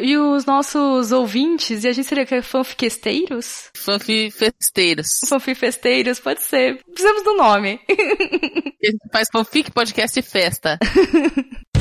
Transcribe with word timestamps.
E 0.00 0.16
os 0.16 0.44
nossos 0.44 1.12
ouvintes, 1.12 1.84
e 1.84 1.88
a 1.88 1.92
gente 1.92 2.08
seria 2.08 2.26
que 2.26 2.42
fanfiquesteiros? 2.42 3.70
Fanfifesteiros. 3.76 5.20
Fanfifesteiros, 5.28 6.18
pode 6.18 6.42
ser. 6.42 6.82
Precisamos 6.84 7.22
do 7.22 7.36
nome. 7.36 7.80
A 7.88 8.86
gente 8.86 9.08
faz 9.12 9.28
fanfic, 9.30 9.70
podcast 9.70 10.18
e 10.18 10.22
festa. 10.22 10.78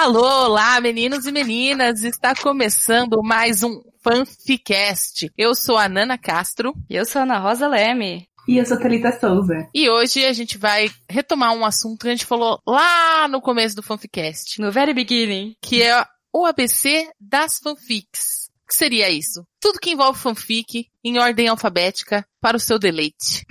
Alô, 0.00 0.44
olá, 0.44 0.80
meninos 0.80 1.26
e 1.26 1.32
meninas! 1.32 2.04
Está 2.04 2.32
começando 2.32 3.20
mais 3.20 3.64
um 3.64 3.82
Fanficast. 4.00 5.28
Eu 5.36 5.56
sou 5.56 5.76
a 5.76 5.88
Nana 5.88 6.16
Castro. 6.16 6.72
E 6.88 6.94
eu 6.94 7.04
sou 7.04 7.18
a 7.18 7.24
Ana 7.24 7.40
Rosa 7.40 7.66
Leme. 7.66 8.28
E 8.46 8.58
eu 8.58 8.64
sou 8.64 8.76
a 8.76 8.80
Thalita 8.80 9.10
Souza. 9.18 9.68
E 9.74 9.90
hoje 9.90 10.24
a 10.24 10.32
gente 10.32 10.56
vai 10.56 10.88
retomar 11.10 11.52
um 11.52 11.64
assunto 11.64 12.02
que 12.02 12.06
a 12.06 12.12
gente 12.12 12.26
falou 12.26 12.60
lá 12.64 13.26
no 13.26 13.40
começo 13.40 13.74
do 13.74 13.82
Fanficast. 13.82 14.60
No 14.60 14.70
very 14.70 14.94
beginning. 14.94 15.56
Que 15.60 15.82
é 15.82 16.06
o 16.32 16.46
ABC 16.46 17.10
das 17.18 17.58
fanfics. 17.58 18.50
O 18.62 18.68
que 18.68 18.76
seria 18.76 19.10
isso? 19.10 19.44
Tudo 19.60 19.80
que 19.80 19.90
envolve 19.90 20.20
fanfic 20.20 20.86
em 21.02 21.18
ordem 21.18 21.48
alfabética 21.48 22.24
para 22.40 22.56
o 22.56 22.60
seu 22.60 22.78
deleite. 22.78 23.44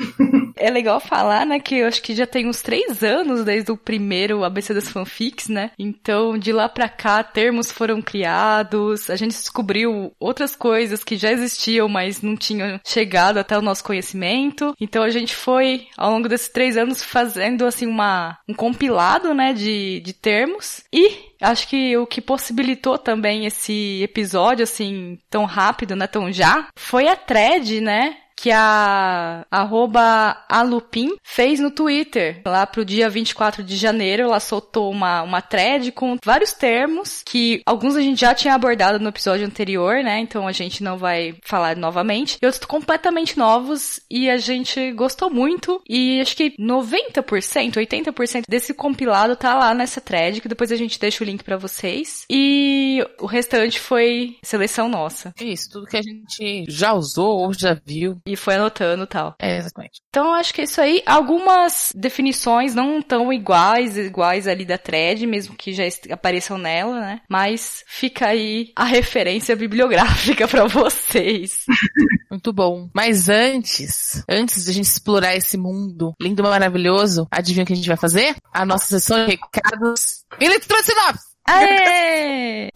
É 0.60 0.70
legal 0.70 1.00
falar, 1.00 1.46
né, 1.46 1.60
que 1.60 1.76
eu 1.76 1.88
acho 1.88 2.02
que 2.02 2.16
já 2.16 2.26
tem 2.26 2.48
uns 2.48 2.62
três 2.62 3.04
anos 3.04 3.44
desde 3.44 3.72
o 3.72 3.78
primeiro 3.78 4.44
ABC 4.44 4.74
das 4.74 4.90
fanfics, 4.90 5.48
né? 5.48 5.72
Então, 5.78 6.38
de 6.38 6.52
lá 6.52 6.68
pra 6.68 6.90
cá, 6.90 7.24
termos 7.24 7.72
foram 7.72 8.02
criados, 8.02 9.10
a 9.10 9.16
gente 9.16 9.32
descobriu 9.32 10.12
outras 10.20 10.56
coisas 10.56 11.04
que 11.04 11.16
já 11.16 11.32
existiam, 11.32 11.88
mas 11.88 12.22
não 12.22 12.36
tinham 12.36 12.80
chegado 12.86 13.38
até 13.38 13.58
o 13.58 13.62
nosso 13.62 13.84
conhecimento. 13.84 14.74
Então, 14.80 15.04
a 15.04 15.10
gente 15.10 15.36
foi, 15.36 15.88
ao 15.98 16.12
longo 16.12 16.28
desses 16.28 16.50
três 16.50 16.78
anos, 16.78 17.04
fazendo, 17.04 17.66
assim, 17.66 17.86
uma, 17.86 18.38
um 18.48 18.54
compilado, 18.54 19.34
né, 19.34 19.54
de, 19.54 20.00
de 20.02 20.14
termos. 20.14 20.84
E 20.92 21.28
acho 21.42 21.68
que 21.68 21.96
o 21.98 22.06
que 22.06 22.22
possibilitou 22.22 22.98
também 22.98 23.46
esse 23.46 24.02
episódio, 24.04 24.64
assim, 24.64 25.18
tão 25.30 25.46
rápido, 25.46 25.96
né, 25.96 26.08
tão 26.08 26.32
já, 26.32 26.68
foi 26.78 27.08
a 27.08 27.16
thread, 27.16 27.82
né, 27.82 28.18
que 28.38 28.52
a 28.52 29.46
arroba 29.50 30.46
Alupin 30.48 31.10
fez 31.24 31.60
no 31.60 31.72
Twitter. 31.72 32.42
Lá 32.46 32.68
pro 32.68 32.86
dia 32.86 33.10
24 33.10 33.64
de 33.64 33.76
janeiro, 33.76 34.24
ela 34.24 34.40
soltou 34.40 34.92
uma, 34.92 35.24
uma 35.24 35.42
thread 35.42 35.92
com 35.92 36.18
vários 36.24 36.54
termos 36.54 37.24
que 37.26 37.62
alguns 37.66 37.96
a 37.96 38.02
gente 38.02 38.22
já 38.22 38.36
tinha 38.36 38.54
abordado 38.54 39.00
no 39.00 39.10
episódio 39.10 39.46
anterior, 39.46 40.04
né? 40.04 40.20
Então 40.20 40.48
a 40.48 40.52
gente 40.52 40.84
não 40.84 40.98
vai 40.98 41.36
falar 41.42 41.76
novamente. 41.76 42.38
E 42.40 42.46
outros 42.46 42.64
completamente 42.66 43.38
novos 43.38 44.00
e 44.10 44.30
a 44.30 44.38
gente 44.38 44.92
gostou 44.92 45.32
muito. 45.32 45.82
E 45.90 46.22
acho 46.22 46.36
que 46.36 46.56
90%, 46.60 47.74
80% 47.74 48.44
desse 48.48 48.74
compilado 48.74 49.36
tá 49.36 49.56
lá 49.56 49.74
nessa 49.74 50.00
thread, 50.00 50.42
que 50.42 50.48
depois 50.48 50.72
a 50.72 50.76
gente 50.76 51.00
deixa 51.00 51.24
o 51.24 51.28
link 51.28 51.44
para 51.44 51.58
vocês. 51.58 52.24
E 52.30 53.04
o 53.20 53.26
restante 53.26 53.80
foi 53.80 54.38
seleção 54.44 54.88
nossa. 54.88 55.34
Isso, 55.42 55.72
tudo 55.72 55.88
que 55.88 55.98
a 55.98 56.02
gente 56.04 56.66
já 56.70 56.94
usou 56.94 57.40
ou 57.40 57.54
já 57.54 57.74
viu 57.74 58.20
e 58.28 58.36
foi 58.36 58.56
anotando 58.56 59.04
e 59.04 59.08
tal. 59.08 59.36
É, 59.40 59.58
exatamente. 59.58 60.02
Então, 60.10 60.34
acho 60.34 60.54
que 60.54 60.62
é 60.62 60.64
isso 60.66 60.82
aí. 60.82 61.02
Algumas 61.06 61.92
definições 61.96 62.76
não 62.76 63.02
tão 63.02 63.32
iguais, 63.32 63.98
iguais 63.98 64.48
ali 64.48 64.66
da 64.66 64.78
thread, 64.78 65.26
mesmo 65.26 65.56
que 65.56 65.74
já 65.74 65.84
apareçam 66.12 66.58
nela, 66.58 67.00
né? 67.00 67.22
Mas 67.30 67.84
fica 67.88 68.28
aí 68.28 68.72
a 68.76 68.84
referência 68.84 69.56
bibliográfica 69.56 70.48
para 70.48 70.66
vocês. 70.66 71.66
Muito 72.30 72.52
bom. 72.52 72.90
Mas 72.94 73.30
antes, 73.30 74.24
antes 74.30 74.66
de 74.66 74.72
a 74.72 74.74
gente 74.74 74.86
explorar 74.86 75.36
esse 75.36 75.58
mundo 75.58 76.14
lindo 76.22 76.42
e 76.42 76.44
maravilhoso, 76.44 77.28
adivinha 77.32 77.64
o 77.64 77.68
que 77.68 77.74
a 77.74 77.76
gente 77.76 77.88
vai 77.88 77.98
fazer? 77.98 78.36
A 78.54 78.66
nossa 78.66 78.86
sessão 78.86 79.26
de 79.26 79.32
recados. 79.32 80.26
Eletrosinopse! 80.40 81.28
Aê! 81.48 82.70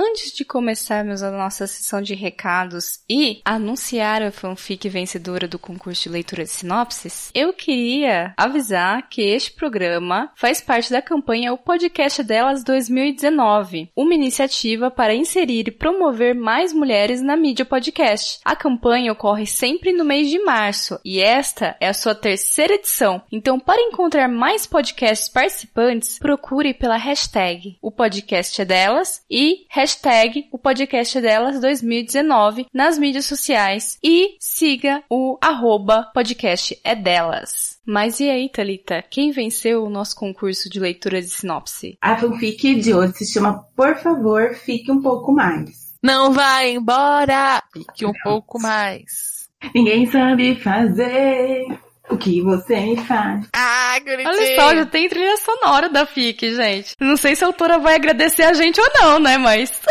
Antes 0.00 0.30
de 0.30 0.44
começarmos 0.44 1.24
a 1.24 1.30
nossa 1.32 1.66
sessão 1.66 2.00
de 2.00 2.14
recados 2.14 3.00
e 3.10 3.40
anunciar 3.44 4.22
a 4.22 4.30
fanfic 4.30 4.88
vencedora 4.88 5.48
do 5.48 5.58
concurso 5.58 6.04
de 6.04 6.08
leitura 6.10 6.44
de 6.44 6.50
sinopses, 6.50 7.32
eu 7.34 7.52
queria 7.52 8.32
avisar 8.36 9.08
que 9.08 9.20
este 9.20 9.50
programa 9.50 10.30
faz 10.36 10.60
parte 10.60 10.92
da 10.92 11.02
campanha 11.02 11.52
O 11.52 11.58
Podcast 11.58 12.22
Delas 12.22 12.62
2019, 12.62 13.90
uma 13.96 14.14
iniciativa 14.14 14.88
para 14.88 15.16
inserir 15.16 15.66
e 15.66 15.72
promover 15.72 16.32
mais 16.32 16.72
mulheres 16.72 17.20
na 17.20 17.36
mídia 17.36 17.64
podcast. 17.64 18.38
A 18.44 18.54
campanha 18.54 19.10
ocorre 19.10 19.46
sempre 19.46 19.92
no 19.92 20.04
mês 20.04 20.30
de 20.30 20.38
março 20.44 21.00
e 21.04 21.20
esta 21.20 21.76
é 21.80 21.88
a 21.88 21.92
sua 21.94 22.14
terceira 22.14 22.74
edição. 22.74 23.20
Então, 23.32 23.58
para 23.58 23.82
encontrar 23.82 24.28
mais 24.28 24.64
podcasts 24.64 25.28
participantes, 25.28 26.20
procure 26.20 26.72
pela 26.72 26.96
hashtag 26.96 27.76
O 27.82 27.90
Podcast 27.90 28.62
é 28.62 28.64
Delas 28.64 29.24
e 29.28 29.66
hashtag 29.68 29.87
hashtag 29.88 30.46
o 30.52 30.58
podcast 30.58 31.18
delas 31.18 31.58
2019 31.60 32.66
nas 32.74 32.98
mídias 32.98 33.24
sociais 33.24 33.98
e 34.04 34.36
siga 34.38 35.02
o 35.08 35.38
arroba 35.40 36.10
podcast 36.12 36.78
é 36.84 36.94
delas. 36.94 37.78
Mas 37.86 38.20
e 38.20 38.28
aí, 38.28 38.50
Thalita, 38.50 39.02
quem 39.08 39.30
venceu 39.30 39.82
o 39.82 39.88
nosso 39.88 40.14
concurso 40.14 40.68
de 40.68 40.78
leitura 40.78 41.22
de 41.22 41.30
sinopse? 41.30 41.96
A 42.02 42.18
fanfic 42.18 42.74
de 42.74 42.92
hoje 42.92 43.14
se 43.14 43.32
chama 43.32 43.64
Por 43.74 43.96
Favor, 43.96 44.54
Fique 44.54 44.92
Um 44.92 45.00
Pouco 45.00 45.32
Mais. 45.32 45.96
Não 46.02 46.32
vai 46.32 46.72
embora! 46.72 47.62
Fique 47.72 48.04
um 48.04 48.12
pouco 48.22 48.60
mais. 48.60 49.48
Ninguém 49.74 50.04
sabe 50.04 50.54
fazer 50.56 51.66
o 52.10 52.16
que 52.16 52.42
você 52.42 52.96
faz? 52.96 53.48
Ah, 53.54 53.98
Guritinho. 54.00 54.28
Olha 54.28 54.56
só, 54.56 54.74
já 54.74 54.86
tem 54.86 55.08
trilha 55.08 55.36
sonora 55.36 55.88
da 55.88 56.06
FIC, 56.06 56.54
gente. 56.54 56.94
Não 57.00 57.16
sei 57.16 57.34
se 57.36 57.44
a 57.44 57.46
autora 57.46 57.78
vai 57.78 57.94
agradecer 57.94 58.42
a 58.42 58.52
gente 58.52 58.80
ou 58.80 58.90
não, 58.94 59.18
né, 59.18 59.38
mas... 59.38 59.80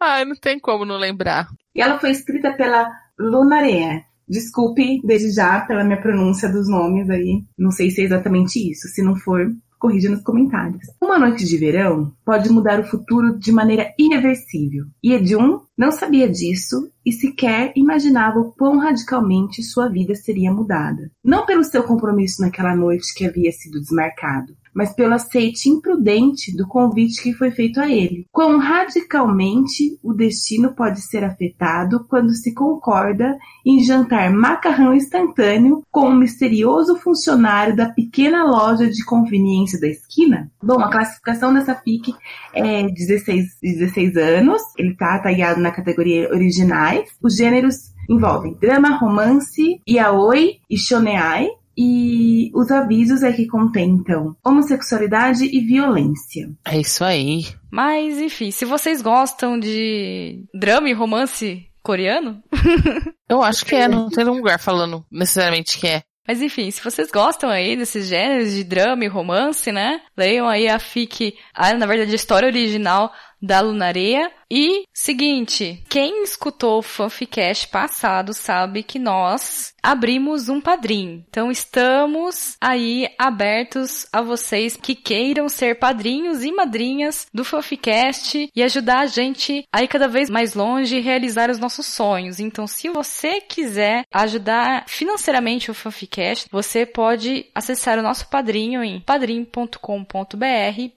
Ai, 0.00 0.24
não 0.24 0.34
tem 0.34 0.58
como 0.58 0.84
não 0.84 0.96
lembrar. 0.96 1.48
E 1.74 1.80
ela 1.80 1.98
foi 1.98 2.10
escrita 2.10 2.52
pela 2.52 2.90
Lunaria. 3.18 4.02
Desculpe 4.28 5.00
desde 5.04 5.30
já 5.30 5.60
pela 5.60 5.84
minha 5.84 6.00
pronúncia 6.00 6.48
dos 6.48 6.68
nomes 6.68 7.08
aí. 7.08 7.44
Não 7.56 7.70
sei 7.70 7.90
se 7.90 8.00
é 8.00 8.04
exatamente 8.04 8.58
isso. 8.58 8.88
Se 8.88 9.02
não 9.02 9.14
for, 9.14 9.46
corrija 9.78 10.10
nos 10.10 10.22
comentários. 10.22 10.82
Uma 11.00 11.18
noite 11.18 11.44
de 11.44 11.56
verão 11.56 12.12
pode 12.24 12.48
mudar 12.50 12.80
o 12.80 12.84
futuro 12.84 13.38
de 13.38 13.52
maneira 13.52 13.92
irreversível. 13.98 14.86
E 15.02 15.12
Edun 15.12 15.60
não 15.76 15.92
sabia 15.92 16.28
disso 16.28 16.90
e 17.04 17.12
sequer 17.12 17.72
imaginava 17.76 18.40
o 18.40 18.52
quão 18.52 18.78
radicalmente 18.78 19.62
sua 19.62 19.88
vida 19.88 20.14
seria 20.14 20.52
mudada. 20.52 21.10
Não 21.22 21.46
pelo 21.46 21.62
seu 21.62 21.84
compromisso 21.84 22.40
naquela 22.40 22.74
noite 22.74 23.14
que 23.14 23.24
havia 23.24 23.52
sido 23.52 23.78
desmarcado, 23.80 24.56
mas 24.74 24.92
pelo 24.92 25.14
aceite 25.14 25.68
imprudente 25.68 26.54
do 26.54 26.66
convite 26.66 27.22
que 27.22 27.32
foi 27.32 27.50
feito 27.50 27.80
a 27.80 27.88
ele. 27.88 28.26
Quão 28.32 28.58
radicalmente 28.58 29.98
o 30.02 30.12
destino 30.12 30.74
pode 30.74 31.00
ser 31.00 31.24
afetado 31.24 32.04
quando 32.08 32.34
se 32.34 32.52
concorda 32.52 33.38
em 33.64 33.82
jantar 33.82 34.30
macarrão 34.30 34.92
instantâneo 34.92 35.82
com 35.90 36.08
um 36.08 36.16
misterioso 36.16 36.96
funcionário 36.96 37.76
da 37.76 37.88
pequena 37.88 38.44
loja 38.44 38.86
de 38.90 39.04
conveniência 39.04 39.80
da 39.80 39.88
esquina? 39.88 40.50
Bom, 40.62 40.80
a 40.80 40.90
classificação 40.90 41.54
dessa 41.54 41.74
FIC 41.74 42.14
é 42.52 42.82
16, 42.88 43.58
16 43.62 44.16
anos, 44.16 44.60
ele 44.76 44.94
tá 44.94 45.18
tagado 45.20 45.60
na 45.66 45.74
categoria 45.74 46.28
originais. 46.30 47.08
Os 47.22 47.36
gêneros 47.36 47.76
envolvem 48.08 48.56
drama, 48.60 48.96
romance, 48.98 49.80
yaoi 49.88 50.60
e 50.70 50.78
shoneai, 50.78 51.48
e 51.78 52.50
os 52.54 52.70
avisos 52.70 53.22
é 53.22 53.32
que 53.32 53.46
contém, 53.46 53.90
então, 53.90 54.34
homossexualidade 54.44 55.44
e 55.44 55.60
violência. 55.60 56.48
É 56.64 56.78
isso 56.78 57.04
aí. 57.04 57.44
Mas, 57.70 58.18
enfim, 58.18 58.50
se 58.50 58.64
vocês 58.64 59.02
gostam 59.02 59.58
de 59.58 60.42
drama 60.54 60.88
e 60.88 60.94
romance 60.94 61.66
coreano. 61.86 62.42
Eu 63.30 63.42
acho 63.42 63.64
que 63.64 63.76
é, 63.76 63.86
não 63.86 64.08
tem 64.08 64.24
lugar 64.24 64.58
falando 64.58 65.06
necessariamente 65.10 65.78
que 65.78 65.86
é. 65.86 66.02
Mas 66.26 66.42
enfim, 66.42 66.68
se 66.72 66.82
vocês 66.82 67.08
gostam 67.12 67.48
aí 67.48 67.76
desses 67.76 68.08
gêneros 68.08 68.50
de 68.52 68.64
drama 68.64 69.04
e 69.04 69.08
romance, 69.08 69.70
né? 69.70 70.00
Leiam 70.16 70.48
aí 70.48 70.66
a 70.66 70.80
FIC, 70.80 71.36
a, 71.54 71.72
na 71.74 71.86
verdade, 71.86 72.10
a 72.10 72.16
história 72.16 72.48
original 72.48 73.12
da 73.40 73.60
Lunareia. 73.60 74.32
E, 74.50 74.84
seguinte, 74.94 75.82
quem 75.88 76.22
escutou 76.22 76.78
o 76.78 76.82
Fanficast 76.82 77.68
passado 77.68 78.32
sabe 78.32 78.82
que 78.82 78.98
nós 78.98 79.74
abrimos 79.82 80.48
um 80.48 80.60
padrinho. 80.60 81.24
Então 81.28 81.50
estamos 81.50 82.56
aí 82.60 83.08
abertos 83.18 84.06
a 84.12 84.20
vocês 84.20 84.76
que 84.76 84.94
queiram 84.94 85.48
ser 85.48 85.78
padrinhos 85.78 86.42
e 86.42 86.50
madrinhas 86.50 87.26
do 87.32 87.44
Fanficast 87.44 88.50
e 88.54 88.62
ajudar 88.62 89.00
a 89.00 89.06
gente 89.06 89.64
a 89.72 89.82
ir 89.82 89.88
cada 89.88 90.08
vez 90.08 90.28
mais 90.28 90.54
longe 90.54 90.96
e 90.96 91.00
realizar 91.00 91.50
os 91.50 91.58
nossos 91.58 91.86
sonhos. 91.86 92.40
Então, 92.40 92.66
se 92.66 92.88
você 92.88 93.40
quiser 93.40 94.04
ajudar 94.12 94.84
financeiramente 94.88 95.70
o 95.70 95.74
Fanficast, 95.74 96.48
você 96.50 96.84
pode 96.84 97.46
acessar 97.54 97.98
o 97.98 98.02
nosso 98.02 98.28
padrinho 98.28 98.82
em 98.82 99.00
padrim.com.br 99.00 99.76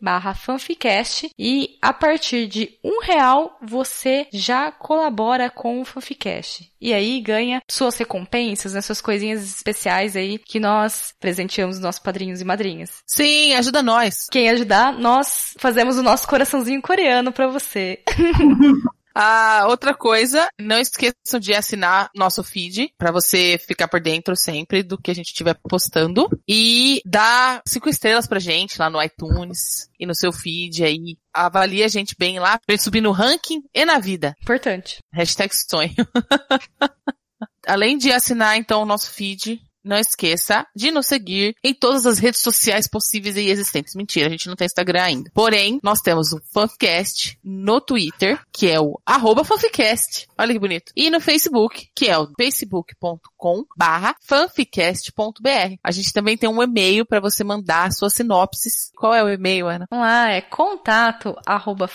barra 0.01 0.33
fanficast 0.33 1.29
e 1.37 1.77
a 1.81 1.93
partir 1.93 2.47
de 2.47 2.77
um 2.83 3.01
real 3.01 3.38
final 3.39 3.57
você 3.61 4.27
já 4.33 4.71
colabora 4.71 5.49
com 5.49 5.79
o 5.79 5.85
Fanficast. 5.85 6.69
E 6.81 6.93
aí 6.93 7.21
ganha 7.21 7.61
suas 7.69 7.97
recompensas, 7.97 8.73
né, 8.73 8.81
suas 8.81 9.01
coisinhas 9.01 9.43
especiais 9.43 10.15
aí 10.15 10.37
que 10.37 10.59
nós 10.59 11.13
presenteamos 11.19 11.77
os 11.77 11.81
nossos 11.81 12.01
padrinhos 12.01 12.41
e 12.41 12.45
madrinhas. 12.45 13.01
Sim, 13.05 13.53
ajuda 13.53 13.81
nós. 13.81 14.27
Quem 14.31 14.49
ajudar, 14.49 14.93
nós 14.93 15.53
fazemos 15.57 15.97
o 15.97 16.03
nosso 16.03 16.27
coraçãozinho 16.27 16.81
coreano 16.81 17.31
pra 17.31 17.47
você. 17.47 17.99
Ah, 19.21 19.65
outra 19.67 19.93
coisa, 19.93 20.47
não 20.57 20.79
esqueçam 20.79 21.41
de 21.41 21.53
assinar 21.53 22.09
nosso 22.15 22.41
feed 22.41 22.93
para 22.97 23.11
você 23.11 23.57
ficar 23.57 23.89
por 23.89 23.99
dentro 23.99 24.33
sempre 24.33 24.81
do 24.81 24.97
que 24.97 25.11
a 25.11 25.13
gente 25.13 25.25
estiver 25.25 25.59
postando 25.61 26.29
e 26.47 27.01
dar 27.05 27.61
cinco 27.67 27.89
estrelas 27.89 28.25
pra 28.25 28.39
gente 28.39 28.79
lá 28.79 28.89
no 28.89 29.03
iTunes 29.03 29.89
e 29.99 30.05
no 30.05 30.15
seu 30.15 30.31
feed 30.31 30.85
aí. 30.85 31.17
Avalie 31.33 31.83
a 31.83 31.89
gente 31.89 32.15
bem 32.17 32.39
lá 32.39 32.57
pra 32.65 32.73
gente 32.73 32.83
subir 32.85 33.01
no 33.01 33.11
ranking 33.11 33.61
e 33.75 33.83
na 33.83 33.99
vida. 33.99 34.33
Importante. 34.41 34.99
Hashtag 35.13 35.53
sonho. 35.53 35.93
Além 37.67 37.97
de 37.97 38.13
assinar 38.13 38.55
então 38.55 38.81
o 38.81 38.85
nosso 38.85 39.11
feed, 39.11 39.61
não 39.83 39.97
esqueça 39.97 40.65
de 40.75 40.91
nos 40.91 41.07
seguir 41.07 41.55
em 41.63 41.73
todas 41.73 42.05
as 42.05 42.19
redes 42.19 42.41
sociais 42.41 42.87
possíveis 42.87 43.35
e 43.37 43.49
existentes. 43.49 43.95
Mentira, 43.95 44.27
a 44.27 44.31
gente 44.31 44.47
não 44.47 44.55
tem 44.55 44.65
Instagram 44.65 45.03
ainda. 45.03 45.31
Porém, 45.33 45.79
nós 45.83 46.01
temos 46.01 46.31
o 46.31 46.41
Fanficast 46.53 47.37
no 47.43 47.81
Twitter, 47.81 48.39
que 48.51 48.69
é 48.69 48.79
o 48.79 48.99
arroba 49.05 49.43
Fanficast. 49.43 50.27
Olha 50.37 50.53
que 50.53 50.59
bonito. 50.59 50.91
E 50.95 51.09
no 51.09 51.19
Facebook, 51.19 51.89
que 51.95 52.07
é 52.07 52.17
o 52.17 52.29
facebook.com 52.37 53.65
barra 53.77 54.15
fanficast.br. 54.21 55.75
A 55.83 55.91
gente 55.91 56.13
também 56.13 56.37
tem 56.37 56.49
um 56.49 56.61
e-mail 56.61 57.05
para 57.05 57.19
você 57.19 57.43
mandar 57.43 57.91
suas 57.91 58.13
sinopses. 58.13 58.91
Qual 58.95 59.13
é 59.13 59.23
o 59.23 59.29
e-mail, 59.29 59.67
Ana? 59.67 59.87
Vamos 59.89 60.05
lá, 60.05 60.31
é 60.31 60.41
contato 60.41 61.35
arroba 61.45 61.87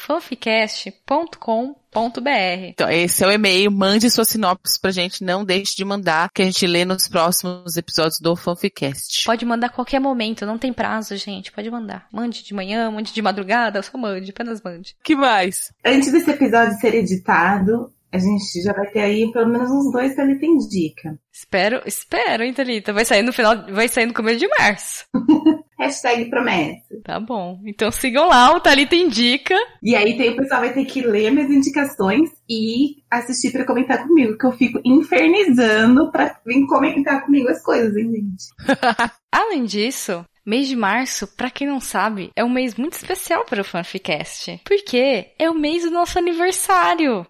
então, 2.70 2.90
esse 2.90 3.22
é 3.22 3.26
o 3.26 3.30
e-mail. 3.30 3.70
Mande 3.70 4.10
sua 4.10 4.24
sinopse 4.24 4.80
pra 4.80 4.90
gente. 4.90 5.22
Não 5.22 5.44
deixe 5.44 5.76
de 5.76 5.84
mandar, 5.84 6.30
que 6.34 6.42
a 6.42 6.44
gente 6.44 6.66
lê 6.66 6.84
nos 6.84 7.08
próximos 7.08 7.76
episódios 7.76 8.20
do 8.20 8.34
Fanficast. 8.34 9.24
Pode 9.24 9.44
mandar 9.44 9.68
a 9.68 9.70
qualquer 9.70 10.00
momento, 10.00 10.46
não 10.46 10.58
tem 10.58 10.72
prazo, 10.72 11.16
gente. 11.16 11.52
Pode 11.52 11.70
mandar. 11.70 12.06
Mande 12.12 12.42
de 12.42 12.54
manhã, 12.54 12.90
mande 12.90 13.12
de 13.12 13.22
madrugada, 13.22 13.82
só 13.82 13.96
mande, 13.96 14.30
apenas 14.30 14.60
mande. 14.62 14.96
que 15.04 15.14
mais? 15.14 15.72
Antes 15.84 16.10
desse 16.10 16.30
episódio 16.30 16.78
ser 16.80 16.94
editado, 16.94 17.92
a 18.12 18.18
gente 18.18 18.62
já 18.62 18.72
vai 18.72 18.86
ter 18.90 19.00
aí 19.00 19.32
pelo 19.32 19.48
menos 19.48 19.70
uns 19.70 19.92
dois 19.92 20.14
Thalita 20.14 20.46
Indica. 20.46 21.18
Espero, 21.32 21.82
espero, 21.84 22.44
hein, 22.44 22.54
Thalita? 22.54 22.92
Vai 22.92 23.04
sair 23.04 23.22
no 23.22 23.32
final, 23.32 23.66
vai 23.72 23.88
sair 23.88 24.06
no 24.06 24.14
começo 24.14 24.38
de 24.38 24.48
março. 24.48 25.04
Hashtag 25.78 26.30
promessa. 26.30 26.94
Tá 27.04 27.18
bom. 27.18 27.60
Então 27.66 27.90
sigam 27.90 28.28
lá, 28.28 28.54
o 28.54 28.60
Thalita 28.60 28.94
Indica. 28.94 29.54
E 29.82 29.94
aí 29.94 30.16
tem, 30.16 30.30
o 30.30 30.36
pessoal 30.36 30.60
vai 30.60 30.72
ter 30.72 30.84
que 30.84 31.02
ler 31.02 31.30
minhas 31.30 31.50
indicações 31.50 32.30
e 32.48 33.02
assistir 33.10 33.52
pra 33.52 33.66
comentar 33.66 34.06
comigo, 34.06 34.38
que 34.38 34.46
eu 34.46 34.52
fico 34.52 34.80
infernizando 34.84 36.10
pra 36.10 36.38
vir 36.46 36.66
comentar 36.66 37.24
comigo 37.24 37.48
as 37.48 37.62
coisas, 37.62 37.96
hein, 37.96 38.12
gente? 38.12 38.44
Além 39.32 39.64
disso, 39.64 40.24
Mês 40.46 40.68
de 40.68 40.76
março, 40.76 41.26
pra 41.26 41.50
quem 41.50 41.66
não 41.66 41.80
sabe, 41.80 42.30
é 42.36 42.44
um 42.44 42.50
mês 42.50 42.74
muito 42.74 42.92
especial 42.92 43.46
para 43.46 43.62
o 43.62 43.64
Fanficast. 43.64 44.60
Porque 44.62 45.32
é 45.38 45.48
o 45.48 45.54
mês 45.54 45.84
do 45.84 45.90
nosso 45.90 46.18
aniversário. 46.18 47.26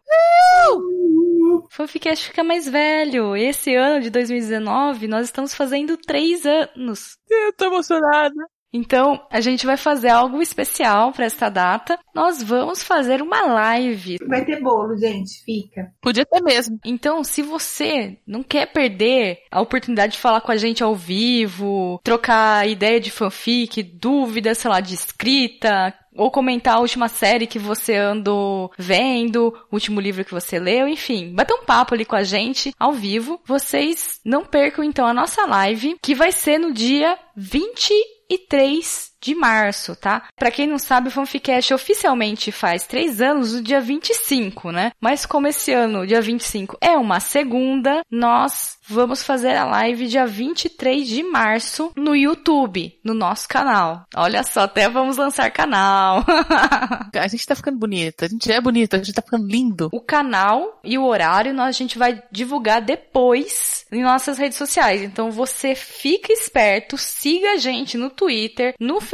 O 1.55 1.69
Fanficast 1.71 2.27
fica 2.27 2.43
mais 2.43 2.69
velho. 2.69 3.37
Esse 3.37 3.75
ano 3.75 4.01
de 4.01 4.11
2019, 4.11 5.07
nós 5.07 5.27
estamos 5.27 5.55
fazendo 5.55 5.97
três 5.97 6.45
anos. 6.45 7.17
Eu 7.31 7.53
tô 7.53 7.67
emocionada. 7.67 8.35
Então, 8.77 9.25
a 9.31 9.41
gente 9.41 9.65
vai 9.65 9.77
fazer 9.77 10.09
algo 10.09 10.43
especial 10.43 11.13
para 11.13 11.27
esta 11.27 11.49
data. 11.49 11.97
Nós 12.13 12.43
vamos 12.43 12.83
fazer 12.83 13.23
uma 13.23 13.43
live. 13.43 14.17
Vai 14.27 14.45
ter 14.45 14.61
bolo, 14.61 14.97
gente, 14.99 15.45
fica. 15.45 15.93
Podia 16.03 16.27
ter 16.27 16.43
mesmo. 16.43 16.81
Então, 16.85 17.23
se 17.23 17.41
você 17.41 18.19
não 18.27 18.43
quer 18.43 18.67
perder 18.67 19.39
a 19.49 19.61
oportunidade 19.61 20.15
de 20.15 20.19
falar 20.19 20.41
com 20.41 20.51
a 20.51 20.57
gente 20.57 20.83
ao 20.83 20.97
vivo, 20.97 22.01
trocar 22.03 22.69
ideia 22.69 22.99
de 22.99 23.13
fanfic, 23.13 23.81
dúvidas, 23.81 24.59
sei 24.59 24.69
lá, 24.69 24.81
de 24.81 24.95
escrita, 24.95 25.95
ou 26.15 26.31
comentar 26.31 26.77
a 26.77 26.81
última 26.81 27.09
série 27.09 27.47
que 27.47 27.59
você 27.59 27.95
andou 27.97 28.71
vendo, 28.79 29.55
o 29.71 29.75
último 29.75 30.01
livro 30.01 30.25
que 30.25 30.33
você 30.33 30.59
leu, 30.59 30.89
enfim, 30.89 31.33
bater 31.35 31.55
um 31.55 31.65
papo 31.65 31.95
ali 31.95 32.05
com 32.05 32.17
a 32.17 32.23
gente 32.23 32.75
ao 32.79 32.93
vivo. 32.93 33.41
Vocês 33.45 34.21
não 34.25 34.45
percam 34.45 34.85
então 34.85 35.07
a 35.07 35.15
nossa 35.15 35.45
live, 35.47 35.97
que 36.03 36.15
vai 36.15 36.33
ser 36.33 36.59
no 36.59 36.73
dia 36.73 37.19
23 37.37 39.14
de 39.25 39.35
março, 39.35 39.97
tá? 39.97 40.25
Pra 40.37 40.51
quem 40.51 40.67
não 40.67 40.79
sabe, 40.79 41.09
o 41.09 41.11
Fanficast 41.11 41.73
oficialmente 41.73 42.53
faz 42.53 42.87
três 42.87 43.23
anos 43.23 43.55
no 43.55 43.63
dia 43.63 43.81
25, 43.81 44.71
né? 44.71 44.93
Mas 45.01 45.25
como 45.25 45.47
esse 45.47 45.73
ano, 45.73 46.07
dia 46.07 46.21
25, 46.21 46.77
é 46.79 46.91
uma 46.91 47.21
segunda, 47.21 48.03
nós 48.11 48.77
vamos 48.87 49.23
fazer 49.23 49.57
a 49.57 49.65
live 49.65 50.07
dia 50.07 50.27
23 50.27 51.09
de 51.09 51.23
março 51.23 51.91
no 51.97 52.15
YouTube, 52.15 52.99
no 53.03 53.15
nosso 53.15 53.49
canal. 53.49 54.05
Olha 54.15 54.43
só, 54.43 54.63
até 54.63 54.91
vamos 54.91 55.17
lançar 55.17 55.51
canal. 55.51 56.23
A 57.15 57.29
gente 57.29 57.47
tá 57.47 57.55
ficando 57.55 57.79
bonita, 57.79 58.27
a 58.27 58.29
gente 58.29 58.53
é 58.53 58.61
bonita, 58.61 58.97
a 58.97 58.99
gente 58.99 59.15
tá 59.15 59.23
ficando 59.23 59.47
lindo. 59.47 59.89
o 59.93 60.01
canal 60.01 60.81
e 60.85 60.99
o 60.99 61.05
horário 61.05 61.55
nós, 61.55 61.69
a 61.69 61.79
gente 61.79 61.97
vai 61.97 62.23
divulgar 62.31 62.83
depois 62.83 63.87
em 63.91 64.03
nossas 64.03 64.37
redes 64.37 64.59
sociais. 64.59 65.01
Então 65.03 65.31
você 65.31 65.75
fica 65.75 66.33
esperto, 66.33 66.99
siga 66.99 67.53
a 67.53 67.57
gente 67.57 67.97
no 67.97 68.11
Twitter, 68.11 68.75
no 68.79 69.01
Facebook, 69.01 69.14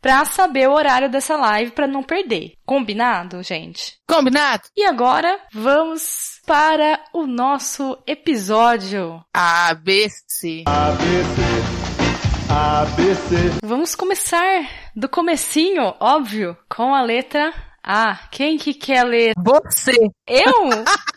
pra 0.00 0.24
saber 0.24 0.68
o 0.68 0.72
horário 0.72 1.10
dessa 1.10 1.36
live 1.36 1.72
pra 1.72 1.86
não 1.86 2.02
perder. 2.02 2.54
Combinado, 2.64 3.42
gente? 3.42 3.98
Combinado? 4.08 4.62
E 4.76 4.84
agora 4.84 5.38
vamos 5.52 6.40
para 6.46 7.00
o 7.12 7.26
nosso 7.26 7.98
episódio. 8.06 9.22
ABC. 9.32 10.64
ABC, 10.66 11.42
ABC, 12.50 13.58
Vamos 13.62 13.94
começar 13.94 14.68
do 14.96 15.08
comecinho, 15.08 15.94
óbvio, 16.00 16.56
com 16.68 16.94
a 16.94 17.02
letra 17.02 17.52
A. 17.82 18.16
Quem 18.30 18.56
que 18.56 18.72
quer 18.72 19.04
ler? 19.04 19.32
Você. 19.36 19.96
Eu? 20.26 20.70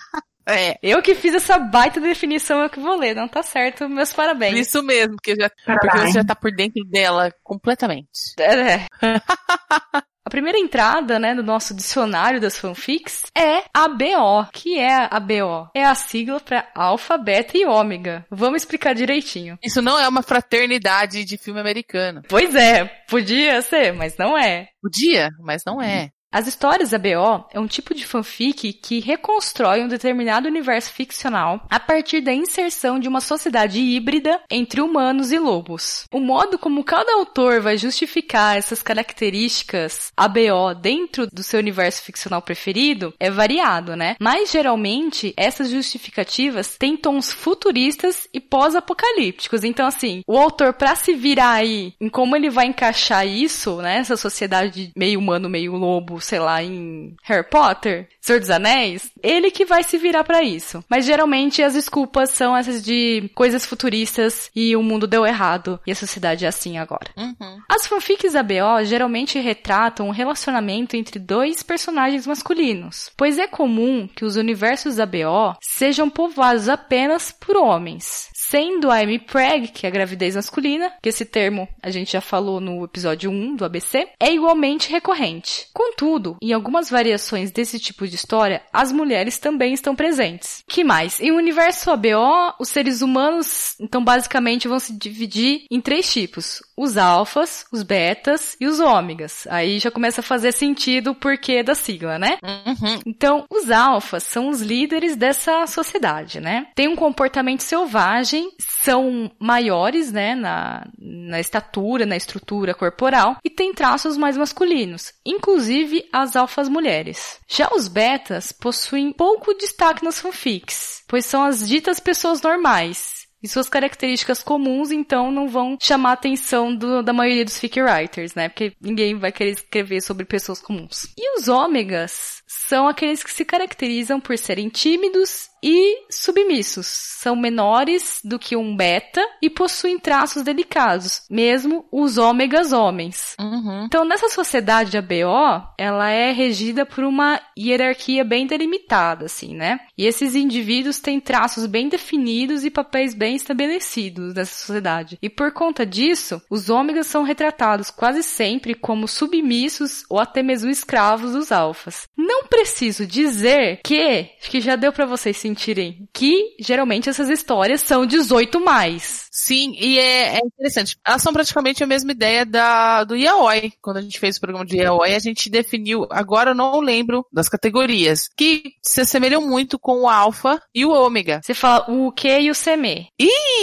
É. 0.47 0.77
Eu 0.81 1.01
que 1.01 1.13
fiz 1.13 1.33
essa 1.33 1.59
baita 1.59 1.99
definição, 1.99 2.61
eu 2.61 2.69
que 2.69 2.79
vou 2.79 2.97
ler. 2.97 3.15
Não 3.15 3.27
tá 3.27 3.43
certo, 3.43 3.89
meus 3.89 4.13
parabéns. 4.13 4.67
Isso 4.67 4.81
mesmo, 4.81 5.15
porque, 5.15 5.35
já, 5.35 5.49
porque 5.65 5.97
você 5.97 6.11
já 6.13 6.23
tá 6.23 6.35
por 6.35 6.51
dentro 6.51 6.83
dela 6.85 7.31
completamente. 7.43 8.33
É. 8.39 8.85
A 10.27 10.29
primeira 10.29 10.59
entrada, 10.59 11.17
né, 11.17 11.33
do 11.33 11.41
nosso 11.41 11.73
dicionário 11.73 12.41
das 12.41 12.59
fanfics 12.59 13.23
é 13.33 13.63
ABO. 13.73 14.45
Que 14.51 14.77
é 14.77 15.07
a 15.09 15.21
BO? 15.21 15.69
É 15.73 15.85
a 15.85 15.95
sigla 15.95 16.37
para 16.41 16.69
alfa, 16.75 17.17
beta 17.17 17.57
e 17.57 17.65
ômega. 17.65 18.25
Vamos 18.29 18.61
explicar 18.61 18.93
direitinho. 18.93 19.57
Isso 19.63 19.81
não 19.81 19.97
é 19.97 20.05
uma 20.05 20.21
fraternidade 20.21 21.23
de 21.23 21.37
filme 21.37 21.61
americano. 21.61 22.23
Pois 22.27 22.53
é, 22.55 22.83
podia 23.07 23.61
ser, 23.61 23.93
mas 23.93 24.17
não 24.17 24.37
é. 24.37 24.67
Podia, 24.81 25.29
mas 25.39 25.63
não 25.65 25.81
é. 25.81 26.09
As 26.29 26.45
histórias 26.45 26.93
ABO 26.93 27.45
é 27.53 27.59
um 27.59 27.67
tipo 27.67 27.95
de 27.95 28.05
fanfic 28.05 28.73
que 28.73 28.99
reconstrói 28.99 29.81
um 29.81 29.87
determinado 29.87 30.47
universo 30.47 30.91
ficcional 30.91 31.65
a 31.69 31.79
partir 31.79 32.19
da 32.19 32.33
inserção 32.33 32.99
de 32.99 33.07
uma 33.07 33.21
sociedade 33.21 33.79
híbrida 33.79 34.41
entre 34.51 34.81
humanos 34.81 35.31
e 35.31 35.39
lobos. 35.39 36.03
O 36.11 36.19
modo 36.19 36.59
como 36.59 36.83
cada 36.83 37.13
autor 37.13 37.61
vai 37.61 37.77
justificar 37.77 38.57
essas 38.57 38.83
características 38.83 40.11
ABO 40.17 40.75
dentro 40.75 41.27
do 41.31 41.41
seu 41.41 41.59
universo 41.61 42.03
ficcional 42.03 42.41
preferido 42.41 43.13
é 43.19 43.31
variado, 43.31 43.95
né? 43.95 44.17
Mas 44.19 44.51
geralmente 44.51 45.33
essas 45.37 45.69
justificativas 45.69 46.75
têm 46.77 46.97
tons 46.97 47.31
futuristas 47.31 48.27
e 48.33 48.41
pós-apocalípticos. 48.41 49.63
Então 49.63 49.87
assim, 49.87 50.21
o 50.27 50.37
autor 50.37 50.73
para 50.73 50.93
se 50.93 51.13
virar 51.13 51.53
aí 51.53 51.93
em 52.01 52.09
como 52.09 52.35
ele 52.35 52.49
vai 52.49 52.65
encaixar 52.65 53.25
isso, 53.25 53.77
né, 53.77 53.99
essa 53.99 54.17
sociedade 54.17 54.91
meio 54.95 55.19
humano, 55.19 55.47
meio 55.47 55.73
lobo, 55.73 56.16
sei 56.19 56.39
lá, 56.39 56.61
em 56.63 57.15
Harry 57.23 57.47
Potter, 57.47 58.07
Senhor 58.21 58.39
dos 58.39 58.49
Anéis, 58.49 59.11
ele 59.23 59.51
que 59.51 59.65
vai 59.65 59.83
se 59.83 59.97
virar 59.97 60.23
pra 60.23 60.43
isso. 60.43 60.83
Mas 60.89 61.05
geralmente 61.05 61.63
as 61.63 61.73
desculpas 61.73 62.31
são 62.31 62.55
essas 62.55 62.83
de 62.83 63.29
coisas 63.33 63.65
futuristas 63.65 64.49
e 64.55 64.75
o 64.75 64.83
mundo 64.83 65.07
deu 65.07 65.25
errado 65.25 65.79
e 65.85 65.91
a 65.91 65.95
sociedade 65.95 66.45
é 66.45 66.47
assim 66.47 66.77
agora. 66.77 67.11
Uhum. 67.17 67.61
As 67.69 67.87
fanfics 67.87 68.33
da 68.33 68.43
BO 68.43 68.83
geralmente 68.83 69.39
retratam 69.39 70.07
um 70.07 70.11
relacionamento 70.11 70.95
entre 70.95 71.19
dois 71.19 71.63
personagens 71.63 72.27
masculinos, 72.27 73.11
pois 73.15 73.37
é 73.37 73.47
comum 73.47 74.07
que 74.07 74.25
os 74.25 74.35
universos 74.35 74.95
da 74.95 75.05
BO 75.05 75.55
sejam 75.61 76.09
povoados 76.09 76.69
apenas 76.69 77.31
por 77.31 77.55
homens. 77.55 78.29
Sendo 78.49 78.89
a 78.89 79.03
M-Preg, 79.03 79.67
que 79.73 79.85
é 79.85 79.89
a 79.89 79.91
gravidez 79.91 80.37
masculina, 80.37 80.93
que 81.03 81.09
esse 81.09 81.25
termo 81.25 81.67
a 81.83 81.89
gente 81.89 82.13
já 82.13 82.21
falou 82.21 82.61
no 82.61 82.85
episódio 82.85 83.29
1 83.29 83.57
do 83.57 83.65
ABC, 83.65 84.07
é 84.17 84.33
igualmente 84.33 84.89
recorrente. 84.89 85.67
Contudo, 85.73 86.37
em 86.41 86.53
algumas 86.53 86.89
variações 86.89 87.51
desse 87.51 87.77
tipo 87.77 88.07
de 88.07 88.15
história, 88.15 88.61
as 88.71 88.89
mulheres 88.89 89.37
também 89.37 89.73
estão 89.73 89.93
presentes. 89.93 90.63
Que 90.65 90.81
mais? 90.81 91.19
Em 91.19 91.29
um 91.29 91.35
universo 91.35 91.91
ABO, 91.91 92.53
os 92.57 92.69
seres 92.69 93.01
humanos, 93.01 93.75
então 93.81 94.01
basicamente 94.01 94.65
vão 94.65 94.79
se 94.79 94.97
dividir 94.97 95.65
em 95.69 95.81
três 95.81 96.09
tipos. 96.09 96.61
Os 96.77 96.95
alfas, 96.95 97.65
os 97.71 97.81
betas 97.81 98.55
e 98.61 98.67
os 98.67 98.79
ômegas. 98.79 99.47
Aí 99.49 99.79
já 99.79 99.89
começa 99.89 100.21
a 100.21 100.23
fazer 100.23 100.51
sentido 100.51 101.11
o 101.11 101.15
porquê 101.15 101.63
da 101.63 101.73
sigla, 101.73 102.19
né? 102.19 102.37
Uhum. 102.43 102.99
Então, 103.05 103.45
os 103.49 103.71
alfas 103.71 104.23
são 104.23 104.49
os 104.49 104.61
líderes 104.61 105.15
dessa 105.15 105.65
sociedade, 105.65 106.39
né? 106.39 106.67
Tem 106.75 106.87
um 106.87 106.95
comportamento 106.95 107.61
selvagem, 107.61 108.51
são 108.59 109.31
maiores, 109.39 110.11
né, 110.11 110.35
na, 110.35 110.87
na 110.99 111.39
estatura, 111.39 112.05
na 112.05 112.15
estrutura 112.15 112.75
corporal 112.75 113.37
e 113.43 113.49
têm 113.49 113.73
traços 113.73 114.15
mais 114.15 114.37
masculinos, 114.37 115.13
inclusive 115.25 116.07
as 116.13 116.35
alfas 116.35 116.69
mulheres. 116.69 117.39
Já 117.47 117.69
os 117.73 117.87
betas 117.87 118.51
possuem 118.51 119.11
pouco 119.11 119.53
destaque 119.55 120.03
nas 120.03 120.19
fanfics, 120.19 121.03
pois 121.07 121.25
são 121.25 121.43
as 121.43 121.67
ditas 121.67 121.99
pessoas 121.99 122.41
normais, 122.41 123.16
e 123.41 123.47
suas 123.47 123.69
características 123.69 124.41
comuns, 124.41 124.91
então, 124.91 125.31
não 125.31 125.47
vão 125.47 125.77
chamar 125.81 126.11
a 126.11 126.13
atenção 126.13 126.75
do, 126.75 127.03
da 127.03 127.13
maioria 127.13 127.45
dos 127.45 127.59
fic 127.59 127.79
writers, 127.81 128.33
né? 128.33 128.49
Porque 128.49 128.73
ninguém 128.81 129.17
vai 129.17 129.31
querer 129.31 129.51
escrever 129.51 130.01
sobre 130.01 130.25
pessoas 130.25 130.61
comuns. 130.61 131.13
E 131.17 131.37
os 131.37 131.47
ômegas 131.47 132.36
são 132.47 132.87
aqueles 132.87 133.23
que 133.23 133.31
se 133.31 133.43
caracterizam 133.43 134.19
por 134.19 134.37
serem 134.37 134.69
tímidos 134.69 135.49
e 135.61 136.05
submissos. 136.09 136.87
São 136.87 137.35
menores 137.35 138.21
do 138.23 138.39
que 138.39 138.55
um 138.55 138.75
beta 138.75 139.21
e 139.41 139.49
possuem 139.49 139.99
traços 139.99 140.43
delicados, 140.43 141.23
mesmo 141.29 141.85
os 141.91 142.17
ômegas 142.17 142.71
homens. 142.71 143.35
Uhum. 143.39 143.85
Então, 143.85 144.05
nessa 144.05 144.29
sociedade 144.29 144.97
ABO, 144.97 145.67
ela 145.77 146.09
é 146.09 146.31
regida 146.31 146.85
por 146.85 147.03
uma 147.03 147.41
hierarquia 147.57 148.23
bem 148.23 148.45
delimitada, 148.45 149.25
assim, 149.25 149.55
né? 149.55 149.79
E 149.97 150.05
esses 150.05 150.35
indivíduos 150.35 150.99
têm 150.99 151.19
traços 151.19 151.65
bem 151.65 151.89
definidos 151.89 152.63
e 152.63 152.69
papéis 152.69 153.13
bem 153.13 153.35
estabelecidos 153.35 154.33
nessa 154.33 154.57
sociedade. 154.57 155.17
E 155.21 155.29
por 155.29 155.51
conta 155.51 155.85
disso, 155.85 156.41
os 156.49 156.69
ômegas 156.69 157.07
são 157.07 157.23
retratados 157.23 157.89
quase 157.89 158.21
sempre 158.23 158.73
como 158.75 159.07
submissos 159.07 160.05
ou 160.09 160.19
até 160.19 160.43
mesmo 160.43 160.69
escravos 160.69 161.31
dos 161.31 161.51
alfas. 161.51 162.07
Não 162.15 162.36
preciso 162.45 163.05
dizer 163.05 163.79
que, 163.83 164.29
acho 164.39 164.49
que 164.51 164.61
já 164.61 164.75
deu 164.75 164.91
para 164.91 165.05
vocês 165.05 165.37
sentirem, 165.37 166.07
que 166.13 166.55
geralmente 166.59 167.09
essas 167.09 167.29
histórias 167.29 167.81
são 167.81 168.05
18 168.05 168.59
mais. 168.59 169.27
Sim, 169.31 169.75
e 169.79 169.99
é, 169.99 170.37
é 170.37 170.39
interessante. 170.39 170.97
Elas 171.05 171.21
são 171.21 171.31
praticamente 171.31 171.83
a 171.83 171.87
mesma 171.87 172.11
ideia 172.11 172.43
da, 172.45 173.03
do 173.03 173.15
Yaoi. 173.15 173.71
Quando 173.81 173.97
a 173.97 174.01
gente 174.01 174.19
fez 174.19 174.37
o 174.37 174.41
programa 174.41 174.65
de 174.65 174.77
Yaoi, 174.77 175.13
a 175.13 175.19
gente 175.19 175.49
definiu, 175.49 176.07
agora 176.09 176.51
eu 176.51 176.55
não 176.55 176.79
lembro 176.79 177.25
das 177.31 177.47
categorias, 177.47 178.27
que 178.35 178.63
se 178.81 179.01
assemelham 179.01 179.47
muito 179.47 179.77
com 179.77 180.01
o 180.01 180.09
alfa 180.09 180.59
e 180.73 180.85
o 180.85 180.91
ômega. 180.91 181.39
Você 181.43 181.53
fala 181.53 181.85
o 181.89 182.11
Q 182.11 182.27
e 182.41 182.49
o 182.51 182.55
CME. 182.55 183.09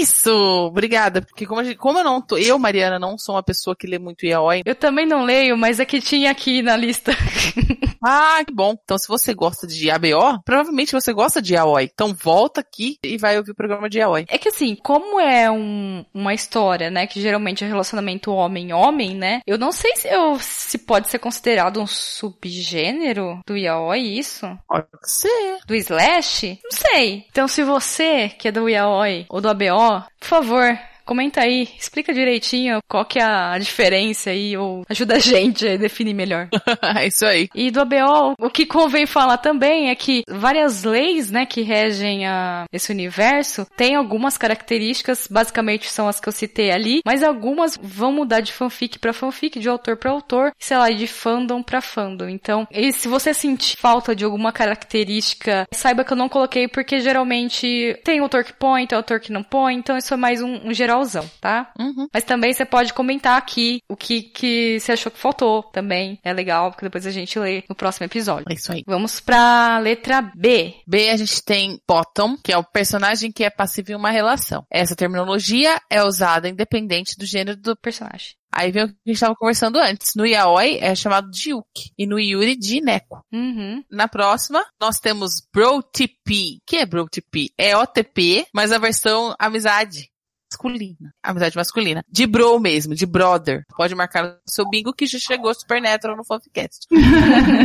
Isso! 0.00 0.30
Obrigada, 0.30 1.22
porque 1.22 1.44
como, 1.46 1.64
gente- 1.64 1.76
como 1.76 1.98
eu 1.98 2.04
não 2.04 2.22
tô, 2.22 2.36
eu, 2.36 2.58
Mariana, 2.58 2.98
não 2.98 3.18
sou 3.18 3.34
uma 3.34 3.42
pessoa 3.42 3.74
que 3.76 3.86
lê 3.86 3.98
muito 3.98 4.24
Yaoi. 4.24 4.62
Eu 4.64 4.74
também 4.76 5.06
não 5.06 5.24
leio, 5.24 5.56
mas 5.58 5.80
é 5.80 5.84
que 5.84 6.00
tinha 6.00 6.30
aqui 6.30 6.62
na 6.62 6.76
lista. 6.76 7.12
Ah, 8.04 8.42
que 8.46 8.52
bom. 8.52 8.76
Então, 8.84 8.98
se 8.98 9.08
você 9.08 9.32
gosta 9.32 9.66
de 9.66 9.90
ABO, 9.90 10.40
provavelmente 10.44 10.92
você 10.92 11.12
gosta 11.12 11.40
de 11.40 11.54
Yaoi. 11.54 11.90
Então, 11.92 12.14
volta 12.14 12.60
aqui 12.60 12.98
e 13.02 13.16
vai 13.16 13.38
ouvir 13.38 13.52
o 13.52 13.54
programa 13.54 13.88
de 13.88 13.98
Yaoi. 13.98 14.26
É 14.28 14.36
que 14.38 14.48
assim, 14.48 14.76
como 14.76 15.18
é 15.18 15.50
um- 15.50 16.04
uma 16.12 16.34
história, 16.34 16.90
né, 16.90 17.06
que 17.06 17.20
geralmente 17.20 17.64
é 17.64 17.66
relacionamento 17.66 18.30
homem-homem, 18.32 19.14
né, 19.16 19.40
eu 19.46 19.56
não 19.58 19.72
sei 19.72 19.96
se, 19.96 20.08
eu, 20.08 20.38
se 20.40 20.78
pode 20.78 21.08
ser 21.08 21.18
considerado 21.18 21.80
um 21.80 21.86
subgênero 21.86 23.40
do 23.46 23.56
yaoi, 23.56 24.00
isso? 24.18 24.46
Pode 24.68 24.86
ser. 25.02 25.58
Do 25.66 25.74
slash? 25.74 26.58
Não 26.62 26.70
sei. 26.70 27.24
Então, 27.30 27.48
se 27.48 27.62
você, 27.64 28.28
que 28.28 28.48
é 28.48 28.52
do 28.52 28.68
yaoi 28.68 29.26
ou 29.28 29.40
do 29.40 29.48
ABO, 29.48 30.04
por 30.20 30.26
favor, 30.28 30.78
comenta 31.04 31.42
aí, 31.42 31.68
explica 31.78 32.12
direitinho 32.12 32.78
qual 32.88 33.04
que 33.04 33.18
é 33.18 33.22
a 33.22 33.58
diferença 33.58 34.30
aí, 34.30 34.56
ou 34.56 34.84
ajuda 34.88 35.16
a 35.16 35.18
gente 35.18 35.66
a 35.66 35.76
definir 35.76 36.14
melhor. 36.14 36.48
é 36.96 37.06
isso 37.06 37.24
aí. 37.24 37.48
E 37.54 37.70
do 37.70 37.80
ABO, 37.80 38.34
o 38.38 38.50
que 38.50 38.66
convém 38.66 39.06
falar 39.06 39.38
também 39.38 39.90
é 39.90 39.94
que 39.94 40.22
várias 40.28 40.84
leis, 40.84 41.30
né, 41.30 41.46
que 41.46 41.62
regem 41.62 42.26
a, 42.26 42.64
esse 42.72 42.90
universo, 42.90 43.66
têm 43.76 43.94
algumas 43.94 44.38
características, 44.38 45.28
basicamente 45.30 45.90
são 45.90 46.08
as 46.08 46.20
que 46.20 46.28
eu 46.28 46.32
citei 46.32 46.70
ali, 46.70 47.00
mas 47.04 47.22
algumas 47.22 47.78
vão 47.80 48.12
mudar 48.12 48.40
de 48.40 48.52
fanfic 48.52 48.98
pra 48.98 49.12
fanfic, 49.12 49.58
de 49.58 49.68
autor 49.68 49.96
pra 49.96 50.10
autor, 50.10 50.52
sei 50.58 50.76
lá, 50.76 50.90
de 50.90 51.06
fandom 51.06 51.62
pra 51.62 51.80
fandom. 51.80 52.28
Então, 52.28 52.66
se 52.92 53.08
você 53.08 53.34
sentir 53.34 53.76
falta 53.76 54.14
de 54.14 54.24
alguma 54.24 54.52
característica, 54.52 55.66
saiba 55.72 56.04
que 56.04 56.12
eu 56.12 56.16
não 56.16 56.28
coloquei 56.28 56.68
porque 56.68 57.00
geralmente 57.00 57.98
tem 58.04 58.20
autor 58.20 58.44
que 58.44 58.52
põe, 58.52 58.86
tem 58.86 58.96
autor 58.96 59.20
que 59.20 59.32
não 59.32 59.42
põe, 59.42 59.74
então 59.74 59.96
isso 59.96 60.14
é 60.14 60.16
mais 60.16 60.40
um, 60.42 60.68
um 60.68 60.72
geralzão, 60.94 61.28
tá? 61.40 61.72
Uhum. 61.78 62.08
Mas 62.12 62.24
também 62.24 62.52
você 62.52 62.64
pode 62.64 62.92
comentar 62.92 63.36
aqui 63.36 63.80
o 63.88 63.96
que, 63.96 64.22
que 64.22 64.78
você 64.78 64.92
achou 64.92 65.10
que 65.10 65.18
faltou 65.18 65.62
também. 65.62 66.18
É 66.22 66.32
legal, 66.32 66.70
porque 66.70 66.86
depois 66.86 67.06
a 67.06 67.10
gente 67.10 67.38
lê 67.38 67.64
no 67.68 67.74
próximo 67.74 68.06
episódio. 68.06 68.46
É 68.48 68.54
isso 68.54 68.72
aí. 68.72 68.82
Vamos 68.86 69.20
pra 69.20 69.78
letra 69.78 70.22
B. 70.22 70.74
B, 70.86 71.10
a 71.10 71.16
gente 71.16 71.42
tem 71.42 71.80
bottom, 71.86 72.36
que 72.36 72.52
é 72.52 72.58
o 72.58 72.64
personagem 72.64 73.32
que 73.32 73.44
é 73.44 73.50
passivo 73.50 73.92
em 73.92 73.96
uma 73.96 74.10
relação. 74.10 74.64
Essa 74.70 74.96
terminologia 74.96 75.80
é 75.90 76.02
usada 76.02 76.48
independente 76.48 77.16
do 77.18 77.26
gênero 77.26 77.56
do 77.56 77.76
Personagem. 77.76 78.34
Aí 78.56 78.70
vem 78.70 78.84
o 78.84 78.86
que 78.86 78.92
a 78.92 79.08
gente 79.08 79.16
estava 79.16 79.34
conversando 79.34 79.80
antes. 79.80 80.12
No 80.14 80.24
Yaoi 80.24 80.78
é 80.80 80.94
chamado 80.94 81.28
de 81.28 81.50
Yuki. 81.50 81.90
E 81.98 82.06
no 82.06 82.20
Yuri 82.20 82.54
de 82.56 82.80
Neko. 82.80 83.20
Uhum. 83.32 83.82
Na 83.90 84.06
próxima, 84.06 84.64
nós 84.80 85.00
temos 85.00 85.42
BroTP. 85.52 86.60
que 86.64 86.76
é 86.76 86.86
BroTP? 86.86 87.50
É 87.58 87.76
OTP, 87.76 88.46
mas 88.54 88.70
a 88.70 88.78
versão 88.78 89.34
amizade 89.40 90.08
masculina. 90.54 91.12
Amizade 91.22 91.56
masculina. 91.56 92.04
De 92.08 92.26
bro 92.26 92.58
mesmo, 92.58 92.94
de 92.94 93.06
brother. 93.06 93.64
Pode 93.76 93.94
marcar 93.94 94.24
no 94.24 94.38
seu 94.46 94.68
bingo 94.68 94.94
que 94.94 95.06
já 95.06 95.18
chegou 95.18 95.52
Supernatural 95.54 96.16
no 96.16 96.24
Fanficast. 96.24 96.86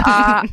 Ah, 0.05 0.43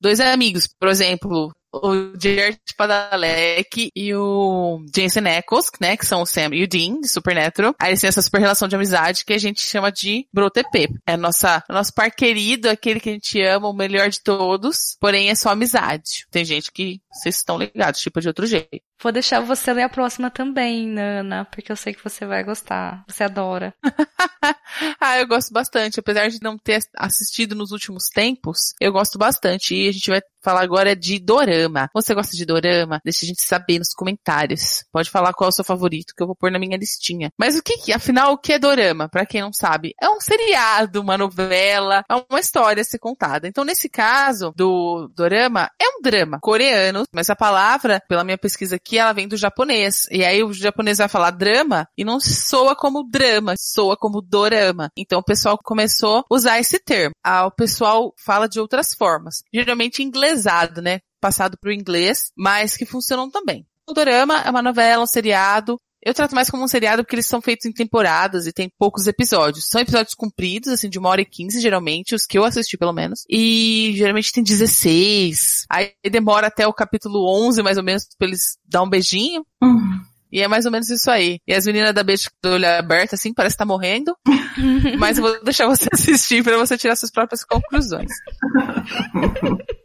dois 0.00 0.20
amigos, 0.20 0.68
por 0.78 0.88
exemplo, 0.88 1.52
o 1.82 2.12
Jared 2.20 2.58
Padalecki 2.76 3.90
e 3.94 4.14
o 4.14 4.84
Jensen 4.94 5.26
Ackles, 5.26 5.70
né, 5.80 5.96
que 5.96 6.06
são 6.06 6.22
o 6.22 6.26
Sam 6.26 6.50
e 6.52 6.64
o 6.64 6.68
Dean, 6.68 7.00
de 7.00 7.08
Supernatural. 7.08 7.74
Aí 7.78 7.90
eles 7.90 8.00
têm 8.00 8.08
essa 8.08 8.22
super 8.22 8.40
relação 8.40 8.68
de 8.68 8.76
amizade 8.76 9.24
que 9.24 9.32
a 9.32 9.38
gente 9.38 9.60
chama 9.60 9.90
de 9.90 10.26
BroTP. 10.32 10.88
É 11.06 11.16
nossa, 11.16 11.62
nosso 11.68 11.92
par 11.94 12.10
querido, 12.10 12.68
aquele 12.68 13.00
que 13.00 13.10
a 13.10 13.12
gente 13.12 13.40
ama, 13.42 13.68
o 13.68 13.74
melhor 13.74 14.08
de 14.08 14.22
todos, 14.22 14.96
porém 15.00 15.30
é 15.30 15.34
só 15.34 15.50
amizade. 15.50 16.26
Tem 16.30 16.44
gente 16.44 16.70
que 16.72 17.00
vocês 17.12 17.36
estão 17.36 17.58
ligados, 17.58 18.00
tipo 18.00 18.20
de 18.20 18.28
outro 18.28 18.46
jeito. 18.46 18.82
Vou 19.02 19.12
deixar 19.12 19.40
você 19.40 19.72
ler 19.72 19.82
a 19.82 19.88
próxima 19.88 20.30
também, 20.30 20.88
Nana, 20.88 21.44
porque 21.44 21.70
eu 21.70 21.76
sei 21.76 21.92
que 21.92 22.02
você 22.02 22.24
vai 22.24 22.42
gostar. 22.42 23.04
Você 23.06 23.24
adora. 23.24 23.74
ah, 24.98 25.18
eu 25.18 25.26
gosto 25.26 25.52
bastante. 25.52 26.00
Apesar 26.00 26.28
de 26.28 26.38
não 26.40 26.56
ter 26.56 26.80
assistido 26.96 27.54
nos 27.54 27.70
últimos 27.70 28.08
tempos, 28.08 28.72
eu 28.80 28.92
gosto 28.92 29.18
bastante. 29.18 29.74
E 29.74 29.88
a 29.88 29.92
gente 29.92 30.08
vai 30.08 30.22
falar 30.44 30.62
agora 30.62 30.94
de 30.94 31.18
dorama. 31.18 31.88
Você 31.94 32.14
gosta 32.14 32.36
de 32.36 32.44
dorama? 32.44 33.00
Deixa 33.04 33.24
a 33.24 33.28
gente 33.28 33.42
saber 33.42 33.78
nos 33.78 33.94
comentários. 33.94 34.84
Pode 34.92 35.10
falar 35.10 35.32
qual 35.32 35.48
é 35.48 35.50
o 35.50 35.52
seu 35.52 35.64
favorito, 35.64 36.14
que 36.14 36.22
eu 36.22 36.26
vou 36.26 36.36
pôr 36.36 36.50
na 36.50 36.58
minha 36.58 36.76
listinha. 36.76 37.30
Mas 37.38 37.56
o 37.56 37.62
que, 37.62 37.92
afinal, 37.92 38.32
o 38.32 38.38
que 38.38 38.52
é 38.52 38.58
dorama? 38.58 39.08
Pra 39.08 39.26
quem 39.26 39.40
não 39.40 39.52
sabe, 39.52 39.94
é 40.00 40.08
um 40.08 40.20
seriado, 40.20 41.00
uma 41.00 41.16
novela, 41.16 42.04
é 42.10 42.14
uma 42.30 42.40
história 42.40 42.80
a 42.82 42.84
ser 42.84 42.98
contada. 42.98 43.48
Então, 43.48 43.64
nesse 43.64 43.88
caso 43.88 44.52
do 44.54 45.08
dorama, 45.14 45.70
é 45.80 45.88
um 45.98 46.02
drama 46.02 46.38
coreano, 46.40 47.04
mas 47.12 47.30
a 47.30 47.36
palavra, 47.36 48.02
pela 48.08 48.24
minha 48.24 48.38
pesquisa 48.38 48.76
aqui, 48.76 48.98
ela 48.98 49.12
vem 49.12 49.26
do 49.26 49.36
japonês. 49.36 50.06
E 50.10 50.24
aí 50.24 50.42
o 50.42 50.52
japonês 50.52 50.98
vai 50.98 51.08
falar 51.08 51.30
drama 51.30 51.86
e 51.96 52.04
não 52.04 52.20
soa 52.20 52.76
como 52.76 53.08
drama, 53.08 53.54
soa 53.58 53.96
como 53.96 54.20
dorama. 54.20 54.90
Então 54.96 55.20
o 55.20 55.24
pessoal 55.24 55.58
começou 55.62 56.18
a 56.18 56.24
usar 56.30 56.58
esse 56.58 56.78
termo. 56.78 57.14
Ah, 57.24 57.46
o 57.46 57.50
pessoal 57.50 58.12
fala 58.16 58.48
de 58.48 58.60
outras 58.60 58.94
formas. 58.94 59.42
Geralmente 59.52 60.02
inglesado, 60.34 60.82
né? 60.82 61.00
Passado 61.20 61.56
para 61.58 61.70
o 61.70 61.72
inglês, 61.72 62.30
mas 62.36 62.76
que 62.76 62.84
funcionam 62.84 63.30
também. 63.30 63.66
O 63.88 63.92
dorama 63.92 64.40
é 64.40 64.50
uma 64.50 64.62
novela, 64.62 65.02
um 65.02 65.06
seriado, 65.06 65.78
eu 66.04 66.12
trato 66.12 66.34
mais 66.34 66.50
como 66.50 66.62
um 66.62 66.68
seriado 66.68 67.02
porque 67.02 67.14
eles 67.14 67.26
são 67.26 67.40
feitos 67.40 67.64
em 67.64 67.72
temporadas 67.72 68.46
e 68.46 68.52
tem 68.52 68.70
poucos 68.78 69.06
episódios. 69.06 69.66
São 69.66 69.80
episódios 69.80 70.14
compridos, 70.14 70.68
assim, 70.68 70.90
de 70.90 70.98
uma 70.98 71.08
hora 71.08 71.22
e 71.22 71.24
quinze, 71.24 71.60
geralmente, 71.60 72.14
os 72.14 72.26
que 72.26 72.36
eu 72.36 72.44
assisti 72.44 72.76
pelo 72.76 72.92
menos. 72.92 73.24
E 73.28 73.94
geralmente 73.96 74.30
tem 74.30 74.44
16. 74.44 75.64
Aí 75.70 75.92
demora 76.10 76.48
até 76.48 76.66
o 76.66 76.74
capítulo 76.74 77.26
11, 77.46 77.62
mais 77.62 77.78
ou 77.78 77.84
menos, 77.84 78.06
pra 78.18 78.28
eles 78.28 78.58
dar 78.68 78.82
um 78.82 78.88
beijinho. 78.88 79.46
Hum. 79.62 79.98
E 80.30 80.42
é 80.42 80.48
mais 80.48 80.66
ou 80.66 80.72
menos 80.72 80.90
isso 80.90 81.10
aí. 81.10 81.38
E 81.46 81.54
as 81.54 81.64
meninas 81.64 81.94
da 81.94 82.02
beijo 82.02 82.28
do 82.42 82.50
olho 82.50 82.68
aberto, 82.68 83.14
assim, 83.14 83.32
parece 83.32 83.54
que 83.54 83.60
tá 83.60 83.64
morrendo. 83.64 84.14
Mas 84.98 85.16
eu 85.16 85.24
vou 85.24 85.42
deixar 85.42 85.66
você 85.68 85.88
assistir 85.94 86.44
pra 86.44 86.58
você 86.58 86.76
tirar 86.76 86.96
suas 86.96 87.10
próprias 87.10 87.44
conclusões. 87.44 88.10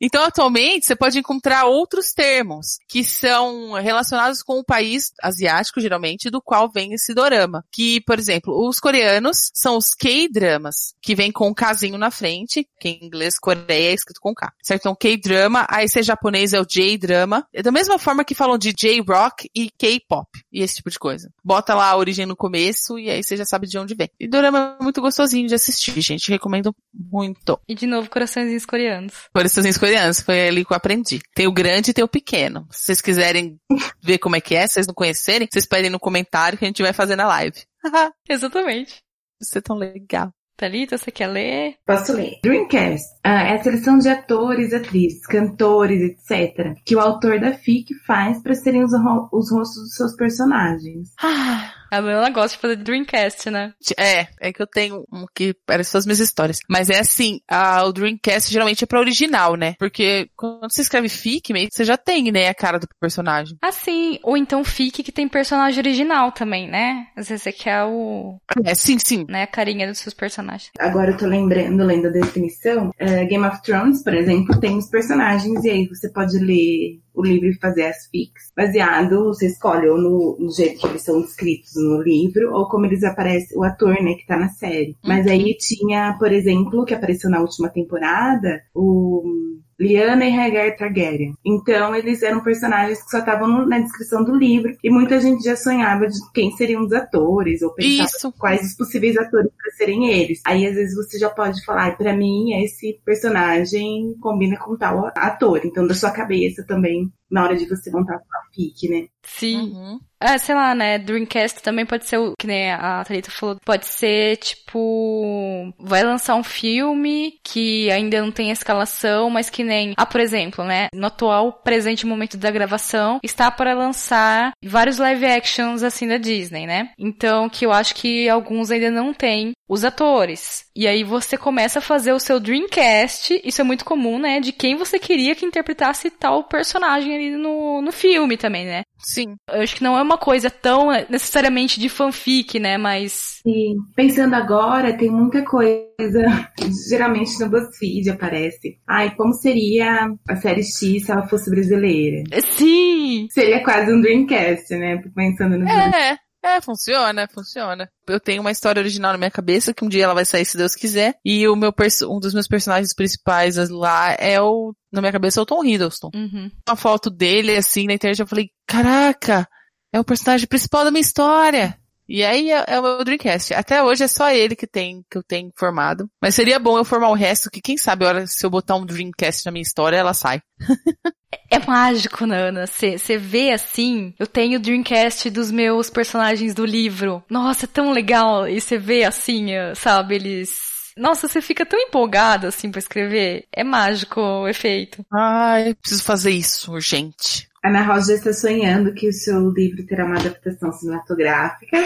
Então, 0.00 0.24
atualmente, 0.24 0.86
você 0.86 0.96
pode 0.96 1.18
encontrar 1.18 1.64
outros 1.64 2.12
termos 2.12 2.78
que 2.88 3.04
são 3.04 3.72
relacionados 3.72 4.42
com 4.42 4.58
o 4.58 4.64
país 4.64 5.12
asiático, 5.22 5.80
geralmente, 5.80 6.30
do 6.30 6.40
qual 6.40 6.70
vem 6.70 6.92
esse 6.92 7.14
dorama. 7.14 7.64
Que, 7.70 8.00
por 8.02 8.18
exemplo, 8.18 8.68
os 8.68 8.80
coreanos 8.80 9.50
são 9.54 9.76
os 9.76 9.94
K-dramas, 9.94 10.94
que 11.00 11.14
vem 11.14 11.30
com 11.32 11.48
um 11.48 11.54
casinho 11.54 11.98
na 11.98 12.10
frente, 12.10 12.68
que 12.80 12.88
em 12.88 13.04
inglês 13.04 13.38
Coreia 13.38 13.90
é 13.90 13.94
escrito 13.94 14.20
com 14.20 14.34
K. 14.34 14.52
Certo? 14.62 14.82
Então, 14.82 14.96
K-drama, 14.96 15.66
aí 15.68 15.88
se 15.88 16.02
japonês 16.02 16.52
é 16.52 16.60
o 16.60 16.66
J-drama. 16.66 17.46
É 17.52 17.62
da 17.62 17.72
mesma 17.72 17.98
forma 17.98 18.24
que 18.24 18.34
falam 18.34 18.58
de 18.58 18.72
J-rock 18.72 19.50
e 19.54 19.70
K-pop, 19.70 20.28
e 20.52 20.62
esse 20.62 20.76
tipo 20.76 20.90
de 20.90 20.98
coisa. 20.98 21.30
Bota 21.44 21.74
lá 21.74 21.90
a 21.90 21.96
origem 21.96 22.26
no 22.26 22.36
começo 22.36 22.98
e 22.98 23.10
aí 23.10 23.22
você 23.22 23.36
já 23.36 23.44
sabe 23.44 23.66
de 23.66 23.78
onde 23.78 23.94
vem. 23.94 24.10
E 24.18 24.28
dorama 24.28 24.76
é 24.80 24.82
muito 24.82 25.00
gostosinho 25.00 25.48
de 25.48 25.54
assistir, 25.54 26.00
gente. 26.00 26.30
Recomendo 26.30 26.74
muito. 26.92 27.58
E 27.68 27.74
de 27.74 27.86
novo, 27.86 28.10
coraçõezinhos 28.10 28.66
coreanos. 28.66 28.95
Coraçõezinhos 29.34 29.78
coreanos, 29.78 30.20
foi 30.20 30.48
ali 30.48 30.64
que 30.64 30.72
eu 30.72 30.76
aprendi. 30.76 31.20
Tem 31.34 31.46
o 31.46 31.52
grande 31.52 31.90
e 31.90 31.94
tem 31.94 32.04
o 32.04 32.08
pequeno. 32.08 32.66
Se 32.70 32.84
vocês 32.84 33.00
quiserem 33.00 33.58
ver 34.02 34.18
como 34.18 34.36
é 34.36 34.40
que 34.40 34.54
é, 34.54 34.66
se 34.66 34.74
vocês 34.74 34.86
não 34.86 34.94
conhecerem, 34.94 35.48
vocês 35.50 35.66
pedem 35.66 35.90
no 35.90 36.00
comentário 36.00 36.58
que 36.58 36.64
a 36.64 36.68
gente 36.68 36.82
vai 36.82 36.92
fazer 36.92 37.16
na 37.16 37.26
live. 37.26 37.62
Exatamente. 38.28 39.02
Você 39.40 39.58
é 39.58 39.60
tão 39.60 39.76
legal. 39.76 40.32
Thalita, 40.56 40.96
você 40.96 41.10
quer 41.10 41.26
ler? 41.26 41.74
Posso 41.86 42.14
ler. 42.14 42.38
Dreamcast 42.42 43.06
ah, 43.22 43.42
é 43.42 43.56
a 43.56 43.62
seleção 43.62 43.98
de 43.98 44.08
atores, 44.08 44.72
atrizes, 44.72 45.26
cantores, 45.26 46.00
etc. 46.00 46.74
que 46.82 46.96
o 46.96 47.00
autor 47.00 47.38
da 47.38 47.52
FIC 47.52 47.94
faz 48.06 48.42
para 48.42 48.54
serem 48.54 48.82
os, 48.82 48.92
ro 48.92 49.28
os 49.32 49.52
rostos 49.52 49.82
dos 49.82 49.94
seus 49.94 50.16
personagens. 50.16 51.10
Ah, 51.22 51.70
A 51.90 51.98
Luana 51.98 52.30
gosta 52.30 52.56
de 52.56 52.60
fazer 52.60 52.76
Dreamcast, 52.76 53.50
né? 53.50 53.72
É, 53.98 54.26
é 54.40 54.52
que 54.52 54.60
eu 54.62 54.66
tenho 54.66 55.04
um 55.12 55.24
que 55.34 55.54
parece 55.66 55.96
as 55.96 56.04
minhas 56.06 56.20
histórias. 56.20 56.58
Mas 56.68 56.90
é 56.90 56.98
assim, 56.98 57.40
a, 57.48 57.84
o 57.84 57.92
Dreamcast 57.92 58.52
geralmente 58.52 58.84
é 58.84 58.86
pra 58.86 59.00
original, 59.00 59.54
né? 59.56 59.74
Porque 59.78 60.28
quando 60.36 60.70
você 60.70 60.82
escreve 60.82 61.08
fic, 61.08 61.52
meio 61.52 61.68
que 61.68 61.74
você 61.74 61.84
já 61.84 61.96
tem, 61.96 62.30
né, 62.32 62.48
a 62.48 62.54
cara 62.54 62.78
do 62.78 62.86
personagem. 63.00 63.56
Assim, 63.62 64.18
ou 64.22 64.36
então 64.36 64.64
fique 64.64 65.02
que 65.02 65.12
tem 65.12 65.28
personagem 65.28 65.78
original 65.78 66.32
também, 66.32 66.68
né? 66.68 67.06
Às 67.16 67.28
vezes 67.28 67.42
você 67.44 67.52
quer 67.52 67.84
o, 67.84 68.38
É, 68.64 68.74
sim, 68.74 68.98
sim. 68.98 69.24
né, 69.28 69.42
a 69.42 69.46
carinha 69.46 69.86
dos 69.86 69.98
seus 69.98 70.14
personagens. 70.14 70.70
Agora 70.78 71.12
eu 71.12 71.16
tô 71.16 71.26
lembrando, 71.26 71.84
lendo 71.84 72.08
a 72.08 72.10
definição. 72.10 72.90
eh, 72.98 73.24
Game 73.26 73.44
of 73.46 73.62
Thrones, 73.62 74.02
por 74.02 74.14
exemplo, 74.14 74.58
tem 74.60 74.76
os 74.76 74.88
personagens 74.88 75.64
e 75.64 75.70
aí 75.70 75.86
você 75.88 76.10
pode 76.10 76.38
ler 76.38 77.00
o 77.16 77.24
livro 77.24 77.58
fazer 77.58 77.86
as 77.86 78.06
fics. 78.06 78.52
Baseado, 78.54 79.24
você 79.24 79.46
escolhe 79.46 79.88
ou 79.88 79.98
no, 79.98 80.36
no 80.38 80.52
jeito 80.52 80.80
que 80.80 80.86
eles 80.86 81.02
são 81.02 81.22
descritos 81.22 81.72
no 81.74 82.02
livro 82.02 82.52
ou 82.52 82.68
como 82.68 82.86
eles 82.86 83.02
aparecem, 83.02 83.58
o 83.58 83.64
ator, 83.64 83.94
né, 84.02 84.14
que 84.14 84.26
tá 84.26 84.36
na 84.36 84.48
série. 84.50 84.96
Mas 85.02 85.26
aí 85.26 85.56
tinha, 85.56 86.14
por 86.18 86.30
exemplo, 86.30 86.84
que 86.84 86.94
apareceu 86.94 87.30
na 87.30 87.40
última 87.40 87.70
temporada, 87.70 88.62
o 88.74 89.56
Lyanna 89.78 90.24
e 90.24 90.30
Rhaegar 90.30 90.76
Targaryen. 90.76 91.34
Então, 91.44 91.94
eles 91.94 92.22
eram 92.22 92.42
personagens 92.42 93.02
que 93.02 93.10
só 93.10 93.18
estavam 93.18 93.66
na 93.66 93.78
descrição 93.78 94.24
do 94.24 94.34
livro 94.34 94.74
e 94.82 94.90
muita 94.90 95.20
gente 95.20 95.44
já 95.44 95.56
sonhava 95.56 96.06
de 96.06 96.18
quem 96.32 96.50
seriam 96.52 96.84
os 96.84 96.92
atores 96.92 97.62
ou 97.62 97.74
pensava 97.74 98.08
Isso. 98.08 98.32
quais 98.38 98.62
os 98.62 98.76
possíveis 98.76 99.16
atores 99.16 99.50
para 99.50 99.72
serem 99.72 100.08
eles. 100.08 100.40
Aí, 100.46 100.66
às 100.66 100.74
vezes, 100.74 100.94
você 100.94 101.18
já 101.18 101.28
pode 101.28 101.64
falar, 101.64 101.88
"Ah, 101.88 101.92
pra 101.92 102.16
mim, 102.16 102.54
esse 102.62 103.00
personagem 103.04 104.14
combina 104.20 104.56
com 104.58 104.76
tal 104.76 105.10
ator. 105.14 105.60
Então, 105.64 105.86
da 105.86 105.94
sua 105.94 106.10
cabeça 106.10 106.64
também, 106.66 107.10
na 107.30 107.44
hora 107.44 107.56
de 107.56 107.66
você 107.66 107.90
montar 107.90 108.16
a 108.16 108.18
sua 108.18 108.40
fic, 108.54 108.88
né? 108.88 109.06
Sim. 109.24 109.72
Uhum. 109.72 110.00
Ah, 110.20 110.38
sei 110.38 110.54
lá, 110.54 110.74
né? 110.74 110.98
Dreamcast 110.98 111.62
também 111.62 111.84
pode 111.84 112.06
ser 112.06 112.18
o 112.18 112.32
que 112.38 112.46
nem 112.46 112.70
a 112.72 113.04
Thalita 113.04 113.30
falou. 113.30 113.56
Pode 113.64 113.86
ser, 113.86 114.36
tipo, 114.38 115.72
vai 115.78 116.02
lançar 116.02 116.34
um 116.36 116.42
filme 116.42 117.38
que 117.44 117.90
ainda 117.90 118.20
não 118.22 118.32
tem 118.32 118.50
escalação, 118.50 119.28
mas 119.28 119.50
que 119.50 119.62
nem. 119.62 119.94
Ah, 119.96 120.06
por 120.06 120.20
exemplo, 120.20 120.64
né? 120.64 120.88
No 120.94 121.06
atual 121.06 121.52
presente 121.62 122.06
momento 122.06 122.36
da 122.36 122.50
gravação, 122.50 123.20
está 123.22 123.50
para 123.50 123.74
lançar 123.74 124.52
vários 124.64 124.98
live 124.98 125.26
actions 125.26 125.82
assim 125.82 126.08
da 126.08 126.16
Disney, 126.16 126.66
né? 126.66 126.90
Então, 126.98 127.48
que 127.48 127.66
eu 127.66 127.72
acho 127.72 127.94
que 127.94 128.28
alguns 128.28 128.70
ainda 128.70 128.90
não 128.90 129.12
têm 129.12 129.52
os 129.68 129.84
atores. 129.84 130.65
E 130.76 130.86
aí 130.86 131.02
você 131.02 131.38
começa 131.38 131.78
a 131.78 131.82
fazer 131.82 132.12
o 132.12 132.20
seu 132.20 132.38
Dreamcast, 132.38 133.40
isso 133.42 133.62
é 133.62 133.64
muito 133.64 133.82
comum, 133.82 134.18
né? 134.18 134.40
De 134.40 134.52
quem 134.52 134.76
você 134.76 134.98
queria 134.98 135.34
que 135.34 135.46
interpretasse 135.46 136.10
tal 136.10 136.44
personagem 136.44 137.14
ali 137.16 137.30
no, 137.30 137.80
no 137.80 137.90
filme 137.90 138.36
também, 138.36 138.66
né? 138.66 138.82
Sim. 138.98 139.36
Eu 139.50 139.62
acho 139.62 139.74
que 139.74 139.82
não 139.82 139.96
é 139.96 140.02
uma 140.02 140.18
coisa 140.18 140.50
tão 140.50 140.92
eh, 140.92 141.06
necessariamente 141.08 141.80
de 141.80 141.88
fanfic, 141.88 142.60
né? 142.60 142.76
Mas. 142.76 143.40
E 143.46 143.74
pensando 143.94 144.34
agora, 144.34 144.96
tem 144.98 145.10
muita 145.10 145.42
coisa, 145.42 146.50
geralmente 146.90 147.40
no 147.40 147.48
BuzzFeed 147.48 148.10
aparece. 148.10 148.78
Ai, 148.86 149.14
como 149.14 149.32
seria 149.32 150.10
a 150.28 150.36
série 150.36 150.62
X 150.62 151.06
se 151.06 151.10
ela 151.10 151.26
fosse 151.26 151.50
brasileira? 151.50 152.22
Sim! 152.50 153.28
Seria 153.30 153.64
quase 153.64 153.90
um 153.90 154.00
Dreamcast, 154.02 154.74
né? 154.76 155.02
Pensando 155.14 155.56
no 155.56 155.66
É, 155.66 156.18
é, 156.46 156.60
funciona, 156.60 157.28
funciona. 157.28 157.90
Eu 158.06 158.20
tenho 158.20 158.40
uma 158.40 158.50
história 158.50 158.80
original 158.80 159.12
na 159.12 159.18
minha 159.18 159.30
cabeça 159.30 159.74
que 159.74 159.84
um 159.84 159.88
dia 159.88 160.04
ela 160.04 160.14
vai 160.14 160.24
sair 160.24 160.44
se 160.44 160.56
Deus 160.56 160.74
quiser. 160.74 161.16
E 161.24 161.46
o 161.48 161.56
meu 161.56 161.74
um 162.08 162.20
dos 162.20 162.32
meus 162.32 162.46
personagens 162.46 162.94
principais 162.94 163.56
lá 163.68 164.14
é 164.18 164.40
o, 164.40 164.74
na 164.92 165.00
minha 165.00 165.12
cabeça, 165.12 165.40
é 165.40 165.42
o 165.42 165.46
Tom 165.46 165.64
Hiddleston. 165.64 166.10
Uhum. 166.14 166.50
Uma 166.68 166.76
foto 166.76 167.10
dele 167.10 167.56
assim 167.56 167.86
na 167.86 167.94
internet, 167.94 168.20
eu 168.20 168.26
falei, 168.26 168.50
caraca, 168.66 169.48
é 169.92 169.98
o 169.98 170.04
personagem 170.04 170.46
principal 170.46 170.84
da 170.84 170.90
minha 170.90 171.00
história. 171.00 171.76
E 172.08 172.22
aí 172.24 172.52
é, 172.52 172.64
é 172.68 172.78
o 172.78 172.82
meu 172.82 173.04
Dreamcast. 173.04 173.52
Até 173.52 173.82
hoje 173.82 174.04
é 174.04 174.08
só 174.08 174.30
ele 174.30 174.54
que 174.54 174.66
tem, 174.66 175.04
que 175.10 175.18
eu 175.18 175.22
tenho 175.22 175.50
formado. 175.56 176.08
Mas 176.22 176.34
seria 176.34 176.58
bom 176.58 176.78
eu 176.78 176.84
formar 176.84 177.08
o 177.08 177.14
resto, 177.14 177.50
que 177.50 177.60
quem 177.60 177.76
sabe 177.76 178.04
hora 178.04 178.26
se 178.26 178.46
eu 178.46 178.50
botar 178.50 178.76
um 178.76 178.86
Dreamcast 178.86 179.44
na 179.44 179.52
minha 179.52 179.62
história, 179.62 179.96
ela 179.96 180.14
sai. 180.14 180.40
É 181.50 181.58
mágico, 181.66 182.26
Nana. 182.26 182.66
Você 182.66 183.18
vê 183.18 183.52
assim. 183.52 184.14
Eu 184.18 184.26
tenho 184.26 184.58
o 184.58 184.62
Dreamcast 184.62 185.30
dos 185.30 185.50
meus 185.50 185.90
personagens 185.90 186.54
do 186.54 186.64
livro. 186.64 187.22
Nossa, 187.30 187.66
é 187.66 187.68
tão 187.68 187.92
legal. 187.92 188.48
E 188.48 188.60
você 188.60 188.78
vê 188.78 189.04
assim, 189.04 189.52
eh, 189.52 189.74
sabe, 189.74 190.16
eles. 190.16 190.92
Nossa, 190.96 191.28
você 191.28 191.42
fica 191.42 191.66
tão 191.66 191.78
empolgado 191.78 192.46
assim 192.46 192.70
pra 192.70 192.78
escrever. 192.78 193.44
É 193.52 193.62
mágico 193.62 194.20
o 194.20 194.48
efeito. 194.48 195.04
Ai, 195.12 195.74
preciso 195.74 196.02
fazer 196.02 196.30
isso, 196.30 196.72
urgente. 196.72 197.48
Ana 197.62 197.82
Rosa 197.82 198.12
já 198.12 198.18
está 198.18 198.32
sonhando 198.32 198.94
que 198.94 199.08
o 199.08 199.12
seu 199.12 199.50
livro 199.50 199.84
terá 199.84 200.04
uma 200.04 200.18
adaptação 200.18 200.72
cinematográfica. 200.72 201.78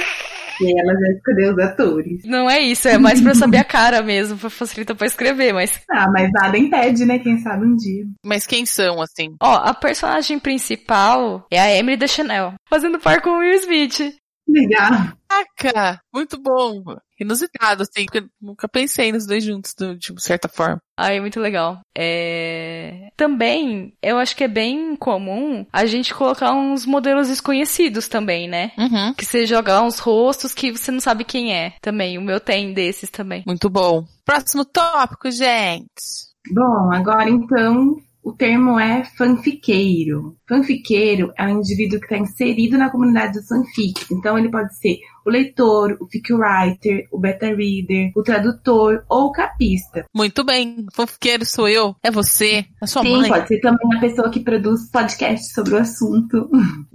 E 0.61 0.81
ela 0.81 0.93
já 0.93 1.13
escolheu 1.17 1.53
os 1.53 1.59
atores. 1.59 2.23
Não 2.25 2.49
é 2.51 2.61
isso, 2.61 2.89
é 2.89 2.99
mais 2.99 3.21
pra 3.21 3.33
eu 3.33 3.35
saber 3.35 3.59
a 3.59 3.65
cara 3.65 4.03
mesmo, 4.03 4.37
pra 4.39 4.51
facilitar 4.51 4.97
pra 4.97 5.07
escrever, 5.07 5.53
mas. 5.53 5.81
Ah, 5.91 6.07
mas 6.11 6.31
nada 6.33 6.59
impede, 6.59 7.05
né? 7.07 7.19
Quem 7.19 7.39
sabe 7.39 7.65
um 7.65 7.77
dia. 7.77 8.05
Mas 8.25 8.47
quem 8.47 8.67
são, 8.67 9.01
assim? 9.01 9.35
Ó, 9.41 9.55
a 9.55 9.73
personagem 9.75 10.39
principal 10.39 11.47
é 11.51 11.61
a 11.61 11.75
Emily 11.75 11.97
Deschanel, 11.97 12.55
fazendo 12.69 12.99
par 12.99 13.21
com 13.23 13.31
o 13.31 13.39
Will 13.39 13.55
Smith. 13.55 14.15
Legal. 14.49 15.13
Caraca, 15.57 16.01
muito 16.13 16.41
bom. 16.41 16.83
Inusitado, 17.21 17.83
assim, 17.83 18.05
porque 18.07 18.19
eu 18.19 18.29
nunca 18.41 18.69
pensei 18.69 19.13
nos 19.13 19.27
dois 19.27 19.45
juntos, 19.45 19.75
de 19.99 20.15
de 20.15 20.23
certa 20.23 20.49
forma. 20.49 20.81
Ai, 20.97 21.19
é 21.19 21.21
muito 21.21 21.41
legal. 21.41 21.81
É... 21.97 23.11
Também, 23.17 23.95
eu 24.03 24.19
acho 24.19 24.37
que 24.37 24.45
é 24.45 24.49
bem 24.49 24.97
comum 24.97 25.65
a 25.73 25.87
gente 25.87 26.15
colocar 26.15 26.53
uns 26.53 26.85
modelos 26.85 27.29
desconhecidos 27.29 28.09
também, 28.09 28.49
né? 28.49 28.73
Uhum. 28.77 29.15
Que 29.15 29.25
você 29.25 29.47
joga 29.47 29.75
lá 29.75 29.83
uns 29.83 29.99
rostos 29.99 30.53
que 30.53 30.73
você 30.73 30.91
não 30.91 31.01
sabe 31.01 31.25
quem 31.25 31.55
é 31.55 31.75
também. 31.81 32.19
O 32.19 32.23
meu 32.23 32.41
tem 32.41 32.73
desses 32.75 33.11
também. 33.11 33.43
Muito 33.47 33.71
bom. 33.71 34.05
Próximo 34.25 34.65
tópico, 34.65 35.31
gente. 35.31 36.31
Bom, 36.53 36.93
agora 36.93 37.29
então 37.29 37.97
o 38.23 38.33
termo 38.33 38.79
é 38.79 39.05
fanfiqueiro. 39.17 40.37
Fanfiqueiro 40.49 41.33
é 41.37 41.45
um 41.47 41.59
indivíduo 41.59 41.99
que 41.99 42.07
está 42.07 42.19
inserido 42.19 42.77
na 42.77 42.91
comunidade 42.91 43.33
dos 43.33 43.49
fanfics. 43.49 44.11
Então 44.11 44.39
ele 44.39 44.51
pode 44.51 44.77
ser 44.79 44.99
o 45.25 45.31
leitor, 45.31 45.97
o 46.01 46.07
fic 46.07 46.33
writer, 46.33 47.07
o 47.11 47.19
beta 47.19 47.47
reader, 47.47 48.13
o 48.15 48.23
tradutor 48.23 49.05
ou 49.09 49.27
o 49.27 49.33
capista. 49.33 50.05
Muito 50.15 50.45
bem. 50.45 50.87
Fanfiqueiro 50.93 51.45
sou 51.45 51.69
eu. 51.69 51.95
É 52.03 52.11
você. 52.11 52.65
É 52.83 52.87
sua 52.87 53.03
Sim, 53.03 53.17
mãe. 53.17 53.29
pode 53.29 53.49
ser 53.49 53.61
também 53.61 53.97
a 53.97 54.01
pessoa 54.01 54.31
que 54.31 54.41
produz 54.41 54.91
podcasts 54.91 55.53
sobre 55.53 55.75
o 55.75 55.79
assunto. 55.79 56.49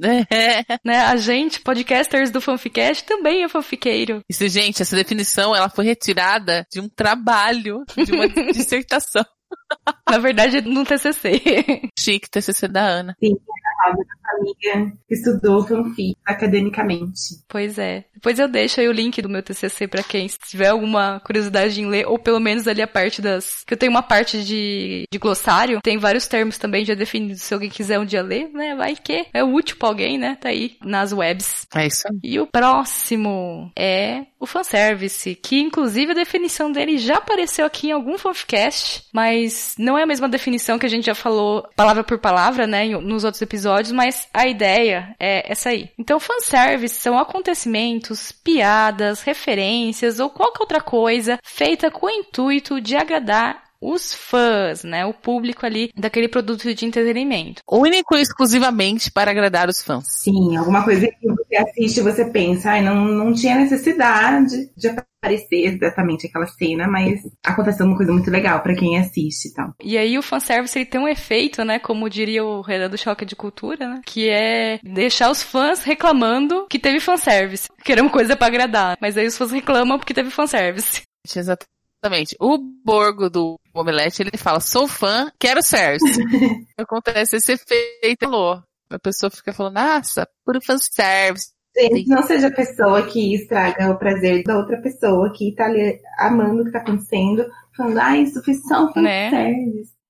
É. 0.04 0.26
Né? 0.84 1.00
A 1.00 1.16
gente, 1.16 1.62
podcasters 1.62 2.30
do 2.30 2.40
Fanficast, 2.42 3.06
também 3.06 3.44
é 3.44 3.50
fanfiqueiro. 3.50 4.20
Isso, 4.30 4.48
gente, 4.48 4.82
essa 4.82 4.96
definição, 4.96 5.56
ela 5.56 5.70
foi 5.70 5.86
retirada 5.86 6.66
de 6.72 6.80
um 6.80 6.88
trabalho, 6.88 7.84
de 7.96 8.12
uma 8.12 8.28
dissertação. 8.52 9.26
Na 10.10 10.18
verdade, 10.18 10.62
no 10.62 10.84
TCC. 10.84 11.90
Chique, 11.98 12.30
TCC 12.30 12.68
da 12.68 12.86
Ana. 12.86 13.16
Amiga 13.86 14.92
que 15.08 15.16
estudou 15.16 15.66
fanfic 15.66 16.16
academicamente. 16.26 17.44
Pois 17.48 17.78
é. 17.78 18.06
Depois 18.14 18.40
eu 18.40 18.48
deixo 18.48 18.80
aí 18.80 18.88
o 18.88 18.92
link 18.92 19.22
do 19.22 19.30
meu 19.30 19.44
TCC 19.44 19.88
pra 19.88 20.04
quem 20.04 20.28
tiver 20.48 20.70
alguma 20.70 21.20
curiosidade 21.20 21.80
em 21.80 21.86
ler, 21.86 22.08
ou 22.08 22.18
pelo 22.18 22.40
menos 22.40 22.68
ali 22.68 22.82
a 22.82 22.88
parte 22.88 23.22
das... 23.22 23.64
Que 23.66 23.74
eu 23.74 23.78
tenho 23.78 23.92
uma 23.92 24.04
parte 24.04 24.44
de, 24.44 25.06
de 25.12 25.20
glossário, 25.20 25.80
tem 25.82 25.98
vários 25.98 26.28
termos 26.28 26.58
também 26.58 26.84
já 26.86 26.96
definidos, 26.96 27.42
se 27.42 27.54
alguém 27.54 27.70
quiser 27.70 28.00
um 28.00 28.06
dia 28.06 28.22
ler, 28.22 28.50
né, 28.52 28.76
vai 28.76 28.96
que 28.96 29.28
é 29.34 29.44
útil 29.44 29.78
pra 29.78 29.90
alguém, 29.90 30.18
né, 30.18 30.36
tá 30.40 30.50
aí 30.50 30.78
nas 30.84 31.14
webs. 31.14 31.68
É 31.76 31.88
isso. 31.88 32.04
E 32.24 32.40
o 32.40 32.48
próximo 32.48 33.72
é 33.78 34.26
o 34.46 34.48
fanservice, 34.48 35.36
que 35.36 35.60
inclusive 35.60 36.12
a 36.12 36.16
definição 36.16 36.72
dele 36.72 36.98
já 36.98 37.18
apareceu 37.18 37.66
aqui 37.66 37.88
em 37.90 37.92
algum 37.92 38.18
fanficast, 38.18 39.04
mas 39.12 39.76
não 39.78 39.98
é 39.98 40.04
a 40.04 40.08
mesma 40.08 40.30
definição 40.30 40.80
que 40.80 40.86
a 40.86 40.90
gente 40.90 41.06
já 41.06 41.16
falou 41.16 41.68
palavra 41.76 42.04
por 42.04 42.18
palavra, 42.20 42.66
né, 42.66 42.86
nos 42.86 43.24
outros 43.24 43.42
episódios, 43.42 43.92
mas 43.92 44.28
a 44.34 44.48
ideia 44.48 45.16
é 45.20 45.52
essa 45.52 45.70
aí. 45.70 45.90
Então, 45.98 46.20
fanservice 46.20 46.96
são 46.96 47.18
acontecimentos, 47.18 48.32
piadas, 48.32 49.22
referências 49.22 50.20
ou 50.20 50.30
qualquer 50.30 50.62
outra 50.62 50.82
coisa 50.82 51.40
feita 51.44 51.92
com 51.92 52.06
o 52.06 52.10
intuito 52.10 52.80
de 52.80 52.96
agradar 52.96 53.65
os 53.82 54.14
fãs, 54.14 54.84
né? 54.84 55.06
O 55.06 55.14
público 55.14 55.66
ali 55.66 55.92
daquele 55.96 56.28
produto 56.28 56.74
de 56.74 56.86
entretenimento. 56.86 57.62
Único 57.70 58.16
e 58.16 58.22
exclusivamente 58.22 59.12
para 59.12 59.32
agradar 59.32 59.70
os 59.70 59.82
fãs. 59.82 60.06
Sim, 60.08 60.56
alguma 60.58 60.84
coisa 60.84 61.08
que 61.08 61.28
você 61.28 61.56
assiste 61.56 61.98
e 61.98 62.04
você 62.04 62.26
pensa, 62.26 62.72
ai, 62.72 62.82
não, 62.82 63.06
não 63.06 63.34
tinha 63.34 63.56
necessidade 63.56 64.70
de 64.76 64.88
aparecer 64.88 65.66
exatamente 65.66 66.28
aquela 66.28 66.46
cena, 66.46 66.88
mas 66.88 67.22
aconteceu 67.44 67.86
uma 67.86 67.98
coisa 67.98 68.12
muito 68.12 68.30
legal 68.30 68.62
para 68.62 68.76
quem 68.76 68.98
assiste 68.98 69.48
e 69.48 69.54
tal. 69.54 69.74
E 69.84 69.98
aí 69.98 70.18
o 70.18 70.22
fanservice 70.22 70.78
ele 70.78 70.86
tem 70.86 71.02
um 71.02 71.08
efeito, 71.08 71.64
né? 71.64 71.80
Como 71.80 72.10
diria 72.10 72.44
o 72.44 72.62
Renan 72.62 72.90
do 72.90 72.98
Choque 72.98 73.26
de 73.26 73.36
Cultura, 73.36 73.88
né? 73.88 74.02
Que 74.06 74.30
é 74.30 74.80
deixar 74.84 75.30
os 75.32 75.42
fãs 75.42 75.84
reclamando 75.84 76.68
que 76.70 76.80
teve 76.80 77.00
fanservice. 77.00 77.70
Queremos 77.84 78.12
coisa 78.12 78.36
para 78.36 78.48
agradar. 78.48 78.98
Mas 79.02 79.18
aí 79.18 79.26
os 79.26 79.38
fãs 79.38 79.52
reclamam 79.52 79.98
porque 79.98 80.14
teve 80.14 80.30
fanservice. 80.30 81.02
Exatamente. 81.36 81.75
Exatamente. 82.06 82.36
O 82.40 82.58
Borgo 82.58 83.30
do 83.30 83.60
Omelete, 83.74 84.22
ele 84.22 84.38
fala, 84.38 84.60
sou 84.60 84.88
fã, 84.88 85.32
quero 85.40 85.62
Cersei. 85.62 86.24
Acontece 86.78 87.38
esse 87.38 87.54
efeito, 87.54 88.26
falou. 88.26 88.62
A 88.90 89.00
pessoa 89.00 89.32
fica 89.32 89.52
falando, 89.52 89.76
nossa, 89.76 90.28
puro 90.46 90.60
fanservice. 90.64 91.54
Gente, 91.76 92.08
não 92.08 92.24
seja 92.24 92.48
a 92.48 92.56
pessoa 92.56 93.06
que 93.06 93.36
estraga 93.36 93.92
o 93.92 93.98
prazer 93.98 94.44
da 94.44 94.58
outra 94.58 94.80
pessoa 94.82 95.34
que 95.34 95.54
tá 95.56 95.66
ali 95.66 96.00
amando 96.18 96.62
o 96.62 96.66
que 96.66 96.72
tá 96.72 96.80
acontecendo, 96.80 97.46
falando, 97.76 97.98
ah, 98.00 98.18
isso 98.18 98.42
foi 98.44 98.54
só 98.54 98.86
um 98.86 99.02
né? 99.02 99.30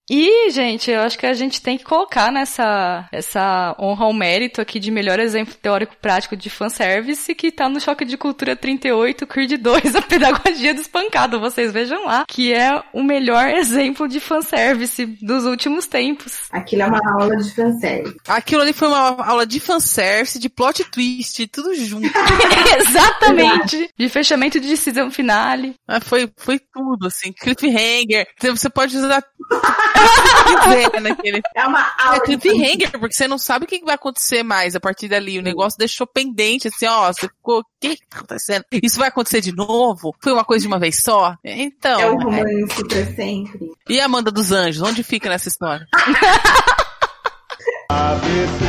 E, 0.10 0.52
gente, 0.52 0.91
eu 0.91 1.02
acho 1.02 1.18
que 1.18 1.26
a 1.26 1.34
gente 1.34 1.62
tem 1.62 1.78
que 1.78 1.84
colocar 1.84 2.32
nessa 2.32 3.08
essa 3.12 3.76
honra 3.80 4.06
ao 4.06 4.13
mérito 4.13 4.62
aqui 4.62 4.80
de 4.80 4.91
melhor 4.91 5.20
exemplo 5.20 5.56
teórico 5.56 5.96
prático 6.00 6.36
de 6.36 6.50
fanservice 6.50 7.34
que 7.34 7.52
tá 7.52 7.68
no 7.68 7.82
Choque 7.82 8.06
de 8.06 8.15
Cultura 8.15 8.56
38, 8.56 9.26
Creed 9.26 9.54
2, 9.54 9.96
a 9.96 10.02
pedagogia 10.04 10.76
do 10.76 10.82
espancado. 10.82 11.39
Vocês 11.39 11.72
vejam 11.72 12.06
lá, 12.06 12.26
que 12.28 12.54
é 12.54 12.84
o 12.94 13.04
melhor 13.04 13.50
exemplo 13.50 14.08
de 14.08 14.20
fanservice 14.20 15.06
dos 15.22 15.46
últimos 15.46 15.88
tempos. 15.88 16.44
Aquilo 16.52 16.84
é 16.84 16.86
uma 16.86 17.02
aula 17.20 17.38
de 17.38 17.52
fanservice. 17.52 18.15
Aquilo 18.28 18.62
ali 18.62 18.74
foi 18.74 18.88
uma 18.88 19.26
aula 19.26 19.46
de 19.46 19.60
fanservice, 19.60 20.38
de 20.38 20.50
plot 20.50 20.84
twist, 20.86 21.48
tudo 21.48 21.74
junto. 21.74 22.08
Exatamente. 22.78 23.89
de 23.98 24.10
fechamento 24.10 24.60
de 24.60 24.68
decisão 24.68 25.10
finale. 25.10 25.74
Ah, 25.88 26.00
foi, 26.00 26.30
foi 26.38 26.60
tudo, 26.60 27.08
assim. 27.08 27.32
Cliffhanger. 27.34 28.28
Você 28.39 28.70
pode 28.70 28.96
usar 28.96 29.24
naquele... 31.01 31.41
É 31.55 31.65
uma 31.65 31.93
aula. 31.97 32.17
É 32.17 32.19
cliffhanger, 32.19 32.91
porque 32.91 33.13
você 33.13 33.27
não 33.27 33.38
sabe 33.38 33.65
o 33.65 33.67
que 33.67 33.84
vai 33.84 33.95
acontecer 33.95 34.43
mais 34.43 34.75
a 34.75 34.79
partir 34.79 35.08
dali. 35.08 35.39
O 35.39 35.43
negócio 35.43 35.77
deixou 35.77 36.08
pendente, 36.08 36.67
assim, 36.67 36.86
ó, 36.86 37.12
você 37.12 37.27
ficou, 37.27 37.60
o 37.60 37.65
que 37.79 37.97
tá 38.10 38.17
acontecendo? 38.17 38.63
Isso 38.71 38.99
vai 38.99 39.10
acontecer 39.10 39.41
de 39.41 39.55
novo? 39.55 40.15
Foi 40.21 40.31
uma 40.31 40.45
coisa 40.45 40.62
de 40.63 40.67
uma 40.67 40.79
vez 40.79 41.01
só? 41.03 41.36
Então. 41.43 41.99
É 41.99 42.10
o 42.10 42.17
romance 42.17 42.81
é... 42.81 42.86
pra 42.88 43.15
sempre. 43.15 43.71
E 43.89 43.99
a 43.99 44.05
Amanda 44.05 44.31
dos 44.31 44.51
Anjos, 44.51 44.81
onde 44.81 45.03
fica 45.03 45.29
nessa 45.29 45.47
história? 45.49 45.88
ABC. 47.89 48.65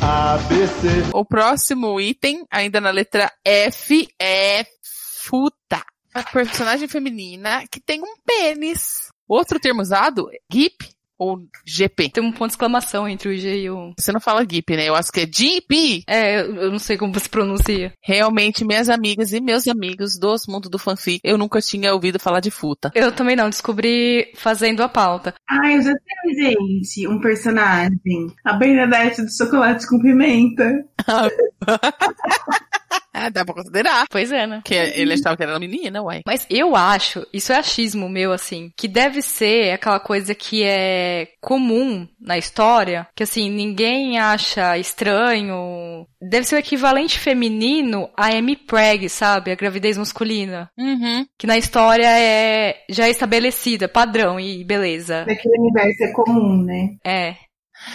ABC. 0.00 1.10
O 1.12 1.24
próximo 1.24 2.00
item, 2.00 2.44
ainda 2.50 2.80
na 2.80 2.90
letra 2.90 3.32
F, 3.44 4.08
é 4.20 4.64
futa. 4.82 5.84
A 6.12 6.22
personagem 6.22 6.86
feminina 6.86 7.64
que 7.70 7.80
tem 7.80 8.02
um 8.02 8.14
pênis. 8.24 9.12
Outro 9.28 9.58
termo 9.58 9.82
usado, 9.82 10.28
GIP 10.50 10.94
ou 11.18 11.40
GP. 11.64 12.10
Tem 12.10 12.22
um 12.22 12.32
ponto 12.32 12.48
de 12.48 12.52
exclamação 12.54 13.08
entre 13.08 13.28
o 13.28 13.36
G 13.36 13.62
e 13.62 13.70
o... 13.70 13.92
Você 13.98 14.12
não 14.12 14.20
fala 14.20 14.46
GIP, 14.48 14.76
né? 14.76 14.88
Eu 14.88 14.94
acho 14.94 15.12
que 15.12 15.20
é 15.20 15.26
GP. 15.26 16.02
É, 16.06 16.40
eu 16.40 16.70
não 16.70 16.78
sei 16.78 16.96
como 16.96 17.18
se 17.18 17.28
pronuncia. 17.28 17.92
Realmente, 18.02 18.64
minhas 18.64 18.88
amigas 18.88 19.32
e 19.32 19.40
meus 19.40 19.66
amigos 19.68 20.18
do 20.18 20.34
mundo 20.48 20.68
do 20.68 20.78
fanfic, 20.78 21.20
eu 21.22 21.38
nunca 21.38 21.60
tinha 21.60 21.94
ouvido 21.94 22.18
falar 22.18 22.40
de 22.40 22.50
futa. 22.50 22.90
Eu 22.94 23.12
também 23.12 23.36
não, 23.36 23.48
descobri 23.48 24.32
fazendo 24.34 24.82
a 24.82 24.88
pauta. 24.88 25.34
Ah, 25.48 25.70
eu 25.70 25.82
já 25.82 25.92
sei, 25.92 26.34
gente, 26.34 27.08
um 27.08 27.20
personagem. 27.20 28.34
A 28.44 28.54
Bernadette 28.54 29.22
do 29.22 29.30
chocolate 29.30 29.86
com 29.86 30.00
pimenta. 30.00 30.84
Ah, 33.14 33.28
dá 33.30 33.44
pra 33.44 33.54
considerar. 33.54 34.06
Pois 34.10 34.32
é, 34.32 34.44
né? 34.46 34.60
Que 34.64 34.74
ele 34.74 35.14
achava 35.14 35.36
que 35.36 35.42
era 35.44 35.52
uma 35.52 35.60
menina, 35.60 36.02
uai. 36.02 36.22
Mas 36.26 36.44
eu 36.50 36.74
acho, 36.74 37.24
isso 37.32 37.52
é 37.52 37.56
achismo 37.56 38.08
meu, 38.08 38.32
assim, 38.32 38.72
que 38.76 38.88
deve 38.88 39.22
ser 39.22 39.72
aquela 39.72 40.00
coisa 40.00 40.34
que 40.34 40.64
é 40.64 41.28
comum 41.40 42.08
na 42.20 42.36
história, 42.36 43.06
que 43.14 43.22
assim, 43.22 43.48
ninguém 43.48 44.18
acha 44.18 44.76
estranho. 44.76 46.06
Deve 46.20 46.44
ser 46.44 46.56
o 46.56 46.58
equivalente 46.58 47.18
feminino 47.18 48.10
a 48.16 48.32
M-Preg, 48.32 49.08
sabe? 49.08 49.52
A 49.52 49.54
gravidez 49.54 49.96
masculina. 49.96 50.68
Uhum. 50.76 51.24
Que 51.38 51.46
na 51.46 51.56
história 51.56 52.08
é 52.08 52.82
já 52.90 53.06
é 53.06 53.10
estabelecida, 53.10 53.88
padrão 53.88 54.40
e 54.40 54.64
beleza. 54.64 55.24
Naquele 55.26 55.58
universo 55.60 56.02
é 56.02 56.12
comum, 56.12 56.62
né? 56.62 56.96
É. 57.04 57.36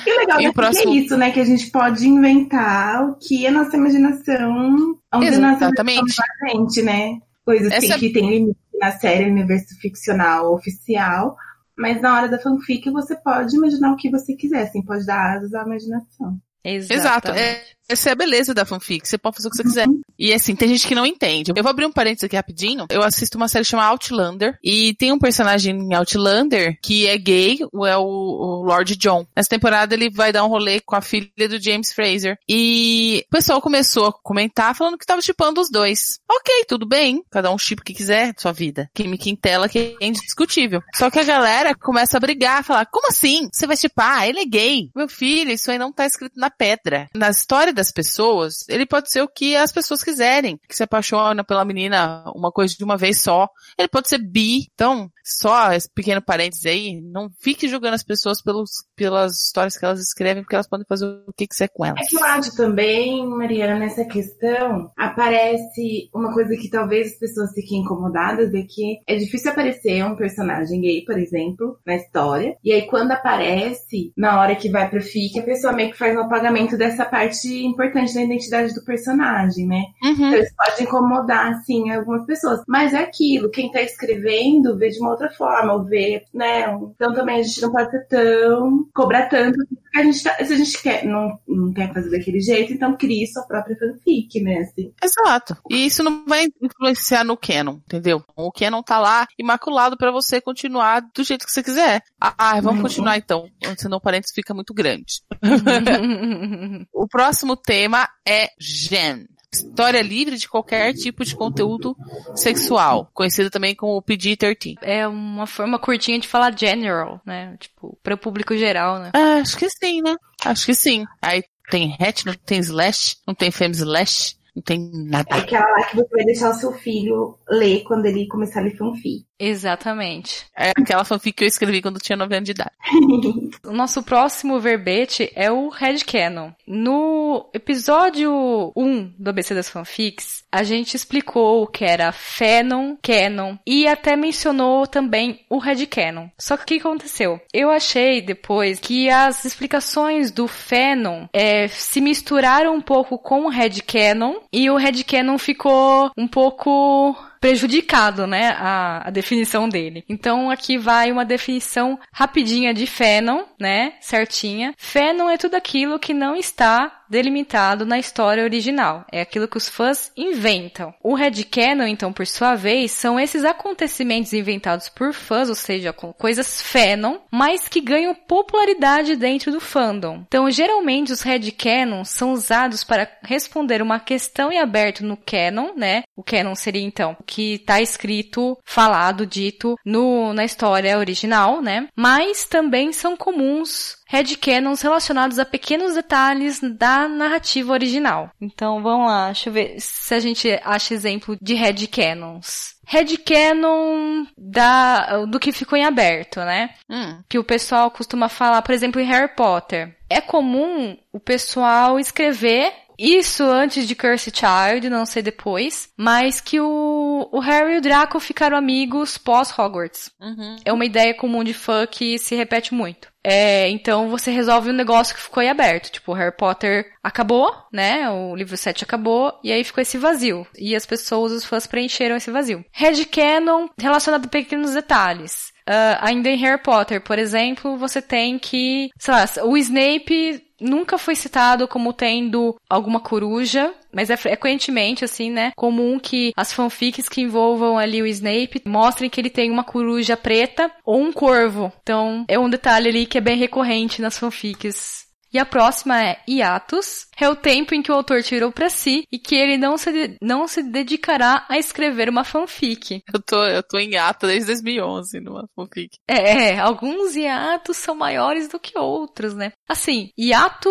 E 0.06 0.14
o 0.14 0.20
legal 0.20 0.42
e 0.42 0.46
é, 0.46 0.52
próximo... 0.52 0.94
é 0.94 0.96
isso, 0.96 1.18
né? 1.18 1.32
Que 1.32 1.40
a 1.40 1.46
gente 1.46 1.70
pode 1.72 2.08
inventar 2.08 3.10
o 3.10 3.16
que 3.16 3.46
a 3.46 3.52
nossa 3.52 3.76
imaginação. 3.76 4.98
Onde 5.14 5.26
Exatamente. 5.26 6.16
A 6.22 6.50
gente, 6.50 6.82
né? 6.82 7.20
Coisas 7.46 7.72
Essa... 7.72 7.94
que, 7.96 8.08
que 8.08 8.14
tem 8.14 8.30
limite 8.30 8.60
na 8.80 8.92
série 8.92 9.30
universo 9.30 9.76
ficcional 9.80 10.54
oficial. 10.54 11.36
Mas 11.78 12.02
na 12.02 12.16
hora 12.16 12.28
da 12.28 12.40
fanfic 12.40 12.90
você 12.92 13.16
pode 13.16 13.56
imaginar 13.56 13.94
o 13.94 13.96
que 13.96 14.10
você 14.10 14.36
quiser, 14.36 14.64
assim, 14.64 14.84
pode 14.84 15.06
dar 15.06 15.38
asas 15.38 15.54
à 15.54 15.64
imaginação. 15.64 16.38
Exatamente. 16.64 16.94
Exato. 16.94 17.32
É, 17.32 17.64
essa 17.90 18.10
é 18.10 18.12
a 18.12 18.16
beleza 18.16 18.54
da 18.54 18.66
fanfic. 18.66 19.08
Você 19.08 19.18
pode 19.18 19.38
fazer 19.38 19.48
o 19.48 19.52
que 19.52 19.58
você 19.58 19.64
quiser. 19.64 19.88
Uhum. 19.88 20.02
E 20.18 20.32
assim, 20.32 20.56
tem 20.56 20.70
gente 20.70 20.88
que 20.88 20.94
não 20.94 21.06
entende. 21.06 21.52
Eu 21.56 21.64
vou 21.64 21.72
abrir 21.72 21.86
um 21.86 21.92
parênteses 21.92 22.26
aqui 22.26 22.36
rapidinho. 22.36 22.86
Eu 22.90 23.02
assisto 23.02 23.36
uma 23.38 23.48
série 23.48 23.66
chamada 23.66 23.90
Outlander. 23.90 24.58
E 24.64 24.94
tem 24.96 25.12
um 25.12 25.18
personagem 25.18 25.76
em 25.76 25.94
Outlander 25.96 26.78
que 26.82 27.08
é 27.08 27.18
gay, 27.18 27.60
é 27.62 27.98
o, 27.98 28.04
o 28.04 28.64
Lord 28.64 28.96
John. 28.96 29.26
Nessa 29.36 29.50
temporada 29.50 29.96
ele 29.96 30.10
vai 30.10 30.32
dar 30.32 30.46
um 30.46 30.50
rolê 30.50 30.80
com 30.80 30.96
a 30.96 31.02
filha 31.02 31.50
do 31.50 31.60
James 31.60 31.92
Fraser. 31.92 32.38
E 32.48 33.24
o 33.28 33.32
pessoal 33.32 33.60
começou 33.62 34.08
a 34.08 34.14
comentar 34.14 34.76
falando 34.76 34.98
que 34.98 35.06
tava 35.06 35.22
chipando 35.22 35.60
os 35.60 35.72
dois. 35.72 36.20
Ok, 36.30 36.66
tudo 36.68 36.88
bem. 36.88 37.24
Cada 37.32 37.52
um 37.52 37.58
chip 37.58 37.84
que 37.84 37.94
quiser 37.94 38.34
sua 38.38 38.52
vida. 38.52 38.90
Química 38.94 39.30
em 39.30 39.36
tela 39.36 39.68
que 39.68 39.98
é 40.00 40.06
indiscutível. 40.06 40.82
Só 40.94 41.10
que 41.10 41.20
a 41.20 41.24
galera 41.24 41.74
começa 41.74 42.18
a 42.18 42.20
brigar, 42.20 42.64
falar, 42.64 42.86
como 42.86 43.08
assim? 43.08 43.50
Você 43.52 43.66
vai 43.66 43.78
chipar? 43.78 44.28
Ele 44.28 44.42
é 44.42 44.46
gay. 44.46 44.92
Meu 44.96 45.08
filho, 45.08 45.52
isso 45.52 45.72
aí 45.72 45.80
não 45.80 45.92
tá 45.92 46.06
escrito 46.06 46.40
na 46.40 46.52
pedra. 46.52 47.08
Na 47.16 47.30
história 47.30 47.74
das 47.80 47.92
pessoas, 47.92 48.68
ele 48.68 48.86
pode 48.86 49.12
ser 49.12 49.22
o 49.22 49.28
que 49.28 49.56
as 49.56 49.72
pessoas 49.72 50.04
quiserem. 50.04 50.60
Que 50.68 50.76
se 50.76 50.84
apaixona 50.84 51.44
pela 51.44 51.66
menina 51.66 52.24
uma 52.36 52.52
coisa 52.52 52.76
de 52.76 52.84
uma 52.84 52.98
vez 52.98 53.22
só. 53.22 53.48
Ele 53.78 53.88
pode 53.88 54.10
ser 54.10 54.20
bi. 54.20 54.68
Então, 54.74 55.10
só 55.24 55.72
esse 55.72 55.90
pequeno 55.94 56.22
parênteses 56.22 56.66
aí, 56.66 57.02
não 57.02 57.30
fique 57.40 57.68
julgando 57.68 57.96
as 57.96 58.04
pessoas 58.04 58.42
pelos, 58.42 58.70
pelas 58.96 59.46
histórias 59.46 59.78
que 59.78 59.86
elas 59.86 60.00
escrevem, 60.00 60.44
porque 60.44 60.56
elas 60.56 60.68
podem 60.68 60.86
fazer 60.88 61.06
o 61.06 61.34
que 61.36 61.48
quiser 61.48 61.70
com 61.70 61.86
elas. 61.86 62.02
É 62.02 62.10
que 62.10 62.18
eu 62.18 62.24
acho 62.24 62.56
também, 62.56 63.26
Mariana, 63.28 63.80
nessa 63.80 64.04
questão, 64.06 64.92
aparece 64.98 66.10
uma 66.14 66.34
coisa 66.34 66.56
que 66.56 66.70
talvez 66.70 67.14
as 67.14 67.20
pessoas 67.20 67.52
fiquem 67.54 67.82
incomodadas, 67.82 68.54
é 68.54 68.62
que 68.64 69.00
é 69.08 69.16
difícil 69.16 69.52
aparecer 69.52 70.04
um 70.04 70.16
personagem 70.16 70.82
gay, 70.82 71.04
por 71.06 71.18
exemplo, 71.18 71.78
na 71.86 71.96
história, 71.96 72.56
e 72.64 72.72
aí 72.72 72.88
quando 72.88 73.12
aparece, 73.12 74.12
na 74.18 74.40
hora 74.40 74.56
que 74.56 74.70
vai 74.70 74.90
pro 74.90 75.02
FIC, 75.02 75.40
a 75.40 75.44
pessoa 75.44 75.74
meio 75.74 75.92
que 75.92 75.98
faz 75.98 76.16
um 76.16 76.22
apagamento 76.22 76.78
dessa 76.78 77.06
parte 77.06 77.69
importante 77.70 78.14
da 78.14 78.22
identidade 78.22 78.74
do 78.74 78.84
personagem, 78.84 79.66
né? 79.66 79.84
Uhum. 80.04 80.12
Então 80.12 80.40
isso 80.40 80.54
pode 80.56 80.84
incomodar, 80.84 81.52
assim, 81.52 81.92
algumas 81.92 82.26
pessoas. 82.26 82.62
Mas 82.68 82.94
é 82.94 83.00
aquilo, 83.00 83.50
quem 83.50 83.72
tá 83.72 83.82
escrevendo 83.82 84.78
vê 84.78 84.90
de 84.90 85.00
uma 85.00 85.12
outra 85.12 85.30
forma, 85.32 85.74
ou 85.74 85.84
vê, 85.84 86.24
né? 86.34 86.66
Então 86.96 87.14
também 87.14 87.40
a 87.40 87.44
gente 87.44 87.62
não 87.62 87.72
pode 87.72 87.92
ser 87.92 88.08
tão. 88.08 88.86
cobrar 88.94 89.28
tanto. 89.28 89.58
A 89.96 90.04
gente 90.04 90.24
tá, 90.24 90.36
se 90.46 90.54
a 90.54 90.58
gente 90.58 90.82
quer, 90.82 91.04
não, 91.04 91.40
não 91.48 91.74
quer 91.74 91.92
fazer 91.94 92.12
daquele 92.12 92.40
jeito, 92.40 92.72
então 92.72 92.96
crie 92.96 93.26
sua 93.28 93.44
própria 93.44 93.76
fanfic, 93.78 94.42
né? 94.42 94.60
Assim. 94.60 94.94
Exato. 95.04 95.58
E 95.70 95.86
isso 95.86 96.04
não 96.04 96.26
vai 96.26 96.48
influenciar 96.62 97.24
no 97.24 97.36
canon, 97.36 97.80
entendeu? 97.86 98.24
O 98.36 98.52
canon 98.52 98.84
tá 98.84 99.00
lá 99.00 99.28
imaculado 99.38 99.98
para 99.98 100.12
você 100.12 100.40
continuar 100.40 101.02
do 101.14 101.24
jeito 101.24 101.46
que 101.46 101.52
você 101.52 101.64
quiser. 101.64 102.02
Ah, 102.20 102.60
vamos 102.62 102.78
uhum. 102.78 102.84
continuar 102.84 103.18
então, 103.18 103.50
senão 103.78 103.98
o 103.98 104.02
parênteses 104.02 104.34
fica 104.34 104.54
muito 104.54 104.74
grande. 104.74 105.24
o 106.94 107.08
próximo 107.08 107.56
tema 107.64 108.08
é 108.28 108.48
Gen. 108.60 109.28
História 109.52 110.02
livre 110.04 110.38
de 110.38 110.48
qualquer 110.48 110.94
tipo 110.94 111.26
de 111.26 111.36
conteúdo 111.36 111.98
sexual, 112.36 113.10
conhecido 113.14 113.50
também 113.50 113.76
como 113.76 114.02
PG-13. 114.02 114.76
É 114.82 115.08
uma 115.08 115.48
forma 115.48 115.80
curtinha 115.80 116.20
de 116.20 116.28
falar 116.28 116.56
general, 116.56 117.20
né? 117.26 117.58
Tipo, 117.60 117.98
para 118.04 118.14
o 118.14 118.18
público 118.18 118.56
geral, 118.56 119.00
né? 119.00 119.10
Ah, 119.14 119.40
acho 119.42 119.58
que 119.58 119.68
sim, 119.68 120.04
né? 120.04 120.16
Acho 120.46 120.68
que 120.68 120.76
sim. 120.76 121.04
Aí 121.20 121.44
tem 121.72 121.96
hatch, 122.00 122.26
não 122.26 122.34
tem 122.34 122.60
slash, 122.60 123.18
não 123.26 123.34
tem 123.34 123.50
fem 123.50 123.72
slash. 123.72 124.38
Não 124.56 124.64
tem 124.64 124.92
nada. 124.94 125.36
É 125.36 125.40
aquela 125.40 125.66
lá 125.66 125.86
que 125.86 125.96
você 125.96 126.10
vai 126.12 126.26
deixar 126.26 126.50
o 126.50 126.56
seu 126.56 126.74
filho 126.74 127.38
ler 127.50 127.84
quando 127.84 128.06
ele 128.06 128.28
começar 128.28 128.60
a 128.60 128.64
ler 128.64 128.76
fanfic. 128.76 129.26
Exatamente. 129.40 130.46
É 130.56 130.72
aquela 130.72 131.06
fanfic 131.06 131.38
que 131.38 131.44
eu 131.46 131.48
escrevi 131.48 131.82
quando 131.82 132.00
tinha 132.00 132.18
9 132.18 132.36
anos 132.36 132.46
de 132.46 132.52
idade. 132.52 132.72
O 133.64 133.74
nosso 133.74 134.02
próximo 134.02 134.60
verbete 134.60 135.32
é 135.36 135.52
o 135.52 135.70
headcanon. 135.70 136.52
No 136.66 137.50
episódio 137.54 138.72
1 138.76 139.14
do 139.20 139.30
ABC 139.30 139.54
das 139.54 139.70
Fanfics, 139.70 140.44
a 140.52 140.64
gente 140.64 140.96
explicou 140.96 141.64
o 141.64 141.68
que 141.68 141.86
era 141.86 142.12
Fanon, 142.12 142.96
Canon 143.02 143.58
e 143.68 143.86
até 143.86 144.16
mencionou 144.16 144.88
também 144.88 145.42
o 145.50 145.60
headcanon. 145.60 146.30
Só 146.38 146.58
que 146.58 146.64
o 146.64 146.66
que 146.66 146.80
aconteceu? 146.80 147.40
Eu 147.54 147.70
achei 147.70 148.22
depois 148.22 148.80
que 148.80 149.10
as 149.10 149.46
explicações 149.46 150.32
do 150.32 150.48
Fanon 150.48 151.28
é, 151.32 151.68
se 151.68 152.02
misturaram 152.02 152.74
um 152.74 152.82
pouco 152.82 153.20
com 153.20 153.46
o 153.46 153.50
headcanon 153.50 154.36
e 154.52 154.70
o 154.70 154.78
headcanon 154.78 155.38
ficou 155.38 156.12
um 156.18 156.28
pouco 156.28 157.16
prejudicado, 157.40 158.28
né, 158.28 158.50
a, 158.58 159.08
a, 159.08 159.10
definição 159.10 159.70
dele. 159.70 160.04
Então 160.10 160.50
aqui 160.50 160.78
vai 160.78 161.12
uma 161.12 161.26
definição 161.26 162.00
rapidinha 162.12 162.74
de 162.74 162.86
Fanon, 162.86 163.44
né, 163.60 163.94
certinha. 164.02 164.74
Fanon 164.78 165.30
é 165.30 165.38
tudo 165.38 165.56
aquilo 165.56 166.00
que 166.00 166.14
não 166.14 166.36
está 166.36 166.99
delimitado 167.10 167.86
na 167.86 168.00
história 168.00 168.44
original. 168.44 169.06
É 169.12 169.22
aquilo 169.22 169.48
que 169.48 169.58
os 169.58 169.68
fãs 169.68 170.12
inventam. 170.16 170.94
O 171.02 171.16
headcanon, 171.16 171.88
então, 171.88 172.14
por 172.14 172.28
sua 172.28 172.56
vez, 172.56 172.92
são 172.92 173.20
esses 173.20 173.44
acontecimentos 173.44 174.34
inventados 174.34 174.90
por 174.90 175.14
fãs, 175.14 175.50
ou 175.50 175.56
seja, 175.56 175.92
com 175.92 176.14
coisas 176.14 176.62
fanon, 176.62 177.18
mas 177.32 177.68
que 177.68 177.82
ganham 177.82 178.14
popularidade 178.14 179.16
dentro 179.16 179.52
do 179.52 179.60
fandom. 179.60 180.24
Então, 180.28 180.50
geralmente, 180.52 181.12
os 181.12 181.22
headcanons 181.22 182.10
são 182.10 182.32
usados 182.32 182.84
para 182.84 183.10
responder 183.24 183.82
uma 183.82 184.00
questão 184.00 184.52
em 184.52 184.60
aberto 184.60 185.04
no 185.04 185.18
canon, 185.18 185.74
né? 185.76 186.04
O 186.16 186.24
canon 186.24 186.56
seria, 186.56 186.82
então, 186.82 187.16
o 187.20 187.24
que 187.24 187.56
está 187.56 187.82
escrito, 187.82 188.58
falado, 188.64 189.26
dito 189.26 189.76
no, 189.86 190.34
na 190.34 190.46
história 190.46 190.98
original, 190.98 191.62
né? 191.62 191.88
Mas 191.96 192.46
também 192.46 192.92
são 192.92 193.16
comuns 193.16 193.99
headcanons 194.10 194.82
relacionados 194.82 195.38
a 195.38 195.46
pequenos 195.46 195.94
detalhes 195.94 196.60
da 196.62 197.08
narrativa 197.08 197.72
original. 197.72 198.32
Então, 198.42 198.82
vamos 198.82 199.08
lá, 199.08 199.28
deixa 199.28 199.50
eu 199.50 199.54
ver 199.54 199.76
se 199.80 200.14
a 200.16 200.20
gente 200.20 200.50
acha 200.64 200.96
exemplo 200.96 201.38
de 201.40 201.54
headcanons. 201.54 202.76
Headcanon 202.88 204.26
da, 204.36 205.26
do 205.26 205.40
que 205.40 205.52
ficou 205.52 205.78
em 205.78 205.86
aberto, 205.86 206.40
né? 206.40 206.72
Hum. 206.90 207.22
Que 207.30 207.38
o 207.38 207.44
pessoal 207.44 207.92
costuma 207.92 208.28
falar, 208.28 208.64
por 208.64 208.74
exemplo, 208.74 209.00
em 209.00 209.06
Harry 209.06 209.32
Potter. 209.36 209.96
É 210.10 210.20
comum 210.20 210.98
o 211.14 211.20
pessoal 211.20 212.00
escrever 212.00 212.74
isso 213.00 213.44
antes 213.44 213.88
de 213.88 213.96
Curse 213.96 214.30
Child, 214.30 214.90
não 214.90 215.06
sei 215.06 215.22
depois, 215.22 215.90
mas 215.96 216.42
que 216.42 216.60
o, 216.60 217.30
o 217.32 217.40
Harry 217.40 217.76
e 217.76 217.78
o 217.78 217.82
Draco 217.82 218.20
ficaram 218.20 218.58
amigos 218.58 219.18
pós 219.18 219.58
Hogwarts. 219.58 220.12
Uhum. 220.20 220.58
É 220.66 220.74
uma 220.74 220.86
ideia 220.86 221.14
comum 221.14 221.42
de 221.42 221.54
fã 221.54 221.88
que 221.88 222.20
se 222.20 222.36
repete 222.36 222.74
muito. 222.74 223.08
É, 223.24 223.70
então 223.70 224.10
você 224.10 224.32
resolve 224.32 224.70
um 224.70 224.74
negócio 224.74 225.14
que 225.16 225.22
ficou 225.22 225.42
aí 225.42 225.50
aberto. 225.50 225.92
Tipo, 225.92 226.14
Harry 226.14 226.36
Potter 226.36 226.92
acabou, 227.04 227.54
né? 227.72 228.10
O 228.10 228.36
livro 228.36 228.58
7 228.58 228.84
acabou, 228.84 229.34
e 229.44 229.52
aí 229.52 229.64
ficou 229.64 229.82
esse 229.82 229.98
vazio. 229.98 230.46
E 230.58 230.76
as 230.76 230.86
pessoas, 230.86 231.32
os 231.32 231.46
fãs, 231.46 231.68
preencheram 231.68 232.16
esse 232.16 232.32
vazio. 232.32 232.66
Headcanon 232.72 233.68
relacionado 233.80 234.26
a 234.26 234.30
pequenos 234.30 234.74
detalhes. 234.74 235.52
Uh, 235.70 236.00
ainda 236.02 236.30
em 236.30 236.38
Harry 236.38 236.62
Potter, 236.62 237.00
por 237.02 237.20
exemplo, 237.20 237.78
você 237.78 238.02
tem 238.02 238.40
que, 238.40 238.90
sei 238.98 239.14
lá, 239.14 239.26
o 239.44 239.56
Snape 239.56 240.49
nunca 240.60 240.98
foi 240.98 241.16
citado 241.16 241.68
como 241.68 241.94
tendo 241.94 242.56
alguma 242.70 243.00
coruja, 243.00 243.74
mas 243.92 244.10
é 244.10 244.18
frequentemente, 244.18 245.04
assim, 245.04 245.32
né, 245.32 245.52
comum 245.56 246.00
que 246.00 246.32
as 246.36 246.54
fanfics 246.54 247.10
que 247.10 247.22
envolvam 247.22 247.78
ali 247.78 248.02
o 248.02 248.08
Snape 248.08 248.62
mostrem 248.66 249.10
que 249.10 249.20
ele 249.20 249.30
tem 249.30 249.50
uma 249.50 249.64
coruja 249.64 250.16
preta 250.16 250.72
ou 250.86 251.02
um 251.02 251.12
corvo. 251.12 251.72
Então, 251.82 252.26
é 252.28 252.38
um 252.38 252.50
detalhe 252.50 252.90
ali 252.90 253.06
que 253.06 253.18
é 253.18 253.22
bem 253.22 253.38
recorrente 253.38 254.02
nas 254.02 254.18
fanfics. 254.18 255.09
E 255.32 255.38
a 255.38 255.46
próxima 255.46 256.04
é 256.04 256.20
hiatus, 256.28 257.08
é 257.18 257.30
o 257.30 257.36
tempo 257.36 257.76
em 257.76 257.82
que 257.82 257.92
o 257.92 257.96
autor 257.96 258.24
tirou 258.24 258.52
para 258.52 258.70
si 258.70 259.04
e 259.12 259.20
que 259.20 259.36
ele 259.36 259.58
não 259.58 259.78
se, 259.78 260.18
não 260.22 260.48
se 260.48 260.64
dedicará 260.64 261.46
a 261.48 261.58
escrever 261.58 262.10
uma 262.10 262.24
fanfic. 262.24 263.04
Eu 263.14 263.22
tô, 263.22 263.44
eu 263.44 263.64
tô 263.64 263.78
em 263.78 263.94
hiato 263.94 264.28
desde 264.28 264.48
2011 264.48 265.20
numa 265.20 265.48
fanfic. 265.56 265.98
É, 266.08 266.60
alguns 266.60 267.16
hiatos 267.16 267.78
são 267.78 267.96
maiores 267.96 268.48
do 268.48 268.60
que 268.60 268.78
outros, 268.78 269.34
né? 269.34 269.52
Assim, 269.68 270.10
hiato 270.18 270.70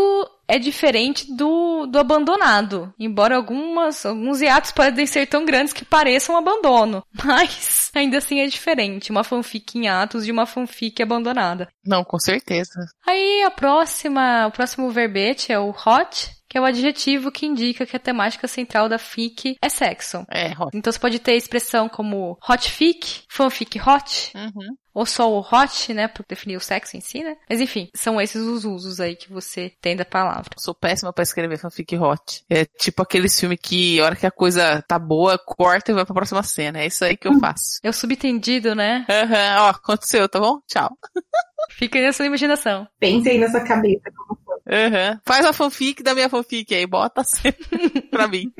é 0.49 0.59
diferente 0.59 1.31
do, 1.33 1.87
do 1.87 1.99
abandonado. 1.99 2.93
Embora 2.99 3.37
algumas, 3.37 4.05
alguns 4.07 4.41
hiatos 4.41 4.73
podem 4.73 5.07
ser 5.07 5.27
tão 5.27 5.45
grandes 5.45 5.75
que 5.75 5.85
pareçam 5.85 6.35
um 6.35 6.39
abandono. 6.39 7.05
Mas, 7.23 7.91
ainda 7.95 8.19
assim 8.19 8.41
é 8.41 8.47
diferente. 8.47 9.11
Uma 9.11 9.23
fanfic 9.23 9.79
em 9.79 9.89
atos 9.89 10.25
de 10.25 10.33
uma 10.33 10.47
fanfic 10.47 11.03
abandonada. 11.03 11.69
Não, 11.85 12.03
com 12.03 12.19
certeza. 12.19 12.87
Aí, 13.07 13.43
a 13.43 13.51
próxima, 13.51 14.47
o 14.47 14.51
próximo 14.51 14.91
verbete 14.91 15.53
é 15.53 15.59
o 15.59 15.71
hot, 15.71 16.31
que 16.49 16.57
é 16.57 16.61
o 16.61 16.65
adjetivo 16.65 17.31
que 17.31 17.47
indica 17.47 17.85
que 17.87 17.97
a 17.97 18.01
temática 18.01 18.49
central 18.49 18.89
da 18.89 18.99
fic 18.99 19.57
é 19.63 19.69
sexo. 19.69 20.25
É, 20.31 20.49
hot. 20.53 20.71
Então 20.75 20.93
você 20.93 20.99
pode 20.99 21.19
ter 21.19 21.35
expressão 21.35 21.89
como 21.89 22.39
hot 22.49 22.71
fic, 22.71 23.23
fanfic 23.29 23.79
hot, 23.81 24.33
Uhum. 24.35 24.75
ou 24.95 25.05
só 25.07 25.31
o 25.31 25.41
hot, 25.41 25.93
né, 25.95 26.09
para 26.09 26.25
definir 26.29 26.57
o 26.57 26.61
sexo 26.61 26.97
em 26.97 27.01
si, 27.01 27.23
né? 27.23 27.37
Mas 27.49 27.61
enfim, 27.61 27.89
são 27.95 28.21
esses 28.21 28.43
os 28.43 28.65
usos 28.65 28.99
aí 29.01 29.15
que 29.15 29.31
você 29.33 29.73
tem 29.81 29.95
da 29.97 30.05
palavra. 30.05 30.51
Sou 30.59 30.75
péssima 30.75 31.13
pra 31.13 31.23
escrever 31.23 31.59
fanfic 31.59 31.97
hot. 31.97 32.43
É 32.49 32.65
tipo 32.65 33.03
aqueles 33.03 33.39
filmes 33.39 33.59
que, 33.63 34.01
a 34.01 34.05
hora 34.07 34.17
que 34.17 34.27
a 34.27 34.31
coisa 34.31 34.83
tá 34.89 34.99
boa, 34.99 35.39
corta 35.39 35.91
e 35.91 35.95
vai 35.95 36.05
pra 36.05 36.15
próxima 36.15 36.43
cena. 36.43 36.81
É 36.81 36.87
isso 36.87 37.05
aí 37.05 37.17
que 37.17 37.29
eu 37.29 37.39
faço. 37.39 37.79
É 37.83 37.91
o 37.91 37.93
subtendido, 37.93 38.75
né? 38.75 39.05
Aham, 39.09 39.63
ó, 39.65 39.69
aconteceu, 39.71 40.29
tá 40.29 40.41
bom? 40.41 40.59
Tchau. 40.67 40.91
Fica 41.71 42.01
nessa 42.01 42.25
imaginação. 42.25 42.87
Pense 42.99 43.29
aí 43.29 43.39
na 43.39 43.49
sua 43.51 43.61
cabeça 43.61 44.11
como 44.17 44.39
Aham. 44.69 45.21
Faz 45.25 45.47
a 45.47 45.53
fanfic 45.53 46.03
da 46.03 46.15
minha 46.15 46.29
fanfic 46.29 46.75
aí, 46.75 46.87
bota 46.87 47.25
sempre 47.25 48.03
pra 48.11 48.29
mim. 48.29 48.53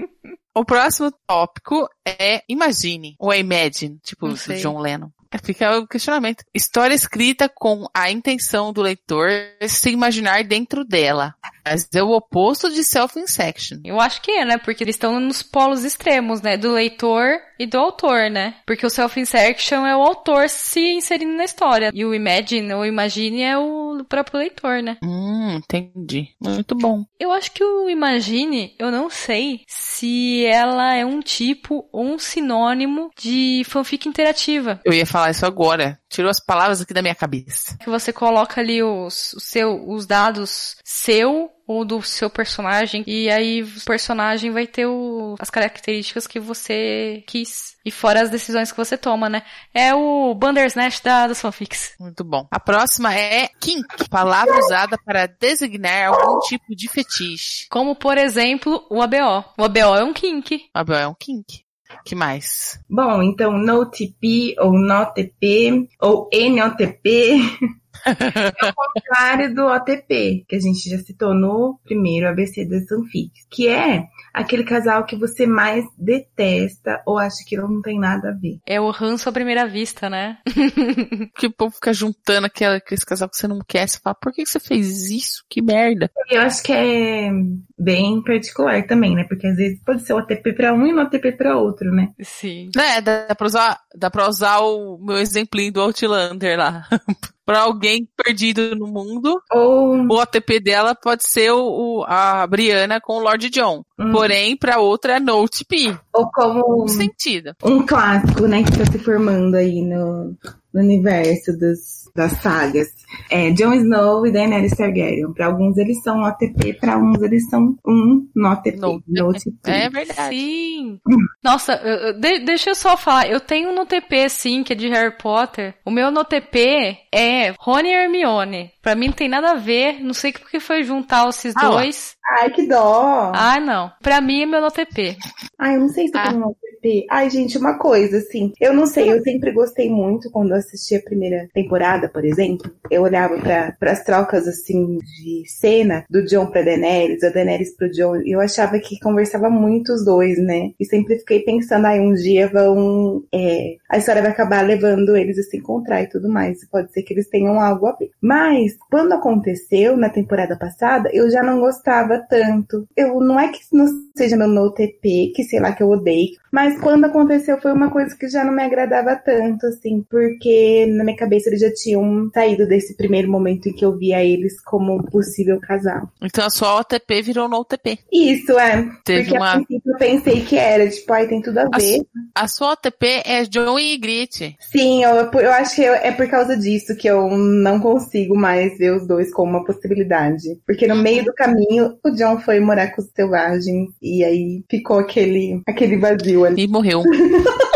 O 0.55 0.65
próximo 0.65 1.13
tópico 1.27 1.89
é 2.07 2.43
imagine, 2.49 3.15
ou 3.19 3.33
é 3.33 3.39
imagine, 3.39 3.99
tipo 4.03 4.29
do. 4.29 4.61
John 4.61 4.81
Lennon. 4.81 5.11
Fica 5.43 5.79
o 5.79 5.87
questionamento. 5.87 6.43
História 6.55 6.95
escrita 6.95 7.51
com 7.51 7.87
a 7.95 8.11
intenção 8.11 8.73
do 8.73 8.81
leitor 8.81 9.29
se 9.69 9.91
imaginar 9.91 10.43
dentro 10.43 10.85
dela. 10.85 11.35
Mas 11.71 11.89
é 11.95 12.03
o 12.03 12.11
oposto 12.13 12.71
de 12.71 12.83
self-insection. 12.83 13.79
Eu 13.85 14.01
acho 14.01 14.23
que 14.23 14.31
é, 14.31 14.45
né? 14.45 14.59
Porque 14.59 14.83
eles 14.83 14.97
estão 14.97 15.21
nos 15.21 15.43
polos 15.43 15.85
extremos, 15.85 16.41
né? 16.41 16.57
Do 16.57 16.73
leitor 16.73 17.39
e 17.59 17.67
do 17.67 17.79
autor, 17.79 18.31
né? 18.31 18.57
Porque 18.67 18.87
o 18.87 18.91
self-insertion 18.91 19.85
é 19.87 19.97
o 19.97 20.03
autor 20.03 20.49
se 20.49 20.81
inserindo 20.81 21.37
na 21.37 21.45
história. 21.45 21.91
E 21.93 22.05
o 22.05 22.15
imagine 22.15 22.73
ou 22.73 22.87
imagine 22.87 23.43
é 23.43 23.59
o 23.59 24.05
próprio 24.09 24.39
leitor, 24.39 24.83
né? 24.83 24.97
Hum, 25.03 25.57
entendi. 25.57 26.29
Muito 26.41 26.75
bom. 26.75 27.05
Eu 27.19 27.33
acho 27.33 27.53
que 27.53 27.63
o 27.63 27.91
imagine, 27.91 28.75
eu 28.79 28.91
não 28.91 29.11
sei 29.11 29.61
se 29.67 30.47
ela 30.47 30.95
é 30.95 31.05
um 31.05 31.21
tipo 31.21 31.89
ou 31.93 32.05
um 32.05 32.19
sinônimo 32.19 33.11
de 33.19 33.63
fanfic 33.67 34.09
interativa. 34.09 34.81
Eu 34.85 34.93
ia 34.93 35.07
falar 35.07 35.31
isso 35.31 35.45
agora. 35.45 35.99
Tirou 36.09 36.31
as 36.31 36.43
palavras 36.43 36.81
aqui 36.81 36.95
da 36.95 37.03
minha 37.03 37.15
cabeça. 37.15 37.77
Que 37.79 37.91
você 37.91 38.13
coloca 38.13 38.61
ali 38.61 38.83
os, 38.83 39.35
o 39.35 39.41
seu, 39.41 39.87
os 39.89 40.07
dados 40.07 40.77
seu 40.85 41.51
ou 41.69 41.85
do 41.85 42.01
seu 42.01 42.31
personagem, 42.31 43.05
e 43.07 43.29
aí 43.29 43.63
o 43.63 43.85
personagem 43.85 44.51
vai 44.51 44.67
ter 44.67 44.87
o, 44.87 45.35
as 45.39 45.51
características 45.51 46.27
que 46.27 46.41
você 46.41 47.23
quis. 47.27 47.77
E 47.85 47.91
fora 47.91 48.23
as 48.23 48.31
decisões 48.31 48.73
que 48.73 48.79
você 48.79 48.97
toma, 48.97 49.29
né? 49.29 49.43
É 49.75 49.95
o 49.95 50.35
Bandersnatch 50.35 51.03
da, 51.03 51.27
das 51.27 51.41
fanfics. 51.41 51.95
Muito 52.01 52.25
bom. 52.25 52.47
A 52.51 52.59
próxima 52.59 53.15
é 53.15 53.49
kink, 53.61 54.09
palavra 54.09 54.59
usada 54.59 54.97
para 55.05 55.27
designar 55.27 56.09
algum 56.09 56.39
tipo 56.41 56.75
de 56.75 56.89
fetiche. 56.89 57.67
Como, 57.71 57.95
por 57.95 58.17
exemplo, 58.17 58.87
o 58.91 59.03
ABO. 59.03 59.45
O 59.59 59.65
ABO 59.65 59.79
é 59.79 60.03
um 60.03 60.15
kink. 60.15 60.71
Abel 60.73 60.97
é 60.97 61.07
um 61.07 61.15
kink. 61.15 61.65
que 62.05 62.15
mais? 62.15 62.81
Bom, 62.89 63.23
então 63.23 63.53
NoTP 63.53 64.55
ou 64.59 64.73
NoTP 64.73 65.89
ou 66.01 66.31
NOTP 66.33 67.41
é 68.07 68.69
o 68.69 68.75
contrário 68.75 69.55
do 69.55 69.67
OTP, 69.67 70.45
que 70.49 70.57
a 70.57 70.61
gente 70.61 70.89
já 70.89 70.99
citou 70.99 71.35
no 71.35 71.79
primeiro 71.85 72.29
ABC 72.29 72.65
das 72.65 72.87
fanfics, 72.87 73.47
que 73.51 73.69
é 73.69 74.05
aquele 74.33 74.65
casal 74.65 75.05
que 75.05 75.17
você 75.17 75.47
mais 75.47 75.85
detesta 75.97 77.03
ou 77.07 77.19
acha 77.19 77.45
que 77.47 77.57
não 77.57 77.83
tem 77.83 77.99
nada 77.99 78.31
a 78.31 78.33
ver. 78.33 78.61
É 78.67 78.81
o 78.81 78.91
ranço 78.91 79.29
à 79.29 79.33
primeira 79.33 79.67
vista, 79.67 80.09
né? 80.09 80.39
Que 81.37 81.47
o 81.47 81.53
povo 81.53 81.75
fica 81.75 81.93
juntando 81.93 82.47
aquela, 82.47 82.77
aqueles 82.77 83.05
casal 83.05 83.29
que 83.29 83.37
você 83.37 83.47
não 83.47 83.61
quer. 83.67 83.89
Você 83.89 83.99
fala, 84.03 84.17
por 84.21 84.33
que 84.33 84.45
você 84.45 84.59
fez 84.59 85.11
isso? 85.11 85.45
Que 85.49 85.63
merda. 85.63 86.11
Eu 86.31 86.43
acho 86.43 86.63
que 86.63 86.73
é 86.73 87.31
bem 87.79 88.23
particular 88.23 88.87
também, 88.87 89.15
né? 89.15 89.25
Porque 89.29 89.47
às 89.47 89.57
vezes 89.57 89.81
pode 89.85 90.03
ser 90.03 90.15
OTP 90.15 90.53
pra 90.53 90.73
um 90.73 90.87
e 90.87 90.93
NoTP 90.93 91.33
pra 91.33 91.57
outro, 91.57 91.93
né? 91.93 92.09
Sim. 92.21 92.71
Né, 92.75 93.01
dá 93.01 93.35
pra 93.37 93.47
usar, 93.47 93.81
dá 93.95 94.11
pra 94.11 94.29
usar 94.29 94.59
o 94.61 94.99
meu 94.99 95.17
exemplinho 95.17 95.73
do 95.73 95.81
Outlander 95.81 96.59
lá. 96.59 96.85
pra 97.49 97.61
alguém 97.61 98.07
perdido 98.23 98.77
no 98.77 98.87
mundo. 98.87 99.41
Ou. 99.51 99.97
O 100.07 100.21
OTP 100.21 100.61
dela 100.61 100.95
pode 100.95 101.25
ser 101.27 101.51
o, 101.51 101.63
o- 102.01 102.05
a 102.07 102.47
Brianna 102.47 103.01
com 103.01 103.15
o 103.15 103.21
Lord 103.21 103.49
John. 103.49 103.83
Hum. 103.99 104.13
Porém, 104.13 104.55
pra 104.55 104.81
outra 104.81 105.17
é 105.17 105.19
Note 105.21 105.65
P. 105.65 105.97
Ou 106.13 106.29
como 106.31 106.85
Um 106.85 106.89
sentido. 106.89 107.55
um 107.65 107.87
clássico, 107.87 108.47
né, 108.47 108.63
que 108.63 108.77
tá 108.77 108.85
se 108.85 108.99
formando 108.99 109.55
aí 109.55 109.81
no, 109.81 110.37
no 110.75 110.81
universo 110.83 111.53
dos, 111.59 112.08
das 112.19 112.33
sagas. 112.43 112.89
É 113.31 113.51
Jon 113.53 113.73
Snow 113.73 114.27
e 114.27 114.31
Daenerys 114.33 114.77
Targaryen. 114.77 115.33
Pra 115.33 115.47
alguns 115.47 115.77
eles 115.79 116.03
são 116.03 116.23
OTP, 116.23 116.75
pra 116.75 116.99
uns 116.99 117.23
eles 117.23 117.49
são 117.49 117.75
um 117.87 118.29
no 118.37 118.49
OTP. 118.53 118.77
No- 118.77 119.03
no 119.09 119.29
OTP. 119.31 119.51
É 119.71 119.89
verdade. 119.89 120.37
Sim. 120.37 120.99
Nossa, 121.43 121.73
eu- 121.75 122.21
de- 122.21 122.41
deixa 122.41 122.71
eu 122.71 122.75
só 122.75 122.97
falar. 122.97 123.29
Eu 123.31 123.41
tenho 123.41 123.71
um 123.71 123.75
no 123.75 123.87
TP, 123.87 124.29
sim, 124.29 124.63
que 124.63 124.73
é 124.73 124.77
de 124.77 124.89
Harry 124.89 125.17
Potter. 125.17 125.75
O 125.85 125.91
meu 125.91 126.11
no 126.11 126.25
TP 126.25 126.99
é 127.15 127.55
Rony 127.59 127.89
e 127.89 127.95
Hermione. 127.95 128.71
Pra 128.89 128.95
mim 128.95 129.09
não 129.09 129.13
tem 129.13 129.29
nada 129.29 129.51
a 129.51 129.55
ver. 129.57 130.03
Não 130.03 130.15
sei 130.15 130.33
por 130.33 130.49
que 130.51 130.59
foi 130.59 130.83
juntar 130.83 131.29
esses 131.29 131.55
Ah 131.59 131.69
lá. 131.69 131.71
dois. 131.83 132.17
Ai, 132.41 132.51
que 132.51 132.67
dó! 132.67 133.33
Ah, 133.35 133.61
não. 133.61 133.91
Pra 134.03 134.19
mim 134.21 134.43
é 134.43 134.47
meu 134.47 134.63
no 134.63 134.71
TP. 134.71 135.15
Ai, 135.59 135.77
eu 135.77 135.81
não 135.81 135.89
sei 135.91 136.09
se 136.09 136.15
eu 136.15 136.21
Ah. 136.21 136.29
tenho 136.31 136.41
um 136.43 136.47
OTP. 136.49 137.07
Ai, 137.11 137.29
gente, 137.31 137.59
uma 137.59 137.77
coisa, 137.79 138.19
assim. 138.19 138.53
Eu 138.61 138.73
não 138.73 138.87
sei, 138.87 139.11
eu 139.11 139.21
sempre 139.23 139.51
gostei 139.51 139.91
muito 139.91 140.31
quando 140.31 140.51
eu 140.51 140.57
assisti 140.59 140.95
a 140.95 141.03
primeira 141.03 141.49
temporada, 141.53 142.09
por 142.09 142.25
exemplo. 142.25 142.71
Eu 142.91 143.03
olhava 143.03 143.37
pra, 143.39 143.73
pras 143.81 144.05
trocas, 144.05 144.47
assim, 144.47 144.99
de 144.99 145.43
cena 145.47 146.05
do 146.09 146.23
John 146.25 146.47
pra 146.47 146.63
Daenerys, 146.63 147.21
da 147.21 147.31
Daenerys 147.31 147.75
pro 147.77 147.91
John, 147.91 148.17
e 148.23 148.31
eu 148.33 148.41
achava 148.41 148.79
que 148.79 149.01
conversava 149.01 149.51
muito 149.51 149.93
os 149.93 150.05
dois, 150.05 150.39
né? 150.39 150.71
E 150.79 150.85
sempre 150.85 151.19
fiquei 151.19 151.41
pensando, 151.41 151.87
ai, 151.87 151.99
um 151.99 152.13
dia 152.15 152.47
vão. 152.49 153.23
é, 153.35 153.75
a 153.91 153.97
história 153.99 154.23
vai 154.23 154.31
acabar 154.31 154.65
levando 154.65 155.17
eles 155.17 155.39
a 155.39 155.43
se 155.43 155.57
encontrar 155.57 156.03
e 156.03 156.09
tudo 156.09 156.29
mais. 156.29 156.59
Pode 156.71 156.93
ser 156.93 157.03
que 157.03 157.13
eles 157.15 157.29
tenham 157.29 157.59
algo 157.61 157.87
a 157.87 157.93
ver. 157.97 158.11
Mas, 158.23 158.77
quando 158.91 159.13
aconteceu 159.13 159.97
na 159.97 160.09
temporada 160.09 160.57
passada, 160.57 161.11
eu 161.13 161.31
já 161.31 161.43
não 161.43 161.61
gostava 161.61 162.19
tanto. 162.29 162.87
Eu 162.97 163.21
não 163.21 163.39
é 163.39 163.49
que 163.49 163.59
não 163.73 163.87
seja 164.17 164.37
meu 164.37 164.49
no 164.49 164.73
TP, 164.73 165.33
que 165.35 165.45
sei 165.45 165.61
lá 165.61 165.73
que 165.73 165.83
eu 165.83 165.89
odeio, 165.91 166.31
mas 166.51 166.81
quando 166.81 167.05
aconteceu 167.05 167.61
foi 167.61 167.73
uma 167.73 167.91
coisa 167.91 168.17
que 168.17 168.29
já 168.29 168.43
não 168.45 168.53
me 168.53 168.63
agradava 168.63 169.15
tanto, 169.17 169.67
assim, 169.67 170.05
porque 170.11 170.87
na 170.97 171.05
minha 171.05 171.17
cabeça 171.17 171.49
eles 171.51 171.61
já 171.61 171.73
tinham 171.73 172.31
saído 172.33 172.67
desse 172.67 172.97
primeiro 172.97 173.31
momento 173.31 173.69
em 173.69 173.73
que 173.73 173.85
eu 173.85 173.97
via 173.97 174.25
eles 174.25 174.61
como 174.63 174.97
um 174.97 175.03
possível 175.03 175.61
casal. 175.61 176.09
Então 176.23 176.45
a 176.47 176.51
sua 176.51 176.79
OTP 176.81 177.23
virou 177.23 177.49
no 177.49 177.59
OTP. 177.59 177.99
Isso, 178.13 178.59
é. 178.59 178.89
Teve 179.05 179.23
porque 179.25 179.37
a 179.37 179.41
uma. 179.41 179.53
princípio 179.65 179.93
eu 179.93 179.99
pensei 179.99 180.41
que 180.45 180.57
era, 180.57 180.89
tipo, 180.89 181.13
ai, 181.13 181.29
tem 181.29 181.41
tudo 181.43 181.59
a 181.59 181.63
A, 181.73 181.79
ver. 181.79 181.97
su- 181.99 182.07
a 182.35 182.49
sua 182.49 182.73
OTP 182.73 183.23
é 183.25 183.45
John 183.45 183.79
e 183.79 183.97
Grit. 183.99 184.57
Sim, 184.73 185.05
eu, 185.05 185.31
eu 185.41 185.53
acho 185.53 185.77
que 185.77 185.83
eu- 185.83 185.95
é 185.95 186.11
por 186.13 186.29
causa 186.29 186.57
disso 186.57 186.97
que 186.97 187.09
eu 187.09 187.29
não 187.37 187.79
consigo 187.81 188.37
mais 188.37 188.68
ver 188.77 188.93
os 188.93 189.07
dois 189.07 189.33
como 189.33 189.51
uma 189.51 189.65
possibilidade. 189.65 190.61
Porque 190.67 190.87
no 190.87 190.97
meio 190.97 191.25
do 191.25 191.33
caminho, 191.33 191.97
o 192.05 192.11
John 192.11 192.39
foi 192.41 192.61
morar 192.61 192.89
com 192.95 193.01
os 193.01 193.09
selvagens 193.15 193.89
e 194.03 194.25
aí 194.25 194.65
ficou 194.71 194.99
aquele, 194.99 195.63
aquele 195.67 195.97
vazio 195.97 196.45
ali. 196.45 196.65
E 196.65 196.69
morreu. 196.69 197.03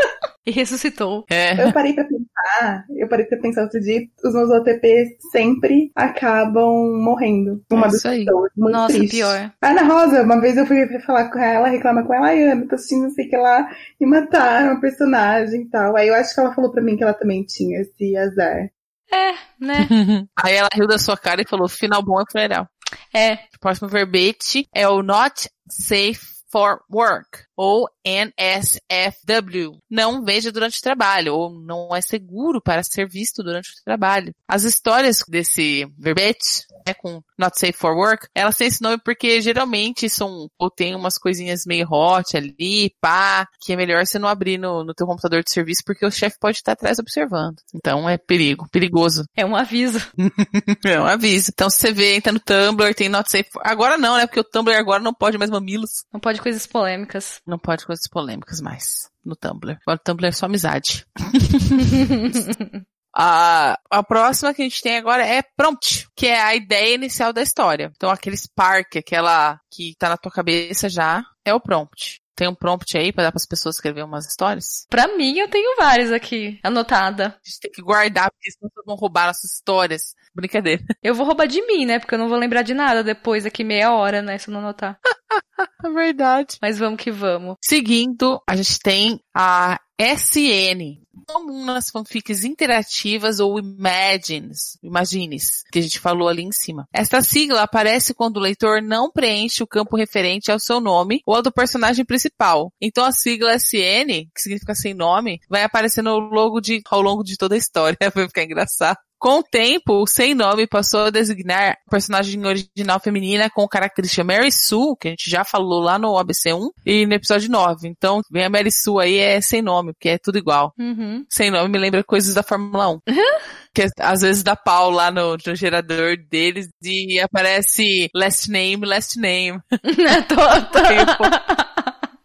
E 0.44 0.50
ressuscitou. 0.50 1.24
É. 1.30 1.62
Eu 1.68 1.72
parei 1.72 1.92
pra 1.92 2.02
pensar, 2.04 2.84
eu 2.96 3.06
parei 3.08 3.24
pra 3.26 3.38
pensar 3.38 3.62
outro 3.62 3.80
dia, 3.80 4.00
os 4.24 4.34
meus 4.34 4.50
OTPs 4.50 5.10
sempre 5.30 5.92
acabam 5.94 7.00
morrendo. 7.00 7.62
Uma 7.70 7.86
É 7.86 7.90
isso 7.90 8.08
aí. 8.08 8.24
pessoas. 8.24 8.50
Nossa, 8.56 8.96
triste. 8.98 9.16
pior. 9.16 9.52
A 9.62 9.68
Ana 9.70 9.82
Rosa, 9.84 10.22
uma 10.22 10.40
vez 10.40 10.56
eu 10.56 10.66
fui 10.66 10.84
falar 11.00 11.30
com 11.30 11.38
ela, 11.38 11.68
reclamar 11.68 12.04
com 12.04 12.12
ela, 12.12 12.26
ai 12.26 12.42
Ana, 12.42 12.66
tô 12.66 12.74
assistindo 12.74 13.02
não 13.04 13.10
sei 13.10 13.26
o 13.26 13.30
que 13.30 13.36
lá, 13.36 13.68
e 14.00 14.04
mataram 14.04 14.72
a 14.72 14.80
personagem 14.80 15.62
e 15.62 15.68
tal. 15.68 15.96
Aí 15.96 16.08
eu 16.08 16.14
acho 16.14 16.34
que 16.34 16.40
ela 16.40 16.52
falou 16.52 16.72
pra 16.72 16.82
mim 16.82 16.96
que 16.96 17.04
ela 17.04 17.14
também 17.14 17.44
tinha 17.44 17.80
esse 17.80 18.16
azar. 18.16 18.68
É, 19.12 19.32
né? 19.60 19.86
Aí 20.36 20.54
ela 20.54 20.68
riu 20.72 20.86
da 20.86 20.98
sua 20.98 21.16
cara 21.16 21.42
e 21.42 21.48
falou: 21.48 21.68
final 21.68 22.02
bom 22.02 22.20
é 22.20 22.24
funeral. 22.30 22.68
É. 23.14 23.34
O 23.54 23.60
próximo 23.60 23.88
verbete 23.88 24.66
é 24.74 24.88
o 24.88 25.02
not 25.02 25.48
safe 25.68 26.32
for 26.50 26.80
work, 26.90 27.44
ou 27.56 27.88
NSFW. 28.04 29.78
Não 29.90 30.24
veja 30.24 30.50
durante 30.52 30.78
o 30.78 30.82
trabalho, 30.82 31.34
ou 31.34 31.50
não 31.50 31.94
é 31.94 32.00
seguro 32.00 32.60
para 32.60 32.82
ser 32.82 33.08
visto 33.08 33.42
durante 33.42 33.70
o 33.70 33.84
trabalho. 33.84 34.32
As 34.48 34.64
histórias 34.64 35.22
desse 35.28 35.86
verbete, 35.98 36.64
né, 36.86 36.94
com 36.94 37.20
not 37.38 37.58
safe 37.58 37.72
for 37.72 37.94
work, 37.96 38.26
elas 38.34 38.56
têm 38.56 38.66
esse 38.68 38.82
nome 38.82 38.98
porque 39.04 39.40
geralmente 39.40 40.08
são, 40.08 40.48
ou 40.58 40.70
tem 40.70 40.94
umas 40.94 41.18
coisinhas 41.18 41.64
meio 41.66 41.86
hot 41.90 42.36
ali, 42.36 42.92
pá, 43.00 43.46
que 43.60 43.72
é 43.72 43.76
melhor 43.76 44.04
você 44.06 44.18
não 44.18 44.28
abrir 44.28 44.58
no, 44.58 44.84
no 44.84 44.94
teu 44.94 45.06
computador 45.06 45.42
de 45.42 45.50
serviço 45.50 45.82
porque 45.84 46.04
o 46.06 46.10
chefe 46.10 46.36
pode 46.40 46.58
estar 46.58 46.72
atrás 46.72 46.98
observando. 46.98 47.56
Então 47.74 48.08
é 48.08 48.16
perigo, 48.18 48.66
perigoso. 48.70 49.24
É 49.36 49.44
um 49.44 49.56
aviso. 49.56 50.00
É 50.84 51.00
um 51.00 51.04
aviso. 51.06 51.50
Então 51.52 51.70
se 51.70 51.78
você 51.78 51.92
vê, 51.92 52.16
entra 52.16 52.32
no 52.32 52.40
Tumblr, 52.40 52.94
tem 52.94 53.08
not 53.08 53.30
safe. 53.30 53.48
for- 53.52 53.62
Agora 53.64 53.96
não, 53.96 54.16
né? 54.16 54.26
Porque 54.26 54.40
o 54.40 54.44
Tumblr 54.44 54.74
agora 54.76 55.02
não 55.02 55.14
pode 55.14 55.38
mais 55.38 55.50
mamilos. 55.50 56.04
Não 56.12 56.18
pode 56.20 56.40
coisas 56.40 56.66
polêmicas. 56.66 57.40
Não 57.46 57.58
pode 57.58 57.84
coisas 57.84 58.08
polêmicas 58.08 58.60
mais 58.60 59.10
no 59.24 59.36
Tumblr. 59.36 59.78
Agora 59.82 59.98
o 60.00 60.04
Tumblr 60.04 60.28
é 60.28 60.32
só 60.32 60.46
amizade. 60.46 61.06
A, 63.14 63.78
a 63.90 64.02
próxima 64.02 64.54
que 64.54 64.62
a 64.62 64.64
gente 64.64 64.80
tem 64.80 64.96
agora 64.96 65.22
é 65.26 65.42
prompt, 65.42 66.08
que 66.16 66.26
é 66.26 66.40
a 66.40 66.54
ideia 66.54 66.94
inicial 66.94 67.30
da 67.30 67.42
história. 67.42 67.92
Então 67.94 68.08
aquele 68.08 68.36
spark, 68.36 68.96
aquela 68.96 69.60
que 69.70 69.94
tá 69.98 70.08
na 70.08 70.16
tua 70.16 70.32
cabeça 70.32 70.88
já, 70.88 71.22
é 71.44 71.52
o 71.52 71.60
prompt. 71.60 72.22
Tem 72.34 72.48
um 72.48 72.54
prompt 72.54 72.96
aí 72.96 73.12
pra 73.12 73.24
dar 73.24 73.30
pras 73.30 73.46
pessoas 73.46 73.76
escrever 73.76 74.02
umas 74.02 74.26
histórias? 74.26 74.86
pra 74.88 75.06
mim, 75.16 75.38
eu 75.38 75.48
tenho 75.48 75.76
vários 75.76 76.10
aqui, 76.10 76.58
anotada. 76.62 77.26
A 77.26 77.48
gente 77.48 77.60
tem 77.60 77.70
que 77.70 77.82
guardar, 77.82 78.30
porque 78.30 78.50
senão 78.50 78.70
vão 78.86 78.96
roubar 78.96 79.26
nossas 79.26 79.52
histórias. 79.52 80.14
Brincadeira. 80.34 80.82
Eu 81.02 81.14
vou 81.14 81.26
roubar 81.26 81.46
de 81.46 81.60
mim, 81.66 81.84
né? 81.84 81.98
Porque 81.98 82.14
eu 82.14 82.18
não 82.18 82.28
vou 82.28 82.38
lembrar 82.38 82.62
de 82.62 82.74
nada 82.74 83.02
depois, 83.02 83.44
daqui 83.44 83.64
meia 83.64 83.92
hora, 83.92 84.22
né? 84.22 84.38
Se 84.38 84.48
eu 84.48 84.52
não 84.52 84.60
anotar. 84.60 84.98
É 85.84 85.90
verdade. 85.90 86.56
Mas 86.60 86.78
vamos 86.78 87.00
que 87.00 87.10
vamos. 87.10 87.56
Seguindo, 87.62 88.40
a 88.48 88.56
gente 88.56 88.78
tem 88.80 89.20
a 89.34 89.78
SN. 89.98 91.00
Comum 91.26 91.64
nas 91.64 91.90
fanfics 91.90 92.42
interativas 92.42 93.38
ou 93.38 93.58
imagines, 93.58 94.78
imagines, 94.82 95.62
que 95.70 95.78
a 95.78 95.82
gente 95.82 96.00
falou 96.00 96.28
ali 96.28 96.42
em 96.42 96.50
cima. 96.50 96.88
Esta 96.92 97.22
sigla 97.22 97.62
aparece 97.62 98.12
quando 98.12 98.38
o 98.38 98.40
leitor 98.40 98.82
não 98.82 99.10
preenche 99.10 99.62
o 99.62 99.66
campo 99.66 99.96
referente 99.96 100.50
ao 100.50 100.58
seu 100.58 100.80
nome 100.80 101.20
ou 101.24 101.36
ao 101.36 101.42
do 101.42 101.52
personagem 101.52 102.04
principal. 102.04 102.72
Então 102.80 103.04
a 103.04 103.12
sigla 103.12 103.54
SN, 103.56 104.26
que 104.34 104.40
significa 104.40 104.74
sem 104.74 104.94
nome, 104.94 105.38
vai 105.48 105.62
aparecer 105.62 106.02
no 106.02 106.18
logo 106.18 106.60
de, 106.60 106.80
ao 106.90 107.00
longo 107.00 107.22
de 107.22 107.36
toda 107.36 107.54
a 107.54 107.58
história. 107.58 107.96
Vai 108.14 108.26
ficar 108.26 108.42
engraçado. 108.42 108.98
Com 109.22 109.38
o 109.38 109.42
tempo, 109.44 110.02
o 110.02 110.06
sem 110.06 110.34
nome 110.34 110.66
passou 110.66 111.04
a 111.04 111.10
designar 111.10 111.78
personagem 111.88 112.44
original 112.44 112.98
feminina 112.98 113.48
com 113.48 113.68
característica 113.68 114.24
Mary 114.24 114.50
Sue, 114.50 114.96
que 115.00 115.06
a 115.06 115.10
gente 115.12 115.30
já 115.30 115.44
falou 115.44 115.80
lá 115.80 115.96
no 115.96 116.14
ABC1 116.14 116.70
e 116.84 117.06
no 117.06 117.14
episódio 117.14 117.48
9. 117.48 117.86
Então, 117.86 118.20
vem 118.28 118.44
a 118.44 118.50
Mary 118.50 118.72
Sue 118.72 119.00
aí 119.00 119.18
é 119.18 119.40
sem 119.40 119.62
nome, 119.62 119.92
porque 119.92 120.08
é 120.08 120.18
tudo 120.18 120.38
igual. 120.38 120.74
Uhum. 120.76 121.24
Sem 121.30 121.52
nome 121.52 121.68
me 121.68 121.78
lembra 121.78 122.02
coisas 122.02 122.34
da 122.34 122.42
Fórmula 122.42 122.88
1. 122.88 123.00
que 123.72 123.86
às 124.00 124.22
vezes 124.22 124.42
dá 124.42 124.56
pau 124.56 124.90
lá 124.90 125.12
no, 125.12 125.36
no 125.46 125.54
gerador 125.54 126.16
deles 126.28 126.66
e 126.82 127.20
aparece 127.20 128.10
last 128.12 128.50
name, 128.50 128.84
last 128.84 129.20
name. 129.20 129.60
tô, 130.26 130.34
tô... 130.72 130.78
Aí, 130.84 130.98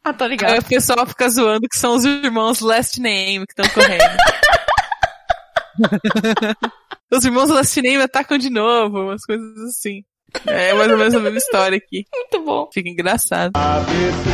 ah, 0.04 0.14
tô 0.14 0.24
aí 0.24 0.30
ligado. 0.30 0.60
o 0.60 0.64
pessoal 0.64 1.06
fica 1.06 1.28
zoando 1.30 1.68
que 1.70 1.78
são 1.78 1.96
os 1.96 2.06
irmãos 2.06 2.62
last 2.62 3.00
name 3.00 3.46
que 3.46 3.52
estão 3.52 3.70
correndo. 3.74 4.02
Os 7.12 7.24
irmãos 7.24 7.50
last 7.50 7.82
name 7.82 8.02
atacam 8.04 8.38
de 8.38 8.50
novo, 8.50 9.04
umas 9.04 9.24
coisas 9.26 9.58
assim. 9.70 10.04
É 10.46 10.74
mais 10.74 10.92
ou 10.92 10.98
menos 10.98 11.16
a 11.16 11.20
mesma 11.20 11.38
história 11.38 11.78
aqui. 11.78 12.06
Muito 12.14 12.44
bom. 12.44 12.70
Fica 12.74 12.90
engraçado. 12.90 13.52
ABC, 13.56 14.30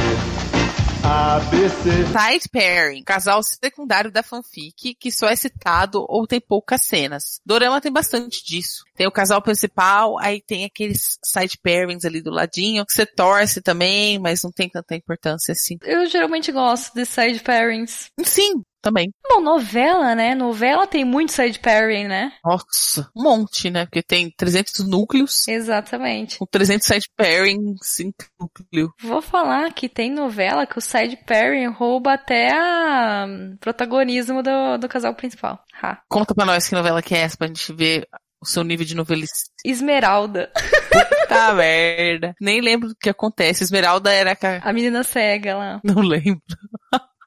ABC, 1.06 1.89
Side 2.08 2.49
pairing, 2.49 3.03
casal 3.03 3.41
secundário 3.43 4.12
da 4.12 4.23
fanfic 4.23 4.95
que 4.95 5.12
só 5.12 5.27
é 5.27 5.36
citado 5.36 6.06
ou 6.08 6.25
tem 6.25 6.39
poucas 6.39 6.82
cenas. 6.84 7.41
Dorama 7.45 7.82
tem 7.82 7.91
bastante 7.91 8.43
disso. 8.43 8.84
Tem 8.95 9.06
o 9.06 9.12
casal 9.12 9.41
principal, 9.41 10.17
aí 10.19 10.41
tem 10.41 10.65
aqueles 10.65 11.19
side 11.23 11.58
pairings 11.62 12.06
ali 12.06 12.21
do 12.21 12.32
ladinho, 12.32 12.86
que 12.86 12.93
você 12.93 13.06
torce 13.06 13.62
também, 13.62 14.17
mas 14.17 14.41
não 14.43 14.51
tem 14.51 14.69
tanta 14.69 14.95
importância 14.95 15.51
assim. 15.51 15.77
Eu 15.84 16.06
geralmente 16.06 16.51
gosto 16.51 16.93
de 16.95 17.06
side 17.06 17.41
pairings. 17.41 18.10
Sim, 18.23 18.63
também. 18.84 19.12
Bom, 19.28 19.41
novela, 19.41 20.13
né? 20.13 20.36
Novela 20.36 20.86
tem 20.86 21.06
muito 21.06 21.32
side 21.32 21.58
pairing, 21.60 22.08
né? 22.08 22.34
Nossa, 22.43 23.10
um 23.15 23.24
monte, 23.24 23.69
né? 23.69 23.86
Porque 23.86 24.04
tem 24.04 24.30
300 24.30 24.86
núcleos, 24.88 25.48
Exatamente. 25.48 26.38
com 26.38 26.46
300 26.46 26.86
side 26.86 27.06
pairings 27.15 28.00
em 28.02 28.13
núcleo. 28.39 28.93
Vou 29.02 29.22
falar 29.22 29.74
que 29.74 29.88
tem 29.88 30.12
novela 30.12 30.67
que 30.67 30.78
o 30.78 30.82
side 30.82 31.17
pairing 31.26 31.67
rouba 31.67 32.13
até 32.13 32.52
a 32.52 33.26
hum, 33.28 33.58
protagonismo 33.60 34.43
do, 34.43 34.78
do 34.78 34.89
casal 34.89 35.15
principal. 35.15 35.63
Ha. 35.82 36.02
Conta 36.10 36.36
pra 36.36 36.46
nós 36.46 36.67
que 36.67 36.76
novela 36.76 37.02
que 37.02 37.15
é 37.15 37.19
essa, 37.19 37.38
pra 37.38 37.48
gente 37.48 37.74
ver 37.74 38.06
o 38.41 38.46
seu 38.46 38.63
nível 38.63 38.86
de 38.86 38.96
novelice. 38.96 39.50
Esmeralda. 39.65 40.52
Tá 41.28 41.54
merda. 41.54 42.36
Nem 42.39 42.62
lembro 42.62 42.89
do 42.89 42.96
que 42.96 43.10
acontece. 43.10 43.63
Esmeralda 43.63 44.12
era 44.12 44.34
a... 44.34 44.69
A 44.69 44.73
menina 44.73 45.04
cega 45.04 45.56
lá. 45.56 45.81
Não 45.84 46.02
lembro. 46.02 46.42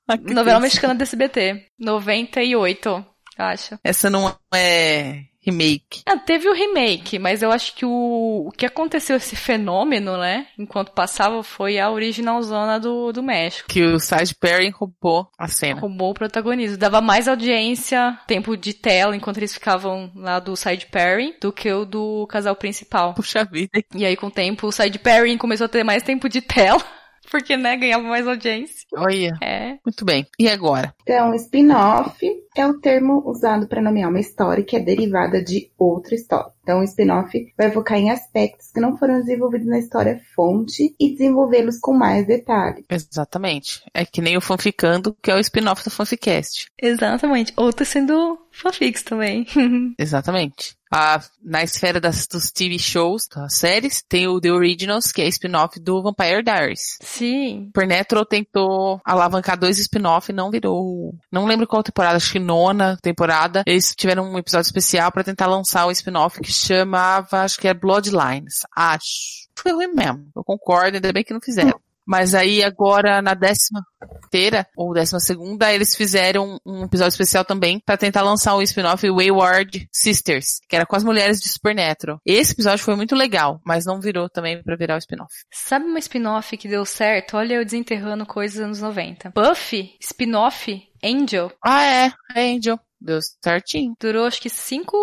Que 0.27 0.35
Novela 0.35 0.61
mexicana 0.61 0.95
do 0.95 1.03
SBT. 1.03 1.67
98, 1.79 2.89
eu 2.89 3.05
acho. 3.45 3.79
Essa 3.83 4.09
não 4.09 4.35
é 4.55 5.25
remake. 5.47 6.03
Ah, 6.05 6.19
teve 6.19 6.49
o 6.49 6.53
remake, 6.53 7.19
mas 7.19 7.41
eu 7.41 7.53
acho 7.53 7.75
que 7.77 7.87
o, 7.87 8.49
o 8.49 8.51
que 8.51 8.67
aconteceu, 8.67 9.17
esse 9.17 9.37
fenômeno, 9.37 10.17
né? 10.19 10.49
Enquanto 10.59 10.91
passava, 10.91 11.43
foi 11.43 11.79
a 11.79 11.89
original 11.91 12.43
zona 12.43 12.81
do, 12.81 13.13
do 13.13 13.23
México. 13.23 13.69
Que 13.69 13.85
o 13.85 14.01
Side 14.01 14.35
Perry 14.35 14.71
roubou 14.71 15.29
a 15.39 15.47
cena. 15.47 15.81
Roubou 15.81 16.11
o 16.11 16.15
protagonismo. 16.15 16.77
Dava 16.77 17.01
mais 17.01 17.29
audiência, 17.29 18.19
tempo 18.27 18.57
de 18.57 18.75
tela, 18.75 19.15
enquanto 19.15 19.37
eles 19.37 19.55
ficavam 19.55 20.11
lá 20.17 20.41
do 20.41 20.57
Side 20.57 20.87
Perry, 20.87 21.37
do 21.41 21.53
que 21.53 21.71
o 21.71 21.85
do 21.85 22.27
casal 22.29 22.57
principal. 22.57 23.15
Puxa 23.15 23.45
vida. 23.45 23.71
E 23.95 24.05
aí, 24.05 24.17
com 24.17 24.27
o 24.27 24.31
tempo, 24.31 24.67
o 24.67 24.73
Side 24.73 24.99
Perry 24.99 25.37
começou 25.39 25.67
a 25.67 25.69
ter 25.69 25.85
mais 25.85 26.03
tempo 26.03 26.29
de 26.29 26.41
tela. 26.41 26.83
Porque, 27.31 27.57
né, 27.57 27.77
ganhava 27.77 28.05
mais 28.05 28.27
audiência. 28.27 28.87
Olha. 28.95 29.37
É. 29.43 29.79
Muito 29.85 30.05
bem. 30.05 30.27
E 30.39 30.49
agora? 30.49 30.95
Então, 31.03 31.35
spin-off 31.35 32.19
é 32.57 32.67
o 32.67 32.81
termo 32.81 33.23
usado 33.27 33.67
para 33.69 33.83
nomear 33.83 34.09
uma 34.09 34.21
história 34.21 34.65
que 34.65 34.77
é 34.77 34.81
derivada 34.81 35.43
de 35.43 35.71
outra 35.79 36.15
história. 36.15 36.51
Então, 36.63 36.81
o 36.81 36.85
spin-off 36.85 37.31
vai 37.57 37.71
focar 37.71 37.99
em 37.99 38.11
aspectos 38.11 38.73
que 38.73 38.81
não 38.81 38.97
foram 38.97 39.21
desenvolvidos 39.21 39.69
na 39.69 39.79
história 39.79 40.21
fonte 40.35 40.95
e 40.99 41.13
desenvolvê-los 41.13 41.79
com 41.79 41.93
mais 41.93 42.27
detalhes. 42.27 42.85
Exatamente. 42.91 43.83
É 43.95 44.05
que 44.05 44.21
nem 44.21 44.37
o 44.37 44.41
Fanficando, 44.41 45.17
que 45.23 45.31
é 45.31 45.35
o 45.35 45.41
spin-off 45.41 45.85
do 45.85 45.91
Fanficast. 45.91 46.67
Exatamente. 46.81 47.53
Ou 47.57 47.73
tá 47.73 47.85
sendo 47.85 48.39
fanfics 48.57 49.03
também. 49.03 49.47
Exatamente. 49.99 50.77
Ah, 50.93 51.21
na 51.43 51.63
esfera 51.63 52.01
das, 52.01 52.27
dos 52.27 52.51
TV 52.51 52.79
shows, 52.79 53.27
das 53.27 53.55
séries, 53.55 54.03
tem 54.09 54.29
o 54.29 54.41
The 54.41 54.53
Originals, 54.53 55.11
que 55.11 55.21
é 55.21 55.27
spin-off 55.27 55.81
do 55.81 56.03
Vampire 56.03 56.43
Diaries. 56.43 56.97
Sim. 57.03 57.67
Supernatural 57.67 58.25
tentou 58.25 59.01
alavancar 59.05 59.59
dois 59.59 59.79
spin-off 59.79 60.31
e 60.31 60.35
não 60.35 60.51
virou. 60.51 61.15
Não 61.31 61.47
lembro 61.47 61.67
qual 61.67 61.83
temporada, 61.83 62.17
acho 62.17 62.33
que 62.33 62.39
nona 62.39 62.97
temporada. 63.03 63.63
Eles 63.67 63.95
tiveram 63.97 64.31
um 64.31 64.39
episódio 64.39 64.67
especial 64.67 65.11
para 65.11 65.25
tentar 65.25 65.47
lançar 65.47 65.87
um 65.87 65.91
spin-off 65.91 66.41
que 66.41 66.53
chamava, 66.53 67.43
acho 67.43 67.59
que 67.59 67.69
é 67.69 67.75
Bloodlines. 67.75 68.61
Acho. 68.75 69.47
Foi 69.59 69.73
ruim 69.73 69.89
mesmo. 69.89 70.29
Eu 70.37 70.45
concordo, 70.45 70.97
ainda 70.97 71.13
bem 71.13 71.25
que 71.25 71.33
não 71.33 71.41
fizeram. 71.41 71.81
Mas 72.07 72.35
aí 72.35 72.63
agora 72.63 73.21
na 73.21 73.35
décima 73.35 73.83
inteira, 74.27 74.67
ou 74.77 74.95
décima 74.95 75.21
segunda, 75.21 75.73
eles 75.73 75.95
fizeram 75.95 76.59
um 76.65 76.85
episódio 76.85 77.11
especial 77.11 77.45
também 77.45 77.81
para 77.85 77.97
tentar 77.97 78.23
lançar 78.23 78.55
o 78.55 78.63
spin-off 78.63 79.09
Wayward 79.09 79.89
Sisters, 79.93 80.61
que 80.69 80.77
era 80.77 80.87
com 80.87 80.97
as 80.97 81.05
mulheres 81.05 81.41
de 81.41 81.49
Supernatural. 81.49 82.21
Esse 82.25 82.53
episódio 82.53 82.85
foi 82.85 82.97
muito 82.97 83.15
legal, 83.15 83.61
mas 83.65 83.85
não 83.85 84.01
virou 84.01 84.29
também 84.29 84.63
para 84.63 84.77
virar 84.77 84.95
o 84.95 84.99
spin-off. 84.99 85.33
Sabe 85.53 85.87
uma 85.87 85.99
spin-off 85.99 86.57
que 86.57 86.69
deu 86.69 86.85
certo? 86.85 87.37
Olha 87.37 87.55
eu 87.55 87.65
desenterrando 87.65 88.25
coisas 88.27 88.57
dos 88.57 88.65
anos 88.65 88.81
90. 88.81 89.31
Buffy, 89.31 89.97
spin-off, 90.01 90.83
Angel. 91.03 91.53
Ah, 91.65 91.85
é, 91.85 92.13
é 92.35 92.55
Angel. 92.55 92.79
Deu 93.01 93.19
certinho. 93.45 93.95
Durou 94.01 94.27
acho 94.27 94.41
que 94.41 94.49
cinco, 94.49 94.97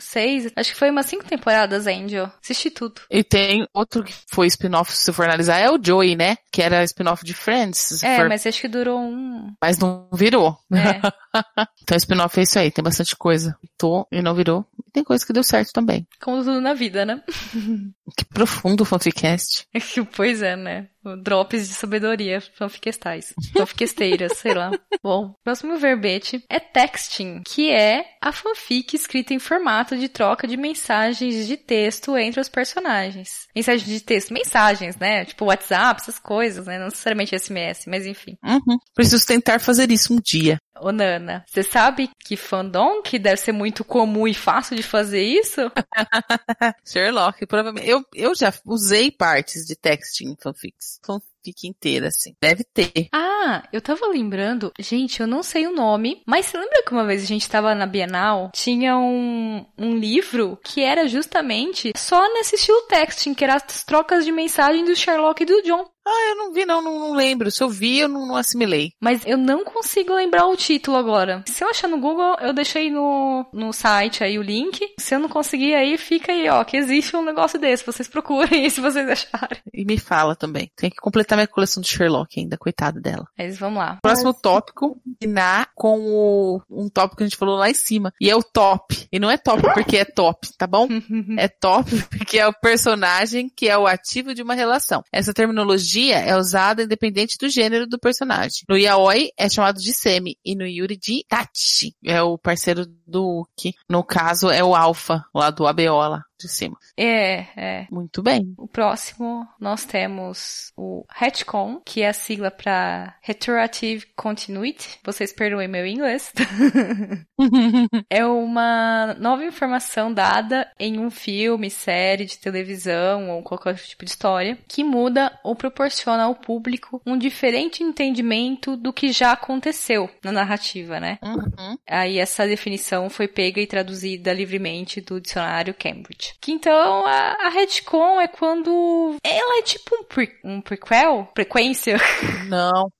seis, 0.00 0.50
acho 0.54 0.72
que 0.72 0.78
foi 0.78 0.90
umas 0.90 1.06
cinco 1.06 1.24
temporadas, 1.24 1.86
Angel. 1.86 2.30
Assisti 2.42 2.70
tudo. 2.70 3.00
E 3.10 3.24
tem 3.24 3.66
outro 3.74 4.04
que 4.04 4.14
foi 4.32 4.46
spin-off, 4.46 4.92
se 4.92 5.12
for 5.12 5.24
analisar, 5.24 5.58
é 5.58 5.70
o 5.70 5.78
Joey, 5.82 6.16
né? 6.16 6.36
Que 6.52 6.62
era 6.62 6.84
spin-off 6.84 7.24
de 7.24 7.34
Friends. 7.34 8.02
É, 8.02 8.18
for... 8.18 8.28
mas 8.28 8.46
acho 8.46 8.60
que 8.60 8.68
durou 8.68 8.98
um. 9.00 9.52
Mas 9.60 9.78
não 9.78 10.08
virou. 10.12 10.56
É. 10.72 11.00
então 11.82 11.96
spin-off 11.96 12.38
é 12.38 12.42
isso 12.42 12.58
aí, 12.58 12.70
tem 12.70 12.84
bastante 12.84 13.16
coisa. 13.16 13.56
Tô 13.76 14.06
e 14.12 14.22
não 14.22 14.34
virou. 14.34 14.64
E 14.90 14.92
tem 14.92 15.04
coisa 15.04 15.24
que 15.24 15.32
deu 15.32 15.44
certo 15.44 15.72
também. 15.72 16.04
Como 16.20 16.38
tudo 16.38 16.60
na 16.60 16.74
vida, 16.74 17.06
né? 17.06 17.22
Que 18.16 18.24
profundo 18.24 18.80
o 18.80 18.84
fanficast. 18.84 19.68
pois 20.16 20.42
é, 20.42 20.56
né? 20.56 20.88
Drops 21.22 21.68
de 21.68 21.74
sabedoria 21.74 22.40
fanfiquestais. 22.40 23.32
Fanfiquesteiras, 23.56 24.36
sei 24.36 24.52
lá. 24.52 24.72
Bom, 25.00 25.32
próximo 25.44 25.78
verbete 25.78 26.44
é 26.48 26.58
texting, 26.58 27.40
que 27.46 27.70
é 27.70 28.04
a 28.20 28.32
fanfic 28.32 28.96
escrita 28.96 29.32
em 29.32 29.38
formato 29.38 29.96
de 29.96 30.08
troca 30.08 30.48
de 30.48 30.56
mensagens 30.56 31.46
de 31.46 31.56
texto 31.56 32.18
entre 32.18 32.40
os 32.40 32.48
personagens. 32.48 33.46
Mensagens 33.54 33.88
de 33.88 34.00
texto, 34.00 34.34
mensagens, 34.34 34.96
né? 34.96 35.24
Tipo 35.24 35.44
WhatsApp, 35.44 36.02
essas 36.02 36.18
coisas, 36.18 36.66
né? 36.66 36.78
Não 36.78 36.86
necessariamente 36.86 37.38
SMS, 37.38 37.86
mas 37.86 38.06
enfim. 38.06 38.36
Uhum. 38.44 38.76
Preciso 38.92 39.24
tentar 39.24 39.60
fazer 39.60 39.88
isso 39.92 40.12
um 40.12 40.20
dia. 40.20 40.58
Ô 40.80 40.90
Nana, 40.90 41.44
você 41.46 41.62
sabe 41.62 42.10
que 42.18 42.36
fandom 42.36 43.02
que 43.02 43.18
deve 43.18 43.36
ser 43.36 43.52
muito 43.52 43.84
comum 43.84 44.26
e 44.26 44.32
fácil 44.32 44.74
de 44.74 44.82
fazer 44.82 45.22
isso? 45.22 45.60
Sherlock, 46.84 47.46
provavelmente. 47.46 47.88
Eu, 47.88 48.04
eu 48.14 48.34
já 48.34 48.52
usei 48.64 49.10
partes 49.10 49.66
de 49.66 49.76
texting 49.76 50.30
em 50.30 50.36
fanfics. 50.40 50.98
Fanfic 51.04 51.66
inteira, 51.66 52.08
assim. 52.08 52.34
Deve 52.40 52.64
ter. 52.64 53.08
Ah, 53.12 53.62
eu 53.72 53.80
tava 53.80 54.06
lembrando, 54.06 54.72
gente, 54.78 55.20
eu 55.20 55.26
não 55.26 55.42
sei 55.42 55.66
o 55.66 55.74
nome, 55.74 56.22
mas 56.26 56.46
você 56.46 56.56
lembra 56.56 56.82
que 56.82 56.92
uma 56.92 57.04
vez 57.04 57.22
a 57.22 57.26
gente 57.26 57.48
tava 57.48 57.74
na 57.74 57.86
Bienal, 57.86 58.50
tinha 58.54 58.96
um, 58.96 59.64
um 59.76 59.96
livro 59.96 60.58
que 60.64 60.82
era 60.82 61.06
justamente 61.08 61.92
só 61.96 62.20
nesse 62.34 62.56
estilo 62.56 62.86
texting, 62.88 63.34
que 63.34 63.44
era 63.44 63.56
as 63.56 63.84
trocas 63.84 64.24
de 64.24 64.32
mensagem 64.32 64.84
do 64.84 64.96
Sherlock 64.96 65.42
e 65.42 65.46
do 65.46 65.62
John. 65.62 65.89
Ah, 66.06 66.30
eu 66.30 66.36
não 66.36 66.52
vi, 66.52 66.64
não, 66.64 66.82
não, 66.82 66.98
não 66.98 67.12
lembro. 67.12 67.50
Se 67.50 67.62
eu 67.62 67.68
vi, 67.68 67.98
eu 67.98 68.08
não, 68.08 68.26
não, 68.26 68.36
assimilei. 68.36 68.92
Mas 69.00 69.24
eu 69.26 69.36
não 69.36 69.64
consigo 69.64 70.14
lembrar 70.14 70.46
o 70.46 70.56
título 70.56 70.96
agora. 70.96 71.44
Se 71.46 71.62
eu 71.62 71.68
achar 71.68 71.88
no 71.88 72.00
Google, 72.00 72.36
eu 72.40 72.52
deixei 72.52 72.90
no, 72.90 73.46
no 73.52 73.72
site 73.72 74.24
aí 74.24 74.38
o 74.38 74.42
link. 74.42 74.80
Se 74.98 75.14
eu 75.14 75.18
não 75.18 75.28
conseguir 75.28 75.74
aí, 75.74 75.98
fica 75.98 76.32
aí, 76.32 76.48
ó, 76.48 76.64
que 76.64 76.76
existe 76.76 77.14
um 77.16 77.24
negócio 77.24 77.58
desse. 77.58 77.84
Vocês 77.84 78.08
procurem 78.08 78.68
se 78.70 78.80
vocês 78.80 79.08
acharem. 79.08 79.60
E 79.72 79.84
me 79.84 79.98
fala 79.98 80.34
também. 80.34 80.70
Tem 80.74 80.90
que 80.90 80.96
completar 80.96 81.36
minha 81.36 81.46
coleção 81.46 81.82
de 81.82 81.88
Sherlock 81.88 82.40
ainda, 82.40 82.56
coitada 82.56 83.00
dela. 83.00 83.26
Mas 83.38 83.58
vamos 83.58 83.78
lá. 83.78 83.98
Próximo 84.02 84.32
tópico, 84.32 84.98
combinar 85.02 85.70
com 85.74 86.00
o, 86.00 86.62
um 86.70 86.88
tópico 86.88 87.18
que 87.18 87.24
a 87.24 87.26
gente 87.26 87.36
falou 87.36 87.56
lá 87.56 87.68
em 87.68 87.74
cima. 87.74 88.12
E 88.20 88.30
é 88.30 88.34
o 88.34 88.42
top. 88.42 89.06
E 89.12 89.18
não 89.18 89.30
é 89.30 89.36
top 89.36 89.62
porque 89.74 89.98
é 89.98 90.04
top, 90.04 90.48
tá 90.56 90.66
bom? 90.66 90.88
é 91.38 91.46
top 91.46 91.90
porque 92.08 92.38
é 92.38 92.46
o 92.46 92.52
personagem 92.52 93.50
que 93.54 93.68
é 93.68 93.76
o 93.76 93.86
ativo 93.86 94.34
de 94.34 94.42
uma 94.42 94.54
relação. 94.54 95.02
Essa 95.12 95.34
terminologia 95.34 95.99
é 96.08 96.36
usada 96.36 96.82
independente 96.82 97.36
do 97.38 97.48
gênero 97.48 97.86
do 97.86 97.98
personagem. 97.98 98.64
No 98.68 98.76
yaoi 98.76 99.30
é 99.36 99.48
chamado 99.48 99.80
de 99.80 99.92
semi 99.92 100.36
e 100.44 100.54
no 100.54 100.66
yuri 100.66 100.96
de 100.96 101.24
tachi. 101.28 101.94
É 102.04 102.22
o 102.22 102.38
parceiro 102.38 102.86
do 103.06 103.40
Uki. 103.40 103.74
No 103.88 104.02
caso 104.02 104.50
é 104.50 104.62
o 104.64 104.74
alfa, 104.74 105.24
lá 105.34 105.50
do 105.50 105.66
Abeola 105.66 106.24
de 106.46 106.52
cima. 106.52 106.76
É, 106.96 107.46
é. 107.56 107.86
Muito 107.90 108.22
bem. 108.22 108.54
O 108.56 108.66
próximo 108.66 109.46
nós 109.58 109.84
temos 109.84 110.72
o 110.76 111.04
retcon, 111.10 111.80
que 111.84 112.02
é 112.02 112.08
a 112.08 112.12
sigla 112.12 112.50
para 112.50 113.16
Retroactive 113.22 114.06
Continuity. 114.16 114.98
Vocês 115.04 115.32
perdoem 115.32 115.68
meu 115.68 115.86
inglês. 115.86 116.32
é 118.08 118.24
uma 118.24 119.14
nova 119.18 119.44
informação 119.44 120.12
dada 120.12 120.70
em 120.78 120.98
um 120.98 121.10
filme, 121.10 121.70
série 121.70 122.24
de 122.24 122.38
televisão 122.38 123.30
ou 123.30 123.42
qualquer 123.42 123.76
tipo 123.76 124.04
de 124.04 124.10
história 124.10 124.58
que 124.68 124.82
muda 124.82 125.38
ou 125.44 125.54
proporciona 125.54 126.24
ao 126.24 126.34
público 126.34 127.00
um 127.06 127.16
diferente 127.16 127.82
entendimento 127.82 128.76
do 128.76 128.92
que 128.92 129.12
já 129.12 129.32
aconteceu 129.32 130.08
na 130.24 130.32
narrativa, 130.32 131.00
né? 131.00 131.18
Uhum. 131.22 131.76
Aí 131.86 132.18
essa 132.18 132.46
definição 132.46 133.08
foi 133.10 133.28
pega 133.28 133.60
e 133.60 133.66
traduzida 133.66 134.32
livremente 134.32 135.00
do 135.00 135.20
dicionário 135.20 135.74
Cambridge. 135.74 136.29
Que 136.40 136.52
então 136.52 137.06
a, 137.06 137.46
a 137.46 137.48
retcon 137.48 138.20
é 138.20 138.28
quando 138.28 139.16
ela 139.22 139.58
é 139.58 139.62
tipo 139.62 139.94
um, 139.94 140.04
pre, 140.04 140.30
um 140.44 140.60
prequel, 140.60 141.30
frequência. 141.34 141.96
Não, 142.48 142.90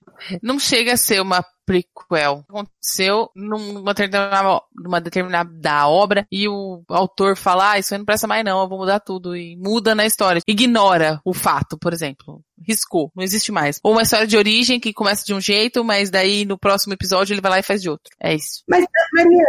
não 0.42 0.58
chega 0.58 0.92
a 0.92 0.96
ser 0.96 1.20
uma 1.20 1.44
prequel. 1.70 2.44
Aconteceu 2.48 3.30
numa 3.34 3.94
determinada, 3.94 4.60
numa 4.74 5.00
determinada 5.00 5.88
obra 5.88 6.26
e 6.30 6.48
o 6.48 6.82
autor 6.88 7.36
fala, 7.36 7.72
ah, 7.72 7.78
isso 7.78 7.94
aí 7.94 7.98
não 7.98 8.04
presta 8.04 8.26
mais 8.26 8.44
não, 8.44 8.60
eu 8.60 8.68
vou 8.68 8.78
mudar 8.78 8.98
tudo 8.98 9.36
e 9.36 9.56
muda 9.56 9.94
na 9.94 10.04
história. 10.04 10.42
Ignora 10.48 11.20
o 11.24 11.32
fato, 11.32 11.78
por 11.78 11.92
exemplo. 11.92 12.42
Riscou, 12.66 13.10
não 13.14 13.22
existe 13.22 13.52
mais. 13.52 13.78
Ou 13.82 13.92
uma 13.92 14.02
história 14.02 14.26
de 14.26 14.36
origem 14.36 14.80
que 14.80 14.92
começa 14.92 15.24
de 15.24 15.32
um 15.32 15.40
jeito, 15.40 15.84
mas 15.84 16.10
daí 16.10 16.44
no 16.44 16.58
próximo 16.58 16.92
episódio 16.92 17.32
ele 17.32 17.40
vai 17.40 17.52
lá 17.52 17.58
e 17.60 17.64
faz 17.64 17.80
de 17.80 17.88
outro. 17.88 18.10
É 18.20 18.34
isso. 18.34 18.62
Mas, 18.68 18.84
Mariana, 19.14 19.44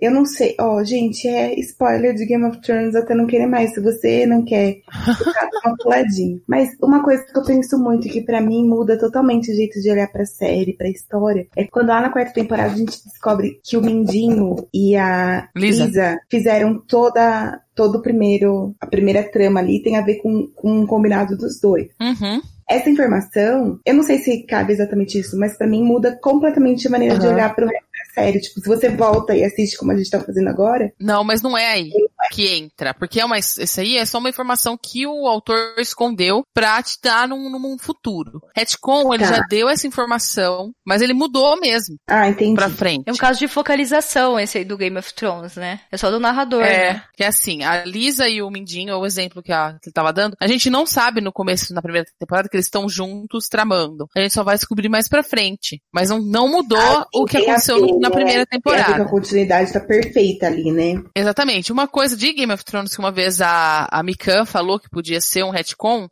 eu 0.00 0.10
não 0.10 0.24
sei. 0.24 0.54
Ó, 0.60 0.76
oh, 0.76 0.84
gente, 0.84 1.26
é 1.28 1.58
spoiler 1.60 2.14
de 2.14 2.26
Game 2.26 2.44
of 2.44 2.60
Thrones 2.60 2.94
até 2.94 3.14
não 3.14 3.26
querer 3.26 3.46
mais. 3.46 3.72
Se 3.72 3.80
você 3.80 4.26
não 4.26 4.44
quer, 4.44 4.78
ficar 5.18 5.48
uma 5.64 5.76
puladinha. 5.76 6.38
Mas 6.46 6.70
uma 6.82 7.02
coisa 7.02 7.24
que 7.24 7.38
eu 7.38 7.44
penso 7.44 7.78
muito, 7.78 8.08
que 8.08 8.22
para 8.22 8.40
mim 8.40 8.66
muda 8.66 8.98
totalmente 8.98 9.50
o 9.50 9.54
jeito 9.54 9.80
de 9.80 9.90
olhar 9.90 10.10
pra 10.10 10.26
série, 10.26 10.76
pra 10.76 10.88
história, 10.88 11.46
é 11.56 11.64
quando 11.64 11.88
lá 11.88 12.00
na 12.00 12.10
quarta 12.10 12.32
temporada 12.32 12.72
a 12.72 12.76
gente 12.76 13.02
descobre 13.04 13.60
que 13.62 13.76
o 13.76 13.82
Mindinho 13.82 14.56
e 14.72 14.96
a 14.96 15.48
Lisa, 15.56 15.86
Lisa 15.86 16.20
fizeram 16.30 16.78
toda 16.78 17.60
todo 17.74 17.98
o 17.98 18.02
primeiro, 18.02 18.74
a 18.80 18.86
primeira 18.86 19.22
trama 19.22 19.60
ali 19.60 19.82
tem 19.82 19.96
a 19.96 20.00
ver 20.00 20.16
com, 20.16 20.46
com 20.54 20.80
um 20.80 20.86
combinado 20.86 21.36
dos 21.36 21.60
dois. 21.60 21.88
Uhum. 22.00 22.40
Essa 22.68 22.88
informação, 22.88 23.78
eu 23.84 23.94
não 23.94 24.02
sei 24.02 24.18
se 24.18 24.42
cabe 24.46 24.72
exatamente 24.72 25.18
isso, 25.18 25.38
mas 25.38 25.56
para 25.56 25.66
mim 25.66 25.82
muda 25.82 26.18
completamente 26.22 26.86
a 26.86 26.90
maneira 26.90 27.14
uhum. 27.14 27.20
de 27.20 27.26
olhar 27.26 27.54
pro 27.54 27.66
resto 27.66 27.83
da 28.14 28.22
série. 28.22 28.40
Tipo, 28.40 28.60
se 28.60 28.68
você 28.68 28.88
volta 28.88 29.34
e 29.34 29.44
assiste 29.44 29.76
como 29.76 29.92
a 29.92 29.96
gente 29.96 30.10
tá 30.10 30.20
fazendo 30.20 30.48
agora. 30.48 30.92
Não, 31.00 31.24
mas 31.24 31.42
não 31.42 31.56
é 31.56 31.66
aí. 31.66 31.90
Que 32.30 32.48
entra, 32.48 32.94
porque 32.94 33.20
é 33.20 33.24
uma, 33.24 33.38
isso 33.38 33.80
aí 33.80 33.96
é 33.96 34.04
só 34.06 34.18
uma 34.18 34.28
informação 34.28 34.76
que 34.80 35.06
o 35.06 35.26
autor 35.26 35.74
escondeu 35.78 36.42
pra 36.54 36.82
te 36.82 36.98
dar 37.02 37.28
num, 37.28 37.50
num 37.50 37.78
futuro. 37.78 38.40
Retcon, 38.56 39.12
ele 39.14 39.24
Tá. 39.24 39.34
já 39.36 39.42
deu 39.48 39.68
essa 39.68 39.86
informação, 39.86 40.72
mas 40.86 41.02
ele 41.02 41.12
mudou 41.14 41.58
mesmo 41.60 41.96
Ah, 42.08 42.28
entendi. 42.28 42.54
pra 42.54 42.68
frente. 42.70 43.04
É 43.06 43.12
um 43.12 43.16
caso 43.16 43.38
de 43.38 43.48
focalização 43.48 44.38
esse 44.38 44.58
aí 44.58 44.64
do 44.64 44.76
Game 44.76 44.96
of 44.98 45.12
Thrones, 45.14 45.56
né? 45.56 45.80
É 45.90 45.96
só 45.96 46.10
do 46.10 46.20
narrador, 46.20 46.62
É, 46.62 46.94
né? 46.94 47.04
que 47.16 47.22
é 47.24 47.26
assim, 47.26 47.62
a 47.64 47.84
Lisa 47.84 48.28
e 48.28 48.40
o 48.42 48.50
Mindinho, 48.50 48.90
é 48.90 48.96
o 48.96 49.06
exemplo 49.06 49.42
que, 49.42 49.52
a, 49.52 49.72
que 49.80 49.88
ele 49.88 49.92
tava 49.92 50.12
dando, 50.12 50.36
a 50.40 50.46
gente 50.46 50.70
não 50.70 50.86
sabe 50.86 51.20
no 51.20 51.32
começo, 51.32 51.72
na 51.74 51.82
primeira 51.82 52.06
temporada, 52.18 52.48
que 52.48 52.56
eles 52.56 52.66
estão 52.66 52.88
juntos 52.88 53.48
tramando. 53.48 54.08
A 54.16 54.20
gente 54.20 54.32
só 54.34 54.42
vai 54.44 54.54
descobrir 54.56 54.88
mais 54.88 55.08
pra 55.08 55.22
frente. 55.22 55.80
Mas 55.92 56.10
não, 56.10 56.20
não 56.20 56.48
mudou 56.48 56.78
Ah, 56.78 57.06
o 57.14 57.24
que 57.24 57.36
a 57.36 57.40
aconteceu 57.40 57.80
ver, 57.84 57.92
na 57.98 58.08
né? 58.08 58.14
primeira 58.14 58.40
ver 58.40 58.46
que 58.46 58.50
temporada. 58.50 59.02
a 59.02 59.08
continuidade 59.08 59.72
tá 59.72 59.80
perfeita 59.80 60.46
ali, 60.46 60.70
né? 60.72 61.02
Exatamente. 61.14 61.72
Uma 61.72 61.86
coisa 61.88 62.13
de 62.16 62.32
Game 62.32 62.52
of 62.52 62.64
Thrones 62.64 62.94
que 62.94 63.00
uma 63.00 63.12
vez 63.12 63.40
a, 63.40 63.86
a 63.90 64.02
Mikan 64.02 64.44
falou 64.44 64.78
que 64.78 64.90
podia 64.90 65.20
ser 65.20 65.44
um 65.44 65.50
retcon 65.50 66.08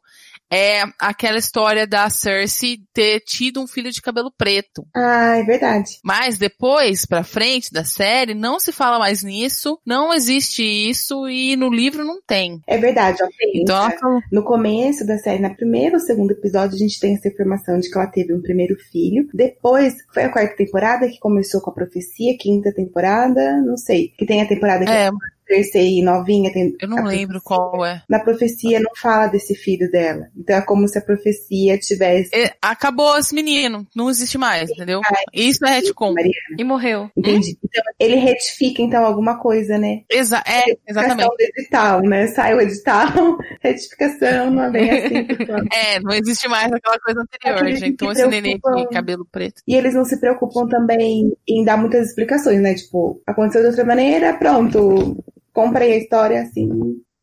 é 0.53 0.83
aquela 1.01 1.39
história 1.39 1.87
da 1.87 2.11
Cersei 2.11 2.77
ter 2.93 3.21
tido 3.21 3.59
um 3.59 3.67
filho 3.67 3.91
de 3.91 4.03
cabelo 4.03 4.31
preto. 4.37 4.87
Ah, 4.95 5.39
é 5.39 5.43
verdade. 5.43 5.99
Mas 6.05 6.37
depois, 6.37 7.07
pra 7.07 7.25
frente 7.25 7.73
da 7.73 7.85
série, 7.85 8.35
não 8.35 8.61
se 8.61 8.71
fala 8.71 8.99
mais 8.99 9.23
nisso, 9.23 9.79
não 9.85 10.13
existe 10.13 10.63
isso 10.63 11.27
e 11.27 11.57
no 11.57 11.71
livro 11.71 12.05
não 12.05 12.21
tem. 12.27 12.61
É 12.67 12.77
verdade, 12.77 13.23
ó. 13.23 13.29
Então 13.55 13.77
ela 13.77 14.21
No 14.31 14.45
começo 14.45 15.07
da 15.07 15.17
série, 15.17 15.41
na 15.41 15.55
primeiro 15.55 15.95
ou 15.95 16.01
segundo 16.01 16.33
episódio, 16.33 16.75
a 16.75 16.79
gente 16.79 17.01
tem 17.01 17.15
essa 17.15 17.29
informação 17.29 17.79
de 17.79 17.91
que 17.91 17.97
ela 17.97 18.07
teve 18.09 18.35
um 18.35 18.43
primeiro 18.43 18.77
filho. 18.91 19.27
Depois, 19.33 19.95
foi 20.13 20.25
a 20.25 20.31
quarta 20.31 20.55
temporada 20.55 21.09
que 21.09 21.19
começou 21.19 21.63
com 21.63 21.71
a 21.71 21.75
profecia, 21.75 22.37
quinta 22.39 22.71
temporada, 22.75 23.57
não 23.63 23.79
sei. 23.79 24.13
Que 24.19 24.27
tem 24.27 24.43
a 24.43 24.49
temporada 24.49 24.85
que 24.85 24.91
é, 24.91 25.07
a 25.07 25.13
Cersei 25.53 26.03
novinha 26.03 26.53
tem. 26.53 26.75
eu 26.81 26.89
não 26.89 27.05
lembro 27.05 27.41
profecia. 27.41 27.43
qual 27.43 27.85
é. 27.85 28.03
Na 28.09 28.21
profecia 28.21 28.81
não 28.81 28.91
fala 28.97 29.27
desse 29.27 29.55
filho 29.55 29.91
dela. 29.91 30.27
Então 30.37 30.57
é 30.57 30.63
como 30.63 30.89
se 30.89 30.99
a 30.99 31.03
profecia 31.03 31.79
tivesse. 31.79 32.31
É, 32.35 32.53
Acabou 32.63 33.19
esse 33.19 33.35
menino, 33.35 33.87
não 33.95 34.09
existe 34.09 34.39
mais, 34.39 34.71
entendeu? 34.71 35.01
Isso 35.33 35.65
é 35.65 35.71
retcon. 35.71 36.15
E 36.59 36.65
morreu. 36.65 37.11
entendi. 37.17 37.57
Então, 37.65 37.83
ele 37.99 38.17
retifica, 38.17 38.83
então, 38.83 39.05
alguma 39.05 39.39
coisa, 39.39 39.79
né? 39.79 40.03
Exa 40.11 40.43
é, 40.47 40.77
exatamente. 40.89 41.29
Do 41.29 41.37
edital, 41.41 42.01
né? 42.03 42.27
Sai 42.29 42.55
o 42.55 42.61
edital, 42.61 43.09
retificação, 43.61 44.51
não 44.51 44.65
é 44.65 44.71
bem 44.71 44.91
assim. 44.91 45.27
É, 45.73 46.01
não 46.01 46.13
existe 46.13 46.49
mais 46.49 46.71
aquela 46.73 46.99
coisa 46.99 47.21
anterior, 47.21 47.77
gente. 47.77 47.93
Então 47.93 48.13
esse 48.13 48.27
neném 48.27 48.59
de 48.59 48.89
cabelo 48.89 49.27
preto. 49.31 49.63
E 49.67 49.75
eles 49.75 49.95
não 49.95 50.05
se 50.05 50.19
preocupam 50.21 50.67
também 50.67 51.33
em 51.49 51.65
dar 51.65 51.77
muitas 51.77 52.09
explicações, 52.09 52.61
né? 52.61 52.75
Tipo, 52.75 53.21
aconteceu 53.27 53.63
de 53.63 53.69
outra 53.69 53.85
maneira, 53.85 54.35
pronto. 54.35 55.23
Comprei 55.53 55.93
a 55.93 55.97
história 55.99 56.43
assim, 56.43 56.69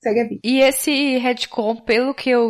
segue 0.01 0.19
a 0.21 0.23
vida. 0.23 0.39
E 0.43 0.59
esse 0.61 1.17
retcon, 1.17 1.75
pelo 1.77 2.13
que 2.13 2.29
eu 2.29 2.49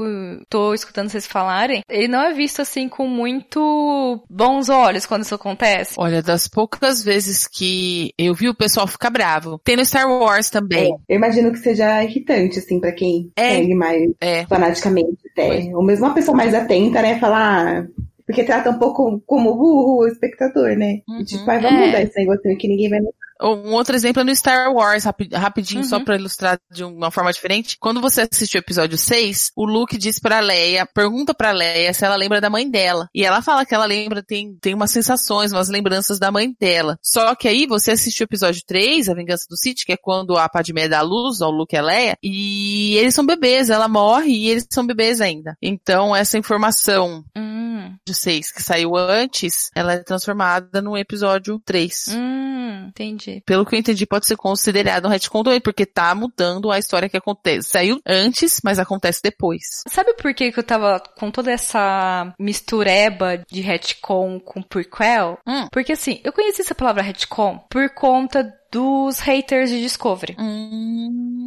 tô 0.50 0.74
escutando 0.74 1.10
vocês 1.10 1.26
falarem, 1.26 1.82
ele 1.90 2.08
não 2.08 2.22
é 2.24 2.34
visto 2.34 2.62
assim 2.62 2.88
com 2.90 3.08
muito 3.08 4.24
bons 4.30 4.70
olhos 4.70 5.06
quando 5.06 5.24
isso 5.24 5.36
acontece. 5.36 5.96
Olha, 5.98 6.22
das 6.22 6.48
poucas 6.48 7.04
vezes 7.04 7.48
que 7.48 8.14
eu 8.18 8.34
vi 8.34 8.50
o 8.50 8.56
pessoal 8.56 8.88
ficar 8.88 9.10
bravo. 9.10 9.60
Tem 9.64 9.76
no 9.76 9.86
Star 9.86 10.08
Wars 10.10 10.50
também. 10.50 10.96
Eu 11.08 11.16
imagino 11.16 11.52
que 11.52 11.60
seja 11.60 12.04
irritante, 12.04 12.60
assim, 12.60 12.80
pra 12.80 12.92
quem 12.92 13.32
É. 13.36 13.56
segue 13.56 13.76
mais 13.76 14.12
É. 14.22 14.46
fanaticamente 14.46 15.18
até. 15.32 15.72
Ou 15.74 15.84
mesmo 15.84 16.06
uma 16.06 16.14
pessoa 16.14 16.36
mais 16.36 16.54
atenta, 16.54 17.02
né? 17.02 17.20
Falar. 17.20 17.84
ah, 17.84 17.88
Porque 18.28 18.44
trata 18.44 18.70
um 18.70 18.78
pouco 18.78 19.20
como 19.26 19.56
burro 19.56 20.04
o 20.04 20.08
espectador, 20.08 20.76
né? 20.78 21.00
Uhum. 21.10 21.24
Tipo, 21.24 21.50
ah, 21.50 21.58
vamos 21.58 21.82
É. 21.82 21.86
mudar 21.88 22.02
esse 22.04 22.20
negocinho 22.20 22.56
que 22.60 22.68
ninguém 22.68 22.88
vai 22.90 23.00
Um 23.42 23.72
outro 23.74 23.96
exemplo 23.96 24.22
é 24.22 24.24
no 24.26 24.36
Star 24.36 24.72
Wars, 24.74 25.04
rapi- 25.06 25.30
rapidinho, 25.34 25.82
Uhum. 25.82 25.88
só 25.88 26.00
pra 26.04 26.16
ilustrar 26.16 26.60
de 26.72 26.84
uma 26.84 27.10
forma 27.12 27.32
diferente. 27.32 27.78
Quando 27.80 28.02
você 28.02 28.22
assiste 28.30 28.56
o 28.56 28.60
episódio 28.60 28.98
6, 28.98 29.52
o 29.56 29.66
Luke 29.66 29.98
diz 29.98 30.20
pra 30.20 30.40
Leia, 30.40 30.86
pergunta 30.86 31.34
pra 31.34 31.52
Leia 31.52 31.94
se 31.94 32.04
ela 32.06 32.16
lembra 32.16 32.42
da 32.42 32.50
mãe 32.50 32.70
dela. 32.70 33.08
E 33.16 33.24
ela 33.24 33.42
fala 33.42 33.66
que 33.66 33.74
ela 33.74 33.86
lembra, 33.86 34.22
tem, 34.22 34.56
tem 34.62 34.74
umas 34.74 34.92
sensações, 34.92 35.52
umas 35.54 35.70
lembranças 35.70 36.20
da 36.20 36.32
mãe 36.32 36.54
dela. 36.60 36.98
Só 37.02 37.34
que 37.36 37.48
aí 37.48 37.66
você 37.66 37.92
assiste 37.92 38.22
o 38.22 38.26
episódio 38.26 38.62
3, 38.66 39.08
A 39.10 39.14
Vingança 39.14 39.46
do 39.50 39.56
Sith, 39.58 39.86
que 39.86 39.94
é 39.94 39.98
quando 39.98 40.38
a 40.38 40.50
Padmé 40.50 40.88
dá 40.90 41.02
luz 41.02 41.42
ao 41.42 41.52
Luke 41.52 41.76
e 41.76 41.80
a 41.80 41.82
Leia, 41.82 42.18
e 42.22 42.96
eles 42.98 43.14
são 43.14 43.26
bebês, 43.26 43.70
ela 43.70 43.88
morre 43.88 44.32
e 44.32 44.50
eles 44.50 44.68
são 44.70 44.86
bebês 44.86 45.22
ainda. 45.22 45.56
Então 45.62 46.16
essa 46.16 46.38
informação 46.38 47.24
Hum, 47.38 47.96
de 48.06 48.14
6 48.14 48.52
que 48.52 48.62
saiu 48.62 48.96
antes, 48.98 49.70
ela 49.76 49.94
é 49.94 50.00
transformada 50.00 50.82
no 50.82 50.98
episódio 50.98 51.62
3. 51.66 52.08
hum, 52.10 52.88
entendi. 52.90 53.29
Pelo 53.46 53.66
que 53.66 53.76
eu 53.76 53.80
entendi, 53.80 54.06
pode 54.06 54.26
ser 54.26 54.36
considerado 54.36 55.06
um 55.06 55.10
retcon 55.10 55.44
também, 55.44 55.62
porque 55.62 55.86
tá 55.86 56.14
mudando 56.16 56.72
a 56.72 56.80
história 56.80 57.10
que 57.10 57.18
acontece. 57.18 57.70
Saiu 57.70 58.00
antes, 58.06 58.60
mas 58.64 58.80
acontece 58.80 59.22
depois. 59.24 59.62
Sabe 59.88 60.14
por 60.14 60.34
que, 60.34 60.52
que 60.52 60.60
eu 60.60 60.64
tava 60.64 61.02
com 61.18 61.32
toda 61.32 61.52
essa 61.52 62.34
mistureba 62.40 63.44
de 63.50 63.62
retcon 63.62 64.40
com 64.40 64.62
prequel? 64.62 65.38
Hum. 65.48 65.68
Porque 65.72 65.94
assim, 65.94 66.20
eu 66.24 66.34
conheci 66.34 66.62
essa 66.62 66.76
palavra 66.76 67.04
retcon 67.04 67.60
por 67.70 67.90
conta 67.92 68.54
dos 68.72 69.20
haters 69.20 69.70
de 69.70 69.82
Discovery. 69.82 70.36
Hum. 70.40 71.39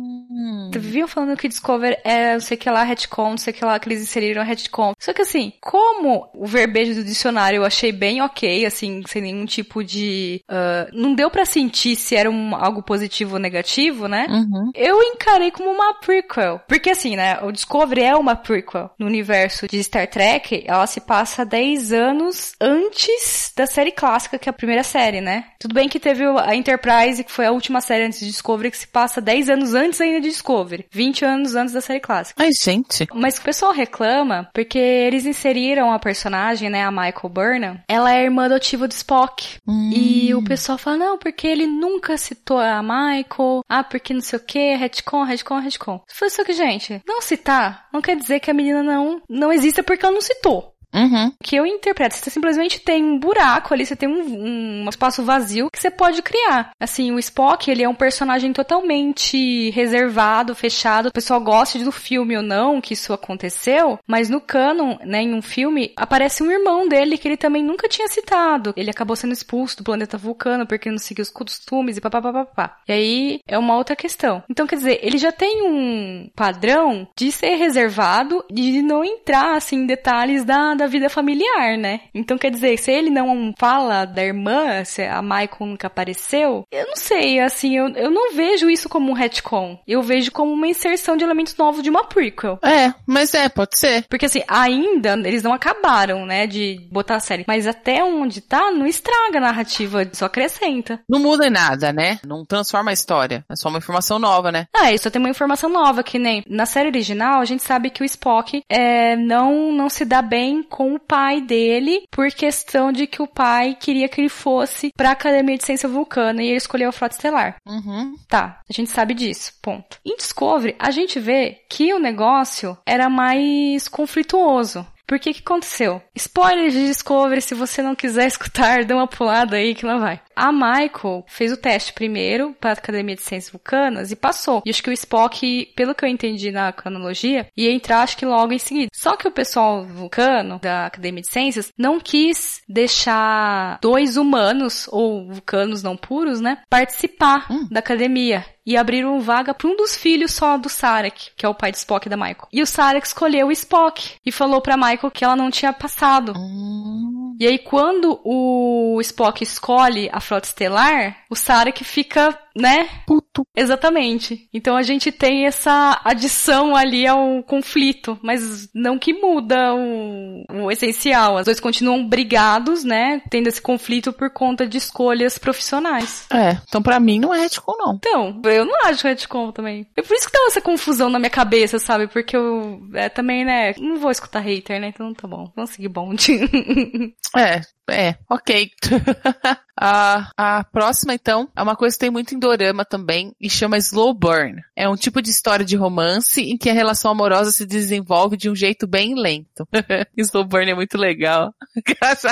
Viviam 0.73 1.09
falando 1.09 1.37
que 1.37 1.49
Discover 1.49 2.01
é 2.05 2.35
não 2.35 2.41
sei 2.41 2.57
que 2.57 2.69
lá, 2.71 2.83
retcon, 2.83 3.31
não 3.31 3.39
sei 3.39 3.53
que 3.53 3.65
lá, 3.65 3.79
que 3.79 3.89
eles 3.89 4.03
inseriram 4.03 4.45
retcon. 4.45 4.95
Só 4.99 5.13
que 5.13 5.23
assim, 5.23 5.53
como 5.61 6.29
o 6.35 6.47
verbejo 6.47 6.95
do 6.95 7.05
dicionário 7.05 7.59
eu 7.59 7.65
achei 7.65 7.93
bem 7.93 8.23
ok, 8.23 8.65
assim, 8.67 9.03
sem 9.07 9.23
nenhum 9.23 9.47
tipo 9.47 9.85
de... 9.85 10.43
ah, 10.49 10.89
não 10.93 11.15
deu 11.15 11.31
pra 11.31 11.45
sentir 11.45 11.97
se 11.97 12.17
era 12.17 12.31
um, 12.31 12.55
algo 12.55 12.83
positivo 12.83 13.35
ou 13.35 13.41
negativo, 13.41 14.09
né? 14.09 14.27
Uhum. 14.29 14.71
Eu 14.75 15.03
encarei 15.03 15.51
como 15.51 15.71
uma 15.71 15.95
prequel. 15.95 16.61
Porque 16.67 16.91
assim, 16.91 17.17
né, 17.17 17.39
o 17.43 17.53
Discovery 17.53 18.03
é 18.03 18.17
uma 18.17 18.35
prequel. 18.35 18.91
No 18.99 19.07
universo 19.07 19.67
de 19.67 19.83
Star 19.83 20.09
Trek, 20.09 20.65
ela 20.67 20.87
se 20.87 21.01
passa 21.01 21.45
10 21.45 21.93
anos 21.93 22.53
antes 22.61 23.53
da 23.57 23.67
série 23.67 23.93
clássica, 23.93 24.39
que 24.39 24.49
é 24.49 24.51
a 24.51 24.55
primeira 24.55 24.83
série, 24.83 25.21
né? 25.21 25.45
Tudo 25.59 25.75
bem 25.75 25.89
que 25.89 26.01
teve 26.01 26.25
a 26.25 26.55
Enterprise, 26.55 27.23
que 27.23 27.31
foi 27.31 27.47
a 27.47 27.53
última 27.53 27.81
série 27.81 28.05
antes 28.05 28.21
de 28.21 28.27
Discovery, 28.27 28.71
que 28.71 28.79
se 28.79 28.87
passa 28.87 29.21
10 29.21 29.51
anos 29.51 29.75
antes 29.75 30.01
ainda 30.01 30.21
de 30.21 30.32
Discovery. 30.33 30.87
20 30.91 31.25
anos 31.25 31.55
antes 31.55 31.73
da 31.73 31.81
série 31.81 32.01
clássica. 32.01 32.43
Ai, 32.43 32.51
gente. 32.61 33.07
Mas 33.15 33.39
o 33.39 33.43
pessoal 33.43 33.73
reclama 33.73 34.49
porque 34.53 34.79
eles 34.79 35.27
inseriram 35.27 35.93
a 35.93 35.99
personagem, 35.99 36.69
né, 36.69 36.85
a 36.85 36.91
Michael 36.91 37.29
Burnham. 37.31 37.81
Ela 37.89 38.15
é 38.15 38.25
irmã 38.25 38.47
adotiva 38.47 38.89
do 38.89 38.93
Spock. 38.93 39.59
E 39.95 40.35
o 40.35 40.43
pessoal 40.43 40.79
fala, 40.79 40.97
não, 40.97 41.19
porque 41.19 41.47
ele 41.47 41.67
nunca 41.67 42.17
citou 42.17 42.59
a 42.59 42.83
Michael. 42.83 43.63
Ah, 43.69 43.85
porque 43.85 44.15
não 44.15 44.21
sei 44.21 44.39
o 44.39 44.43
que, 44.43 44.75
retcon, 44.75 45.25
retcon, 45.25 45.61
retcon. 45.61 46.01
Foi 46.09 46.31
só 46.31 46.45
que, 46.45 46.53
gente, 46.53 47.01
não 47.07 47.21
citar 47.21 47.83
não 47.93 48.01
quer 48.01 48.17
dizer 48.17 48.41
que 48.41 48.51
a 48.51 48.55
menina 48.55 48.83
não, 48.83 49.21
não 49.29 49.53
exista 49.53 49.83
porque 49.83 50.05
ela 50.05 50.15
não 50.15 50.21
citou. 50.21 50.72
Uhum. 50.95 51.33
Que 51.43 51.57
eu 51.57 51.67
interpreto, 51.67 52.17
você 52.17 52.31
simplesmente 52.31 52.81
tem 52.81 53.03
um 53.03 53.19
buraco 53.19 53.73
ali, 53.73 53.87
você 53.87 53.97
tem 53.97 54.09
um, 54.09 54.85
um 54.85 54.89
espaço 54.89 55.23
vazio 55.25 55.71
que 55.71 55.81
você 55.81 55.91
pode 55.91 56.23
criar. 56.23 56.71
Assim, 56.79 57.13
o 57.13 57.19
Spock, 57.19 57.71
ele 57.71 57.83
é 57.83 57.89
um 57.89 57.95
personagem 57.95 58.53
totalmente 58.53 59.71
reservado, 59.71 60.55
fechado. 60.55 61.09
O 61.09 61.13
pessoal 61.13 61.41
gosta 61.41 61.79
do 61.79 61.93
filme 61.93 62.37
ou 62.37 62.43
não 62.43 62.81
que 62.81 62.95
isso 62.95 63.13
aconteceu, 63.13 63.99
mas 64.07 64.29
no 64.29 64.41
canon, 64.41 64.97
né, 65.05 65.23
em 65.23 65.35
um 65.35 65.43
filme, 65.43 65.93
aparece 65.97 66.43
um 66.43 66.51
irmão 66.51 66.89
dele 66.89 67.17
que 67.17 67.27
ele 67.27 67.37
também 67.37 67.65
nunca 67.65 67.89
tinha 67.89 68.09
citado. 68.09 68.75
Ele 68.77 68.91
acabou 68.91 69.17
sendo 69.17 69.33
expulso 69.33 69.79
do 69.79 69.85
planeta 69.85 70.19
Vulcano 70.19 70.67
porque 70.67 70.91
não 70.91 70.99
seguiu 70.99 71.23
os 71.23 71.31
costumes 71.31 71.97
e 71.97 72.01
papapá. 72.01 72.79
E 72.89 72.93
aí 72.93 73.41
é 73.47 73.59
uma 73.59 73.77
outra 73.77 73.97
questão. 73.97 74.43
Então, 74.49 74.67
quer 74.67 74.77
dizer, 74.77 75.01
ele 75.03 75.19
já 75.19 75.33
tem 75.33 75.63
um 75.63 76.31
padrão 76.35 77.09
de 77.17 77.31
ser 77.33 77.55
reservado 77.57 78.45
e 78.51 78.73
de 78.73 78.83
não 78.83 79.05
entrar, 79.05 79.57
assim, 79.57 79.77
em 79.77 79.87
detalhes 79.87 80.45
da, 80.45 80.75
da 80.83 80.89
vida 80.89 81.09
familiar, 81.09 81.79
né? 81.79 82.01
Então, 82.13 82.37
quer 82.37 82.51
dizer, 82.51 82.77
se 82.79 82.91
ele 82.91 83.11
não 83.11 83.55
fala 83.59 84.05
da 84.05 84.23
irmã, 84.23 84.85
se 84.85 85.03
a 85.03 85.23
Michael 85.23 85.49
nunca 85.61 85.87
apareceu, 85.87 86.65
eu 86.71 86.87
não 86.87 86.97
sei, 86.97 87.39
assim, 87.39 87.77
eu, 87.77 87.89
eu 87.91 88.11
não 88.11 88.35
vejo 88.35 88.69
isso 88.69 88.89
como 88.89 89.11
um 89.11 89.15
retcon. 89.15 89.79
Eu 89.87 90.03
vejo 90.03 90.33
como 90.33 90.53
uma 90.53 90.67
inserção 90.67 91.17
de 91.17 91.25
elementos 91.25 91.57
novos 91.57 91.83
de 91.83 91.91
uma 91.91 92.05
prequel. 92.05 92.59
É, 92.63 92.93
mas 93.07 93.33
é, 93.35 93.49
pode 93.49 93.79
ser. 93.79 94.05
Porque 94.09 94.27
assim, 94.27 94.43
ainda 94.49 95.13
eles 95.25 95.43
não 95.43 95.53
acabaram, 95.53 96.27
né, 96.27 96.47
de 96.47 96.81
botar 96.91 97.17
a 97.17 97.21
série. 97.21 97.45
Mas 97.47 97.67
até 97.67 98.03
onde 98.03 98.41
tá, 98.41 98.71
não 98.71 98.87
estraga 98.87 99.39
a 99.39 99.41
narrativa, 99.41 100.09
só 100.13 100.27
acrescenta. 100.27 101.01
Não 101.09 101.21
muda 101.21 101.47
em 101.47 101.51
nada, 101.51 101.93
né? 101.93 102.19
Não 102.27 102.45
transforma 102.45 102.91
a 102.91 102.95
história. 102.95 103.45
É 103.49 103.55
só 103.55 103.69
uma 103.69 103.79
informação 103.79 104.19
nova, 104.19 104.51
né? 104.51 104.67
Ah, 104.75 104.93
isso 104.93 105.11
tem 105.11 105.21
uma 105.21 105.31
informação 105.31 105.71
nova, 105.71 106.03
que 106.03 106.19
nem 106.19 106.43
na 106.49 106.67
série 106.67 106.89
original 106.89 107.41
a 107.41 107.45
gente 107.45 107.63
sabe 107.63 107.91
que 107.91 108.03
o 108.03 108.05
Spock 108.05 108.63
é, 108.69 109.17
não, 109.17 109.73
não 109.73 109.89
se 109.89 110.05
dá 110.05 110.23
bem 110.23 110.63
com 110.73 110.95
o 110.95 110.99
pai 110.99 111.43
dele 111.43 112.05
por 112.11 112.29
questão 112.31 112.91
de 112.91 113.07
que 113.07 113.21
o 113.21 113.27
pai 113.27 113.77
queria 113.79 114.09
que 114.09 114.23
ele 114.23 114.31
fosse 114.31 114.91
pra 114.97 115.11
Academia 115.11 115.59
de 115.59 115.65
Ciência 115.65 115.87
Vulcana 115.87 116.43
e 116.43 116.49
ele 116.49 116.57
escolheu 116.57 116.89
a 116.89 116.93
Frota 116.93 117.15
Estelar. 117.15 117.57
Uhum. 117.67 118.17
Tá, 118.27 118.59
a 118.69 118.73
gente 118.73 118.91
sabe 118.91 119.13
disso, 119.13 119.53
ponto. 119.61 119.99
Em 120.05 120.17
Discovery, 120.17 120.75
a 120.79 120.91
gente 120.91 121.21
vê 121.21 121.61
que 121.69 121.93
o 121.93 121.99
negócio 121.99 122.77
era 122.87 123.11
mais 123.11 123.87
conflituoso. 123.87 124.87
Por 125.07 125.19
que 125.19 125.35
que 125.35 125.41
aconteceu? 125.41 126.01
Spoiler 126.17 126.71
de 126.71 126.87
Discovery, 126.87 127.43
se 127.43 127.55
você 127.55 127.83
não 127.83 127.95
quiser 127.95 128.25
escutar, 128.29 128.83
dê 128.83 128.95
uma 128.95 129.07
pulada 129.07 129.57
aí 129.57 129.75
que 129.75 129.85
lá 129.85 129.99
vai. 129.99 130.23
A 130.35 130.51
Michael 130.53 131.25
fez 131.29 131.53
o 131.53 131.57
teste 131.57 131.93
primeiro 131.93 132.55
para 132.61 132.71
a 132.71 132.73
Academia 132.75 133.15
de 133.17 133.23
Ciências 133.23 133.53
Vulcanas 133.53 134.11
e 134.11 134.17
passou. 134.17 134.63
E 134.65 134.71
acho 134.71 134.83
que 134.83 134.91
o 134.91 134.93
Spock, 134.93 135.67
pelo 135.77 135.95
que 135.95 136.05
eu 136.05 136.09
entendi 136.09 136.51
na 136.51 136.73
cronologia, 136.73 137.47
ia 137.57 137.71
entrar 137.73 138.03
acho 138.03 138.17
que 138.17 138.27
logo 138.27 138.53
em 138.53 138.59
seguida. 138.59 138.89
Só 138.95 139.17
que 139.17 139.27
o 139.29 139.33
pessoal 139.33 139.85
vulcano 139.85 140.59
da 140.61 140.87
Academia 140.87 141.23
de 141.23 141.29
Ciências 141.29 141.71
não 141.79 141.99
quis 142.01 142.61
deixar 142.69 143.79
dois 143.81 144.17
humanos 144.17 144.87
ou 144.91 145.27
vulcanos 145.33 145.83
não 145.83 145.97
puros, 145.97 146.41
né, 146.41 146.59
participar 146.71 147.47
Hum. 147.51 147.67
da 147.71 147.81
academia 147.81 148.45
e 148.65 148.77
abriram 148.77 149.21
vaga 149.21 149.53
para 149.53 149.69
um 149.69 149.77
dos 149.77 149.97
filhos 149.97 150.33
só 150.33 150.57
do 150.57 150.69
Sarek, 150.69 151.31
que 151.37 151.45
é 151.45 151.49
o 151.49 151.55
pai 151.55 151.73
de 151.73 151.79
Spock 151.79 152.09
da 152.09 152.17
Michael. 152.17 152.47
E 152.53 152.63
o 152.63 152.67
Sarek 152.67 153.07
escolheu 153.07 153.49
o 153.49 153.53
Spock 153.53 154.13
e 154.25 154.31
falou 154.31 154.61
pra 154.61 154.77
Michael 154.77 155.11
que 155.13 155.25
ela 155.25 155.35
não 155.37 155.51
tinha 155.51 155.73
passado. 155.73 156.33
Hum, 156.37 157.37
E 157.41 157.47
aí 157.47 157.59
quando 157.59 158.21
o 158.25 159.01
Spock 159.01 159.43
escolhe 159.43 160.09
a 160.13 160.21
frota 160.23 160.49
estelar, 160.49 161.17
o 161.29 161.35
Sarek 161.35 161.85
fica, 161.85 162.39
né? 162.57 162.89
puto. 163.07 163.47
Exatamente. 163.57 164.49
Então 164.53 164.77
a 164.77 164.83
gente 164.83 165.11
tem 165.11 165.47
essa 165.47 166.01
adição 166.05 166.77
ali 166.77 167.07
ao 167.07 167.43
conflito, 167.43 168.19
mas 168.23 168.69
não 168.75 168.99
que 168.99 169.13
muda 169.13 169.75
o, 169.75 170.45
o 170.65 170.71
essencial. 170.71 171.37
Os 171.37 171.45
dois 171.45 171.61
continuam 171.61 172.07
brigados, 172.07 172.85
né? 172.85 173.23
Tendo 173.31 173.49
esse 173.49 173.61
conflito 173.61 174.13
por 174.13 174.31
conta 174.31 174.67
de 174.67 174.79
escolhas 174.79 175.39
profissionais. 175.39 176.27
É, 176.33 176.59
então 176.69 176.83
pra 176.83 177.01
mim 177.01 177.19
não 177.19 177.35
é 177.35 177.41
retcon, 177.41 177.75
não. 177.79 177.95
Então, 177.95 178.41
eu 178.45 178.65
não 178.65 178.87
acho 178.87 179.07
retcon 179.07 179.53
também. 179.53 179.87
É 179.97 180.03
por 180.03 180.15
isso 180.15 180.27
que 180.27 180.33
dá 180.33 180.47
essa 180.47 180.61
confusão 180.61 181.09
na 181.09 181.19
minha 181.19 181.31
cabeça, 181.31 181.79
sabe? 181.79 182.07
Porque 182.07 182.37
eu 182.37 182.81
é, 182.95 183.09
também, 183.09 183.45
né? 183.45 183.75
Não 183.79 183.97
vou 183.97 184.11
escutar 184.11 184.41
hater, 184.41 184.81
né? 184.81 184.89
Então 184.89 185.13
tá 185.15 185.27
bom. 185.27 185.51
Vamos 185.55 185.71
seguir 185.71 185.89
bonde. 185.89 186.41
É, 187.35 187.63
é, 187.89 188.17
ok. 188.29 188.71
a, 189.81 190.31
a 190.37 190.65
próxima, 190.65 191.15
então, 191.15 191.49
é 191.57 191.63
uma 191.63 191.77
coisa 191.77 191.97
que 191.97 192.01
tem 192.01 192.11
muito 192.11 192.35
em 192.35 192.39
dorama 192.43 192.85
também 192.85 193.33
e 193.41 193.49
chama 193.49 193.79
Slow 193.79 194.13
Burn. 194.13 194.61
É 194.75 194.89
um 194.89 194.97
tipo 194.97 195.23
de 195.23 195.31
história 195.31 195.65
de 195.65 195.77
romance 195.77 196.43
em 196.43 196.59
que 196.59 196.69
a 196.69 196.73
relação 196.73 197.13
amorosa 197.13 197.53
se 197.53 197.65
desenvolve 197.65 198.37
de 198.37 198.51
um 198.51 198.55
jeito 198.57 198.87
bem 198.87 199.15
lento. 199.15 199.67
Slow 200.19 200.45
Burn 200.45 200.71
é 200.71 200.75
muito 200.75 200.99
legal. 200.99 201.55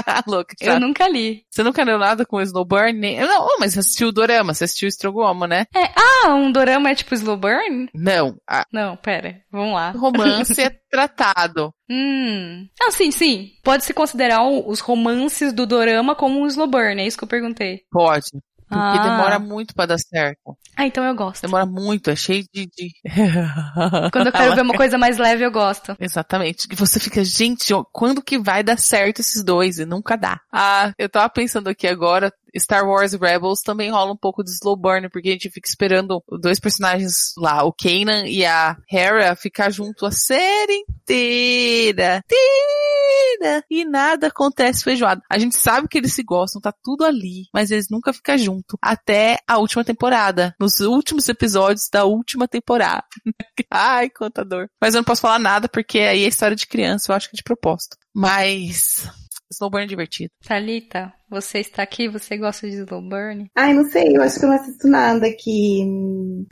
Ah, 0.07 0.23
louca. 0.27 0.55
eu 0.61 0.81
nunca 0.81 1.09
li. 1.09 1.45
Você 1.51 1.63
nunca 1.63 1.83
leu 1.85 1.99
nada 1.99 2.25
com 2.27 2.41
Slow 2.41 2.65
Burn? 2.65 2.93
Nem... 2.93 3.21
Não, 3.21 3.47
oh, 3.47 3.57
mas 3.61 3.73
você 3.73 3.81
assistiu 3.81 4.09
o 4.09 4.13
dorama, 4.13 4.53
você 4.53 4.65
assistiu 4.65 4.87
o 4.87 4.91
Strogomo, 4.91 5.47
né? 5.47 5.67
Ah, 5.75 6.35
um 6.35 6.51
dorama 6.51 6.91
é 6.91 6.95
tipo 6.95 7.15
slow 7.15 7.37
burn? 7.37 7.89
Não, 7.95 8.37
a- 8.49 8.67
Não, 8.73 8.97
pera. 8.97 9.41
Vamos 9.51 9.75
lá. 9.75 9.93
o 9.95 9.99
romance 9.99 10.61
é 10.61 10.71
tratado. 10.91 11.73
Hum. 11.89 12.67
Ah, 12.81 12.91
sim, 12.91 13.11
sim. 13.11 13.51
Pode 13.65 13.85
se 13.85 13.93
considerar 13.95 14.43
os 14.47 14.81
romances 14.81 15.53
do 15.53 15.67
dorama 15.67 16.15
como 16.15 16.41
um 16.41 16.47
slow 16.47 16.67
burn, 16.69 17.01
é 17.01 17.07
isso 17.07 17.19
que 17.19 17.25
eu 17.25 17.29
perguntei. 17.29 17.81
Pode. 17.91 18.31
Porque 18.71 18.99
Ah. 18.99 19.03
demora 19.03 19.39
muito 19.41 19.75
pra 19.75 19.85
dar 19.87 19.99
certo. 19.99 20.57
Ah, 20.77 20.87
então 20.87 21.03
eu 21.05 21.15
gosto. 21.15 21.43
Demora 21.43 21.67
muito, 21.67 22.09
é 22.09 22.15
cheio 22.17 22.45
de... 22.55 22.67
de... 22.67 22.91
Quando 24.13 24.29
eu 24.29 24.33
quero 24.33 24.55
ver 24.55 24.63
uma 24.63 24.75
coisa 24.75 24.97
mais 24.97 25.19
leve, 25.19 25.45
eu 25.45 25.51
gosto. 25.51 25.97
Exatamente. 25.99 26.69
E 26.71 26.75
você 26.77 27.01
fica, 27.01 27.25
gente, 27.25 27.73
quando 27.93 28.23
que 28.23 28.39
vai 28.39 28.63
dar 28.63 28.79
certo 28.79 29.21
esses 29.21 29.43
dois? 29.43 29.79
E 29.79 29.85
nunca 29.85 30.17
dá. 30.17 30.41
Ah, 30.53 30.93
eu 30.97 31.09
tava 31.09 31.29
pensando 31.29 31.69
aqui 31.69 31.87
agora, 31.89 32.33
Star 32.59 32.87
Wars 32.87 33.13
Rebels 33.15 33.63
também 33.63 33.91
rola 33.91 34.13
um 34.13 34.17
pouco 34.17 34.43
de 34.43 34.51
slow 34.51 34.77
burn, 34.77 35.09
porque 35.09 35.29
a 35.29 35.33
gente 35.33 35.51
fica 35.51 35.69
esperando 35.69 36.23
dois 36.41 36.59
personagens 36.59 37.33
lá, 37.37 37.65
o 37.65 37.73
Kanan 37.73 38.27
e 38.27 38.45
a 38.45 38.77
Hera, 38.91 39.35
ficar 39.37 39.71
junto 39.71 40.07
a 40.07 40.11
série 40.11 40.85
inteira. 40.89 42.23
Inteira. 42.25 43.65
E 43.71 43.85
nada 43.85 44.29
acontece 44.29 44.85
feijoada. 44.85 45.23
A 45.31 45.39
gente 45.39 45.57
sabe 45.57 45.89
que 45.89 45.99
eles 45.99 46.13
se 46.13 46.23
gostam, 46.23 46.61
tá 46.61 46.73
tudo 46.83 47.05
ali, 47.05 47.47
mas 47.53 47.71
eles 47.71 47.89
nunca 47.91 48.13
ficam 48.13 48.37
junto. 48.37 48.79
Até 48.83 49.39
a 49.47 49.59
última 49.59 49.85
temporada. 49.85 50.55
Nos 50.61 50.81
últimos 50.81 51.29
episódios 51.29 51.89
da 51.91 52.05
última 52.05 52.47
temporada. 52.47 53.05
Ai, 53.71 54.11
contador. 54.11 54.69
Mas 54.81 54.95
eu 54.95 54.99
não 54.99 55.05
posso 55.05 55.23
falar 55.23 55.39
nada 55.39 55.69
porque 55.69 55.99
aí 56.01 56.25
é 56.25 56.29
história 56.29 56.57
de 56.57 56.67
criança, 56.67 57.11
eu 57.11 57.17
acho 57.17 57.29
que 57.29 57.37
é 57.37 57.39
de 57.39 57.43
propósito. 57.43 57.97
Mas 58.15 59.09
Snowburn 59.53 59.85
é 59.85 59.89
divertido. 59.89 60.33
Thalita, 60.47 61.13
você 61.31 61.59
está 61.59 61.83
aqui, 61.83 62.09
você 62.09 62.37
gosta 62.37 62.69
de 62.69 62.77
slow 62.77 63.01
burn? 63.03 63.47
Ai, 63.57 63.73
não 63.73 63.85
sei, 63.91 64.17
eu 64.17 64.23
acho 64.23 64.39
que 64.39 64.45
eu 64.45 64.49
não 64.49 64.57
assisto 64.57 64.89
nada 64.89 65.27
que. 65.39 65.85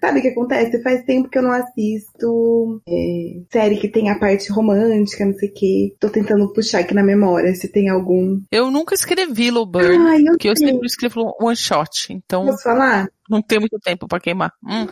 Sabe 0.01 0.19
o 0.19 0.23
que 0.23 0.29
acontece? 0.29 0.83
Faz 0.83 1.03
tempo 1.05 1.29
que 1.29 1.39
eu 1.39 1.43
não 1.43 1.51
assisto 1.53 2.83
é, 2.89 3.41
série 3.53 3.77
que 3.79 3.89
tem 3.89 4.11
a 4.11 4.19
parte 4.19 4.51
romântica, 4.53 5.25
não 5.25 5.35
sei 5.35 5.49
o 5.49 5.55
quê. 5.55 5.95
Tô 6.01 6.09
tentando 6.09 6.53
puxar 6.53 6.81
aqui 6.81 6.95
na 6.95 7.03
memória 7.03 7.55
se 7.55 7.69
tem 7.71 7.89
algum. 7.89 8.41
Eu 8.51 8.71
nunca 8.71 8.95
escrevi 8.95 9.51
Low 9.51 9.67
Burn, 9.67 9.97
Ai, 10.09 10.21
eu 10.23 10.25
porque 10.33 10.49
eu 10.49 10.57
sei. 10.57 10.69
sempre 10.69 10.87
escrevo 10.87 11.35
one 11.41 11.57
shot, 11.57 12.13
então 12.13 12.47
Posso 12.47 12.63
falar? 12.63 13.09
não 13.31 13.43
tem 13.43 13.59
muito 13.61 13.79
tempo 13.81 14.09
pra 14.09 14.19
queimar. 14.21 14.51
Hum. 14.65 14.87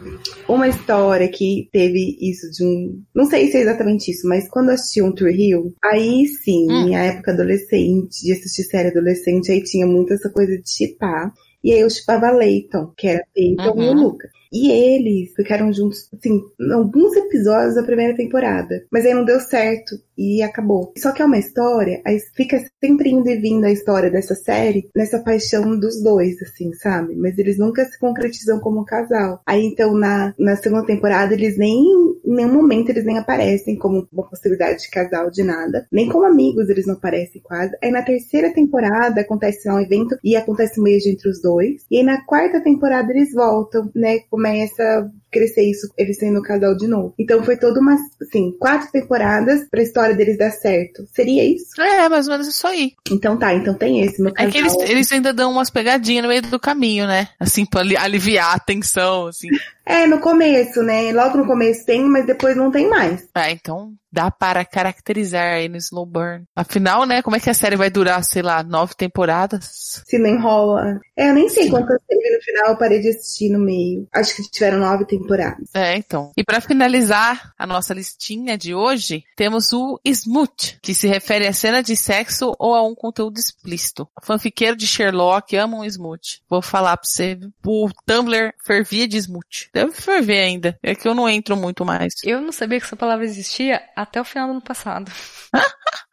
Uma 0.48 0.68
história 0.68 1.26
que 1.28 1.68
teve 1.72 2.16
isso 2.20 2.50
de 2.50 2.64
um. 2.64 3.02
Não 3.14 3.24
sei 3.24 3.48
se 3.50 3.56
é 3.56 3.62
exatamente 3.62 4.10
isso, 4.10 4.28
mas 4.28 4.48
quando 4.50 4.68
eu 4.68 4.74
assisti 4.74 5.00
um 5.02 5.10
Tour 5.12 5.28
Hill, 5.30 5.74
aí 5.84 6.26
sim, 6.26 6.66
Hum. 6.70 6.84
minha 6.86 6.98
época 7.02 7.32
adolescente, 7.32 8.22
de 8.22 8.32
assistir 8.32 8.64
série 8.64 8.88
adolescente, 8.88 9.50
aí 9.50 9.62
tinha 9.62 9.75
muito 9.84 10.12
essa 10.14 10.30
coisa 10.30 10.56
de 10.56 10.68
chipar. 10.70 11.32
E 11.62 11.72
aí 11.72 11.80
eu 11.80 11.90
chipava 11.90 12.30
Leighton, 12.30 12.92
que 12.96 13.08
era 13.08 13.24
Peyton 13.34 13.64
e 13.64 13.68
o 13.68 13.92
Uhum. 13.92 14.02
Luca. 14.04 14.28
E 14.52 14.70
eles 14.70 15.34
ficaram 15.34 15.72
juntos, 15.72 16.08
assim, 16.16 16.40
em 16.60 16.72
alguns 16.72 17.16
episódios 17.16 17.74
da 17.74 17.82
primeira 17.82 18.16
temporada. 18.16 18.84
Mas 18.90 19.04
aí 19.04 19.12
não 19.12 19.24
deu 19.24 19.40
certo 19.40 19.96
e 20.16 20.40
acabou. 20.42 20.92
Só 20.96 21.10
que 21.12 21.20
é 21.20 21.24
uma 21.24 21.38
história, 21.38 22.00
aí 22.06 22.18
fica 22.34 22.64
sempre 22.82 23.10
indo 23.10 23.28
e 23.28 23.36
vindo 23.36 23.64
a 23.64 23.70
história 23.72 24.08
dessa 24.10 24.34
série 24.34 24.88
nessa 24.94 25.18
paixão 25.18 25.78
dos 25.78 26.00
dois, 26.02 26.40
assim, 26.40 26.72
sabe? 26.74 27.16
Mas 27.16 27.36
eles 27.36 27.58
nunca 27.58 27.84
se 27.84 27.98
concretizam 27.98 28.60
como 28.60 28.80
um 28.80 28.84
casal. 28.84 29.40
Aí 29.44 29.64
então 29.66 29.92
na, 29.92 30.32
na 30.38 30.54
segunda 30.56 30.86
temporada 30.86 31.34
eles 31.34 31.58
nem, 31.58 31.84
em 32.26 32.34
nenhum 32.34 32.52
momento 32.52 32.90
eles 32.90 33.04
nem 33.04 33.18
aparecem 33.18 33.76
como 33.76 34.06
uma 34.12 34.28
possibilidade 34.28 34.82
de 34.82 34.90
casal 34.90 35.30
de 35.30 35.42
nada. 35.42 35.86
Nem 35.92 36.08
como 36.08 36.24
amigos 36.24 36.68
eles 36.68 36.86
não 36.86 36.94
aparecem 36.94 37.40
quase. 37.42 37.76
Aí 37.82 37.90
na 37.90 38.02
terceira 38.02 38.52
temporada 38.52 39.20
acontece 39.20 39.70
um 39.70 39.80
evento 39.80 40.18
e 40.24 40.34
acontece 40.34 40.80
um 40.80 40.84
beijo 40.84 41.08
entre 41.08 41.28
os 41.28 41.40
dois. 41.40 41.86
E 41.90 41.98
aí 41.98 42.02
na 42.02 42.24
quarta 42.24 42.60
temporada 42.60 43.12
eles 43.12 43.32
voltam, 43.32 43.90
né? 43.94 44.18
Começa 44.30 45.10
crescer 45.30 45.62
isso, 45.68 45.88
eles 45.98 46.16
sendo 46.18 46.38
um 46.38 46.42
casal 46.42 46.76
de 46.76 46.86
novo. 46.86 47.14
Então 47.18 47.42
foi 47.44 47.56
toda 47.56 47.80
uma, 47.80 47.96
assim, 48.22 48.52
quatro 48.58 48.90
temporadas 48.90 49.66
pra 49.70 49.82
história 49.82 50.14
deles 50.14 50.38
dar 50.38 50.50
certo. 50.50 51.04
Seria 51.14 51.44
isso? 51.44 51.80
É, 51.80 52.08
mais 52.08 52.26
ou 52.26 52.32
menos 52.32 52.48
isso 52.48 52.66
aí. 52.66 52.92
Então 53.10 53.36
tá, 53.38 53.52
então 53.54 53.74
tem 53.74 54.02
esse, 54.02 54.20
meu 54.22 54.30
É 54.32 54.34
casal. 54.34 54.50
que 54.52 54.58
eles, 54.58 54.74
eles 54.90 55.12
ainda 55.12 55.32
dão 55.32 55.50
umas 55.52 55.70
pegadinhas 55.70 56.22
no 56.22 56.28
meio 56.28 56.42
do 56.42 56.58
caminho, 56.60 57.06
né? 57.06 57.28
Assim, 57.38 57.64
pra 57.66 57.80
ali- 57.80 57.96
aliviar 57.96 58.54
a 58.54 58.58
tensão, 58.58 59.26
assim. 59.26 59.48
É, 59.84 60.06
no 60.06 60.18
começo, 60.20 60.82
né? 60.82 61.12
Logo 61.12 61.38
no 61.38 61.46
começo 61.46 61.84
tem, 61.86 62.02
mas 62.04 62.26
depois 62.26 62.56
não 62.56 62.70
tem 62.70 62.88
mais. 62.88 63.26
É, 63.36 63.50
então 63.52 63.92
dá 64.16 64.30
para 64.30 64.64
caracterizar 64.64 65.56
aí 65.56 65.68
no 65.68 65.76
Slow 65.76 66.06
Burn. 66.06 66.44
Afinal, 66.56 67.04
né, 67.04 67.20
como 67.20 67.36
é 67.36 67.40
que 67.40 67.50
a 67.50 67.54
série 67.54 67.76
vai 67.76 67.90
durar, 67.90 68.24
sei 68.24 68.40
lá, 68.40 68.62
nove 68.62 68.94
temporadas? 68.94 70.02
Se 70.06 70.18
não 70.18 70.30
enrola. 70.30 70.98
É, 71.14 71.28
eu 71.28 71.34
nem 71.34 71.50
sei 71.50 71.68
quantas 71.68 72.00
teve 72.08 72.34
no 72.34 72.42
final, 72.42 72.68
eu 72.70 72.78
parei 72.78 72.98
de 72.98 73.10
assistir 73.10 73.50
no 73.50 73.58
meio. 73.58 74.08
Acho 74.14 74.34
que 74.36 74.50
tiveram 74.50 74.78
nove 74.78 75.04
temporadas. 75.04 75.68
É, 75.74 75.98
então. 75.98 76.32
E 76.34 76.42
pra 76.42 76.62
finalizar 76.62 77.52
a 77.58 77.66
nossa 77.66 77.92
listinha 77.92 78.56
de 78.56 78.74
hoje, 78.74 79.22
temos 79.36 79.70
o 79.74 80.00
Smooth, 80.02 80.78
que 80.80 80.94
se 80.94 81.06
refere 81.06 81.46
a 81.46 81.52
cena 81.52 81.82
de 81.82 81.94
sexo 81.94 82.54
ou 82.58 82.74
a 82.74 82.82
um 82.82 82.94
conteúdo 82.94 83.38
explícito. 83.38 84.08
Fanfiqueiro 84.22 84.76
de 84.76 84.86
Sherlock 84.86 85.54
ama 85.56 85.76
um 85.76 85.84
Smooth. 85.84 86.40
Vou 86.48 86.62
falar 86.62 86.96
pra 86.96 87.06
você, 87.06 87.38
o 87.66 87.90
Tumblr 88.06 88.54
fervia 88.64 89.06
de 89.06 89.18
Smooth. 89.18 89.68
Deve 89.74 89.92
ferver 89.92 90.40
ainda. 90.40 90.78
É 90.82 90.94
que 90.94 91.06
eu 91.06 91.14
não 91.14 91.28
entro 91.28 91.54
muito 91.54 91.84
mais. 91.84 92.14
Eu 92.24 92.40
não 92.40 92.52
sabia 92.52 92.80
que 92.80 92.86
essa 92.86 92.96
palavra 92.96 93.26
existia 93.26 93.82
até 94.06 94.20
o 94.20 94.24
final 94.24 94.48
do 94.48 94.52
ano 94.52 94.62
passado. 94.62 95.10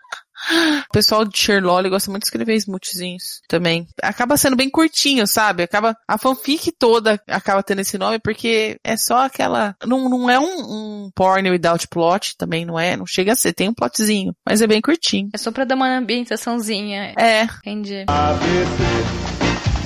O 0.90 0.94
pessoal 0.94 1.26
de 1.26 1.38
Sherlock 1.38 1.90
gosta 1.90 2.12
muito 2.12 2.24
de 2.24 2.28
escrever 2.28 2.56
smoothzinhos 2.56 3.42
também. 3.48 3.88
Acaba 4.02 4.38
sendo 4.38 4.56
bem 4.56 4.70
curtinho, 4.70 5.26
sabe? 5.26 5.64
Acaba, 5.64 5.96
a 6.08 6.18
fanfic 6.18 6.72
toda 6.78 7.20
acaba 7.28 7.64
tendo 7.64 7.80
esse 7.80 7.98
nome 7.98 8.20
porque 8.20 8.78
é 8.84 8.98
só 8.98 9.26
aquela, 9.26 9.76
não, 9.86 10.10
não 10.10 10.30
é 10.30 10.40
um, 10.40 10.44
um 11.06 11.12
porn 11.16 11.50
without 11.50 11.88
plot, 11.88 12.36
também 12.38 12.66
não 12.66 12.80
é, 12.80 12.98
não 12.98 13.06
chega 13.06 13.32
a 13.32 13.36
ser, 13.36 13.54
tem 13.54 13.70
um 13.70 13.74
plotzinho, 13.74 14.36
mas 14.46 14.62
é 14.62 14.68
bem 14.68 14.82
curtinho. 14.82 15.30
É 15.34 15.38
só 15.38 15.52
pra 15.52 15.64
dar 15.64 15.76
uma 15.76 15.98
ambientaçãozinha. 15.98 17.14
É, 17.18 17.44
Entendi. 17.44 18.04
ABC, 18.08 18.84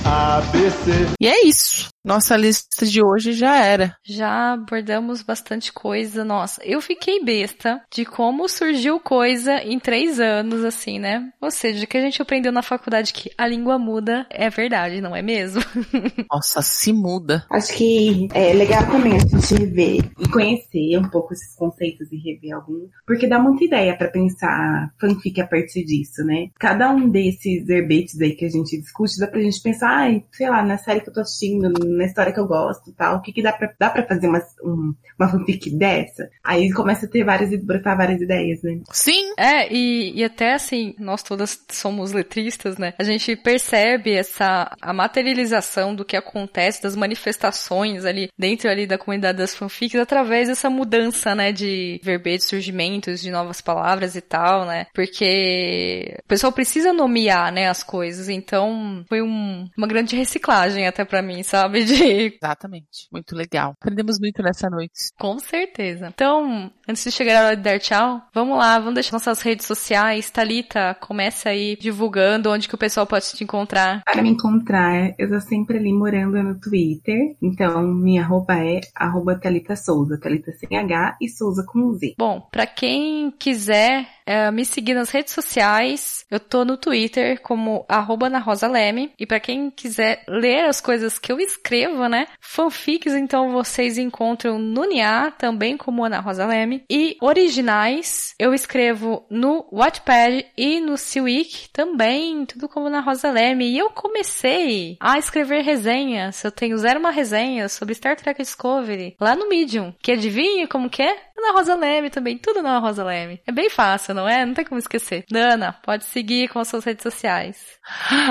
ABC, 0.06 0.92
e 1.20 1.28
é 1.28 1.46
isso. 1.46 1.90
Nossa 2.08 2.38
lista 2.38 2.86
de 2.86 3.04
hoje 3.04 3.34
já 3.34 3.62
era. 3.66 3.98
Já 4.02 4.54
abordamos 4.54 5.22
bastante 5.22 5.74
coisa. 5.74 6.24
Nossa, 6.24 6.62
eu 6.64 6.80
fiquei 6.80 7.22
besta 7.22 7.82
de 7.94 8.06
como 8.06 8.48
surgiu 8.48 8.98
coisa 8.98 9.62
em 9.62 9.78
três 9.78 10.18
anos, 10.18 10.64
assim, 10.64 11.00
né? 11.00 11.30
Ou 11.42 11.52
seja, 11.52 11.86
que 11.86 11.98
a 11.98 12.02
gente 12.02 12.22
aprendeu 12.22 12.54
na 12.54 12.62
faculdade 12.62 13.12
que 13.12 13.30
a 13.38 13.46
língua 13.46 13.78
muda 13.78 14.26
é 14.30 14.50
verdade, 14.50 15.02
não 15.02 15.14
é 15.14 15.22
mesmo? 15.22 15.62
Nossa, 16.32 16.62
se 16.62 16.94
muda. 16.94 17.46
Acho 17.52 17.74
que 17.74 18.30
é 18.34 18.54
legal 18.54 18.90
também 18.90 19.18
a 19.18 19.20
gente 19.20 19.54
rever 19.54 20.10
e 20.18 20.30
conhecer 20.30 20.98
um 20.98 21.10
pouco 21.10 21.34
esses 21.34 21.58
conceitos 21.58 22.10
e 22.14 22.16
rever 22.16 22.56
alguns, 22.56 22.90
porque 23.06 23.28
dá 23.28 23.38
muita 23.38 23.66
ideia 23.66 23.98
pra 23.98 24.08
pensar 24.08 24.94
fanfic 24.98 25.42
a 25.42 25.48
partir 25.48 25.84
disso, 25.84 26.24
né? 26.24 26.48
Cada 26.58 26.90
um 26.90 27.10
desses 27.10 27.66
verbetes 27.66 28.18
aí 28.22 28.34
que 28.34 28.46
a 28.46 28.50
gente 28.50 28.80
discute 28.80 29.20
dá 29.20 29.28
pra 29.28 29.42
gente 29.42 29.62
pensar, 29.62 29.90
ai, 29.90 30.24
sei 30.32 30.50
lá, 30.50 30.64
na 30.64 30.78
série 30.78 31.02
que 31.02 31.10
eu 31.10 31.14
tô 31.14 31.20
assistindo, 31.20 31.70
na 31.98 32.06
história 32.06 32.32
que 32.34 32.40
eu 32.40 32.48
gosto 32.48 32.92
tal, 32.94 33.18
o 33.18 33.22
que 33.22 33.32
que 33.34 33.42
dá 33.44 33.52
pra, 33.54 33.72
dá 33.80 33.90
pra 33.90 34.06
fazer 34.08 34.28
uma, 34.28 34.42
um, 34.64 34.94
uma 35.20 35.28
fanfic 35.30 35.70
dessa? 35.78 36.30
Aí 36.44 36.72
começa 36.72 37.06
a 37.06 37.10
ter 37.10 37.24
várias, 37.24 37.50
brotar 37.64 37.98
várias 37.98 38.22
ideias, 38.22 38.62
né? 38.64 38.80
Sim, 38.92 39.34
É, 39.38 39.72
e, 39.74 40.14
e 40.16 40.24
até 40.24 40.54
assim, 40.54 40.96
nós 41.00 41.24
todas 41.24 41.60
somos 41.72 42.12
letristas, 42.12 42.78
né? 42.78 42.94
A 42.98 43.04
gente 43.04 43.36
percebe 43.36 44.12
essa 44.14 44.72
a 44.82 44.94
materialização 44.94 45.94
do 45.96 46.06
que 46.06 46.16
acontece, 46.16 46.82
das 46.84 46.96
manifestações 46.96 48.06
ali 48.06 48.30
dentro 48.38 48.70
ali 48.70 48.86
da 48.88 48.98
comunidade 48.98 49.38
das 49.38 49.56
fanfics 49.56 50.00
através 50.00 50.48
dessa 50.48 50.70
mudança, 50.70 51.34
né, 51.36 51.52
de 51.52 52.00
verbetes, 52.04 52.48
surgimentos 52.48 53.22
de 53.22 53.32
novas 53.32 53.62
palavras 53.62 54.16
e 54.16 54.22
tal, 54.22 54.66
né? 54.66 54.88
Porque 54.94 56.16
o 56.24 56.28
pessoal 56.28 56.52
precisa 56.52 56.94
nomear, 56.94 57.52
né, 57.52 57.68
as 57.68 57.84
coisas. 57.84 58.30
Então, 58.30 59.04
foi 59.08 59.22
um- 59.22 59.68
uma 59.78 59.88
grande 59.88 60.16
reciclagem 60.16 60.88
até 60.88 61.04
pra 61.06 61.22
mim, 61.22 61.44
sabe? 61.44 61.84
De 61.88 62.38
exatamente. 62.38 63.08
Muito 63.12 63.36
legal. 63.36 63.74
Aprendemos 63.80 64.20
muito 64.20 64.42
nessa 64.42 64.70
noite. 64.70 65.12
com 65.20 65.40
certeza. 65.40 66.08
Então, 66.14 66.72
antes 66.88 67.04
de 67.04 67.12
chegar 67.12 67.42
a 67.42 67.46
hora 67.48 67.56
de 67.56 67.64
dar 67.64 67.80
tchau, 67.80 68.22
vamos 68.34 68.58
lá, 68.58 68.78
vamos 68.80 68.96
deixar 68.96 69.14
nossas 69.14 69.42
redes 69.42 69.66
sociais. 69.66 70.30
Thalita, 70.30 70.96
começa 71.00 71.50
aí 71.50 71.78
divulgando 71.80 72.52
onde 72.52 72.68
que 72.68 72.76
o 72.76 72.78
pessoal 72.78 73.08
pode 73.08 73.32
te 73.34 73.44
encontrar. 73.44 74.04
Para 74.04 74.22
me 74.22 74.30
encontrar, 74.30 75.14
eu 75.18 75.30
tô 75.30 75.40
sempre 75.40 75.78
ali 75.78 75.94
morando 75.94 76.42
no 76.44 76.60
Twitter. 76.60 77.36
Então, 77.42 77.82
minha 77.84 78.24
arroba 78.24 78.56
é 78.58 78.82
arroba 78.96 79.40
Thalita 79.40 79.76
Souza. 79.76 80.20
Thalita 80.20 80.52
sem 80.54 80.78
H 80.78 81.18
e 81.22 81.30
Souza 81.30 81.64
com 81.66 81.94
Z. 81.94 82.16
Bom, 82.18 82.42
pra 82.52 82.66
quem 82.66 83.32
quiser 83.32 84.17
é, 84.28 84.52
me 84.52 84.66
seguir 84.66 84.94
nas 84.94 85.10
redes 85.10 85.34
sociais, 85.34 86.26
eu 86.30 86.40
tô 86.40 86.66
no 86.66 86.78
Twitter 86.78 87.42
como 87.42 87.86
arroba 87.88 88.30
na 88.30 88.40
Rosa 88.40 88.68
Leme. 88.68 89.14
E 89.18 89.26
pra 89.26 89.40
quem 89.40 89.72
quiser 89.72 90.24
ler 90.28 90.66
as 90.66 90.82
coisas 90.82 91.18
que 91.18 91.32
eu 91.32 91.40
escrevo, 91.40 92.08
né? 92.08 92.28
Fanfics, 92.42 93.14
então 93.14 93.52
vocês 93.52 93.98
encontram 93.98 94.60
no 94.60 94.84
Nia, 94.86 95.34
também 95.38 95.78
como 95.78 96.04
Ana 96.04 96.20
Rosa 96.20 96.46
Leme. 96.46 96.84
E 96.90 97.16
originais, 97.22 98.36
eu 98.38 98.54
escrevo 98.54 99.26
no 99.30 99.66
Wattpad 99.72 100.46
e 100.58 100.82
no 100.82 100.98
Seaweek, 100.98 101.70
também, 101.72 102.46
tudo 102.46 102.68
como 102.68 102.88
Ana 102.88 103.00
Rosa 103.00 103.32
Leme. 103.32 103.66
E 103.66 103.78
eu 103.78 103.90
comecei 103.90 104.98
a 105.00 105.18
escrever 105.18 105.64
resenhas. 105.64 106.44
Eu 106.44 106.52
tenho 106.52 106.78
zero 106.78 107.00
uma 107.00 107.12
resenha 107.12 107.70
sobre 107.70 107.96
Star 107.96 108.18
Trek 108.18 108.42
Discovery 108.42 109.16
lá 109.20 109.36
no 109.36 109.48
Medium. 109.48 109.94
Que 110.02 110.12
adivinha 110.12 110.68
como 110.68 110.90
que 110.90 111.02
é? 111.02 111.16
Ana 111.48 111.60
Rosa 111.60 111.76
Leme 111.76 112.10
também, 112.10 112.38
tudo 112.38 112.62
na 112.62 112.78
Rosa 112.78 113.04
Leme. 113.06 113.42
É 113.48 113.52
bem 113.54 113.70
fácil, 113.70 114.14
não 114.14 114.28
é? 114.28 114.46
Não 114.46 114.54
tem 114.54 114.66
como 114.66 114.80
esquecer. 114.80 115.24
Dana, 115.32 115.72
pode 115.84 116.04
seguir 116.04 116.50
com 116.50 116.60
as 116.60 116.68
suas 116.68 116.84
redes 116.84 117.04
sociais. 117.04 117.58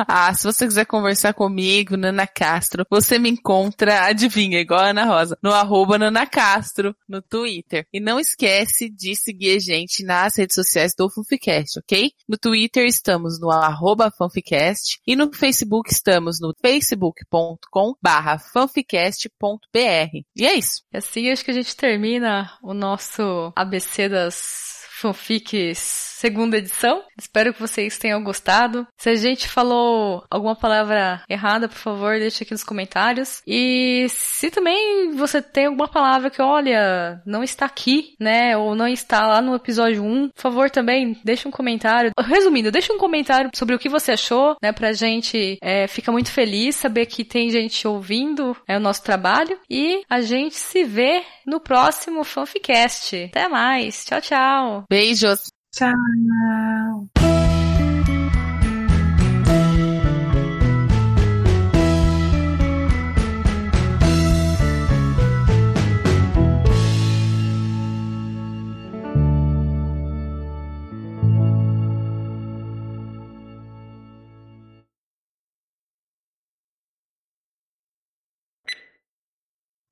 Ah, 0.07 0.33
se 0.35 0.45
você 0.45 0.67
quiser 0.67 0.85
conversar 0.85 1.33
comigo, 1.33 1.97
Nana 1.97 2.27
Castro, 2.27 2.85
você 2.91 3.19
me 3.19 3.31
encontra, 3.31 4.05
adivinha, 4.05 4.61
igual 4.61 4.81
a 4.81 4.91
Ana 4.91 5.05
Rosa, 5.05 5.39
no 5.43 5.53
arroba 5.53 5.99
Nana 5.99 6.27
Castro, 6.27 6.95
no 7.09 7.23
Twitter. 7.23 7.87
E 7.91 7.99
não 7.99 8.21
esquece 8.21 8.91
de 8.91 9.17
seguir 9.17 9.57
a 9.57 9.59
gente 9.59 10.05
nas 10.05 10.37
redes 10.37 10.55
sociais 10.55 10.93
do 10.97 11.09
Fanficast, 11.09 11.79
ok? 11.79 12.11
No 12.29 12.37
Twitter 12.37 12.85
estamos 12.87 13.41
no 13.41 13.51
arroba 13.51 14.11
fanficast 14.11 15.01
e 15.07 15.17
no 15.17 15.33
Facebook 15.33 15.91
estamos 15.91 16.39
no 16.41 16.53
facebook.com 16.61 17.95
barra 18.03 18.39
fanficast.br. 18.39 20.21
E 20.37 20.47
é 20.47 20.55
isso. 20.55 20.83
E 20.93 20.99
assim 20.99 21.31
acho 21.31 21.45
que 21.45 21.51
a 21.51 21.55
gente 21.55 21.75
termina 21.75 22.53
o 22.63 22.75
nosso 22.75 23.06
ABC 23.55 24.09
das 24.09 24.87
fanfics 24.91 26.16
segunda 26.17 26.57
edição. 26.57 27.03
Espero 27.19 27.53
que 27.53 27.61
vocês 27.61 27.99
tenham 27.99 28.23
gostado. 28.25 28.87
Se 28.97 29.11
a 29.11 29.15
gente 29.15 29.49
falou 29.49 30.25
alguma 30.31 30.57
palavra 30.57 31.23
errada, 31.29 31.69
por 31.69 31.77
favor, 31.77 32.19
deixe 32.19 32.43
aqui 32.43 32.53
nos 32.53 32.65
comentários. 32.65 33.43
E 33.47 34.07
se 34.09 34.51
também 34.51 35.13
você 35.13 35.43
tem 35.43 35.67
alguma 35.67 35.89
palavra 35.89 36.31
que, 36.31 36.41
olha, 36.41 37.21
não 37.27 37.43
está 37.43 37.67
aqui, 37.67 38.15
né, 38.19 38.57
ou 38.57 38.75
não 38.75 38.89
está 38.89 39.27
lá 39.27 39.43
no 39.43 39.55
episódio 39.55 40.03
1, 40.03 40.31
por 40.31 40.41
favor 40.41 40.71
também 40.71 41.19
deixe 41.23 41.47
um 41.47 41.51
comentário. 41.51 42.13
Resumindo, 42.19 42.73
deixe 42.73 42.93
um 42.93 42.99
comentário 42.99 43.51
sobre 43.55 43.75
o 43.75 43.79
que 43.79 43.89
você 43.89 44.13
achou, 44.13 44.57
né, 44.63 44.73
pra 44.73 44.93
gente 44.93 45.59
é, 45.61 45.87
fica 45.87 46.11
muito 46.11 46.31
feliz 46.31 46.77
saber 46.77 47.07
que 47.07 47.25
tem 47.25 47.51
gente 47.51 47.87
ouvindo 47.87 48.57
é, 48.67 48.77
o 48.77 48.81
nosso 48.81 49.03
trabalho. 49.03 49.59
E 49.69 50.03
a 50.09 50.21
gente 50.23 50.57
se 50.57 50.83
vê 50.85 51.23
no 51.47 51.61
próximo 51.61 52.25
Fanficast. 52.25 53.25
Até 53.31 53.49
mais. 53.49 54.05
Tchau, 54.05 54.21
tchau. 54.21 54.85
Beijos! 54.89 55.56
Tchau! 55.77 57.26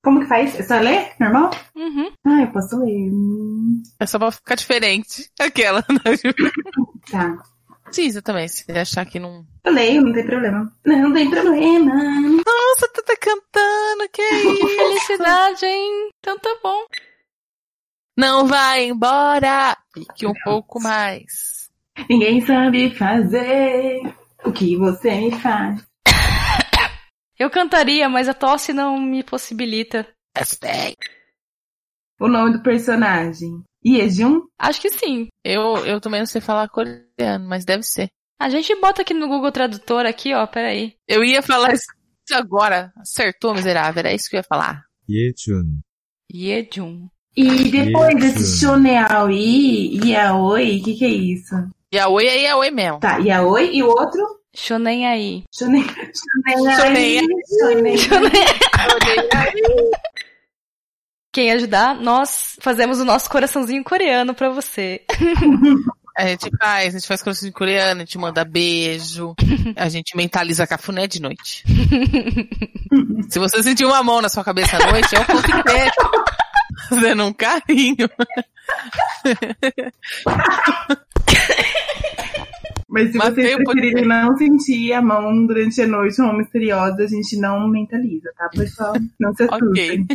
Como 0.05 0.21
que 0.21 0.27
faz? 0.27 0.55
É 0.61 0.63
só 0.63 0.79
ler? 0.79 1.13
Normal? 1.19 1.51
Uhum. 1.75 2.13
Ah, 2.27 2.43
eu 2.43 2.53
posso 2.53 2.79
ler. 2.79 3.11
É 3.99 4.07
só 4.07 4.19
pra 4.19 4.31
ficar 4.31 4.55
diferente. 4.55 5.31
Aquela. 5.41 5.83
Tá. 7.11 7.37
Precisa 7.85 8.23
também, 8.23 8.49
se 8.49 8.65
achar 8.73 9.05
que 9.05 9.19
não... 9.21 9.45
Eu 9.63 9.73
leio, 9.73 10.03
não 10.03 10.13
tem 10.13 10.25
problema. 10.25 10.73
Não 10.87 11.13
tem 11.13 11.29
problema. 11.31 11.95
Nossa, 11.95 12.89
tu 12.95 13.05
tá 13.05 13.15
cantando, 13.21 14.09
que 14.11 14.23
felicidade, 14.77 15.67
hein? 15.67 16.09
Então 16.19 16.39
tá 16.39 16.57
bom. 16.63 16.87
Não 18.17 18.47
vai 18.47 18.87
embora! 18.87 19.77
Fique 19.93 20.27
um 20.27 20.33
pouco 20.45 20.81
mais. 20.81 21.69
Ninguém 22.09 22.41
sabe 22.45 22.91
fazer 22.97 24.01
o 24.45 24.51
que 24.51 24.77
você 24.79 25.31
faz. 25.43 25.87
Eu 27.39 27.51
cantaria, 27.51 28.09
mas 28.09 28.29
a 28.29 28.35
tosse 28.35 28.73
não 28.73 29.01
me 29.01 29.23
possibilita. 29.23 30.07
O 32.21 32.29
nome 32.29 32.53
do 32.53 32.63
personagem. 32.63 33.63
Yejun? 33.85 34.43
Acho 34.59 34.81
que 34.81 34.91
sim. 34.91 35.29
Eu, 35.45 35.85
eu 35.85 36.01
também 36.01 36.21
não 36.21 36.27
sei 36.27 36.41
falar 36.41 36.69
coreano, 36.69 37.47
mas 37.47 37.65
deve 37.65 37.83
ser. 37.83 38.09
A 38.41 38.49
gente 38.49 38.75
bota 38.81 39.03
aqui 39.03 39.13
no 39.13 39.29
Google 39.29 39.53
Tradutor 39.53 40.07
aqui, 40.07 40.35
ó, 40.35 40.47
peraí. 40.47 40.95
Eu 41.09 41.23
ia 41.25 41.43
falar 41.43 41.73
isso 41.75 41.87
agora. 42.33 42.93
Acertou, 42.97 43.55
miserável. 43.55 44.01
Era 44.01 44.15
isso 44.15 44.31
que 44.31 44.37
eu 44.37 44.41
ia 44.41 44.45
falar. 44.45 44.85
예준, 45.09 45.81
Yejun. 46.33 47.09
E 47.37 47.69
depois 47.69 48.17
Isso. 48.17 48.39
desse 48.39 48.61
Shoneaoi, 48.61 49.99
Yaoi, 50.05 50.79
o 50.79 50.85
que 50.85 50.95
que 50.95 51.05
é 51.05 51.09
isso? 51.09 51.55
Yaoi 51.93 52.27
é 52.27 52.43
Yaoi 52.43 52.71
mesmo. 52.71 53.01
Tá, 53.01 53.19
Yaoi 53.19 53.75
e 53.75 53.83
o 53.83 53.89
outro? 53.89 54.23
Shonen 54.55 55.07
aí. 55.07 55.45
Shone... 55.53 55.85
Shoneai. 56.77 57.21
Shonei. 57.59 57.97
Quem 61.33 61.51
ajudar, 61.51 61.97
nós 61.97 62.57
fazemos 62.61 63.01
o 63.01 63.05
nosso 63.05 63.29
coraçãozinho 63.29 63.83
coreano 63.83 64.35
pra 64.35 64.51
você. 64.51 65.03
A 66.17 66.29
gente 66.29 66.49
faz, 66.57 66.95
a 66.95 66.99
gente 66.99 67.09
faz 67.09 67.23
coração 67.23 67.49
em 67.49 67.53
coreano, 67.53 68.03
a 68.03 68.05
gente 68.05 68.17
manda 68.17 68.45
beijo, 68.45 69.35
a 69.75 69.89
gente 69.89 70.17
mentaliza 70.17 70.65
cafuné 70.65 71.09
de 71.09 71.21
noite. 71.21 71.65
Se 73.29 73.41
você 73.41 73.61
sentir 73.65 73.85
uma 73.85 74.01
mão 74.05 74.23
na 74.23 74.29
sua 74.29 74.45
cabeça 74.45 74.77
à 74.77 74.93
noite, 74.93 75.13
é 75.13 75.19
o 75.19 75.25
ponto 75.25 75.51
inteiro. 75.51 75.93
Fazendo 76.89 77.25
um 77.25 77.33
carinho. 77.33 78.09
Mas 82.95 83.11
se 83.11 83.19
Matei 83.19 83.45
vocês 83.45 83.57
preferirem 83.57 84.07
não 84.07 84.37
sentir 84.37 84.93
a 84.93 85.03
mão 85.03 85.47
durante 85.47 85.83
a 85.83 85.87
noite, 85.87 86.21
uma 86.21 86.33
misteriosa, 86.33 87.03
a 87.03 87.07
gente 87.09 87.37
não 87.37 87.67
mentaliza, 87.67 88.33
tá, 88.39 88.49
pessoal? 88.49 88.95
Não 89.19 89.35
se 89.35 89.43
assustem. 89.43 90.07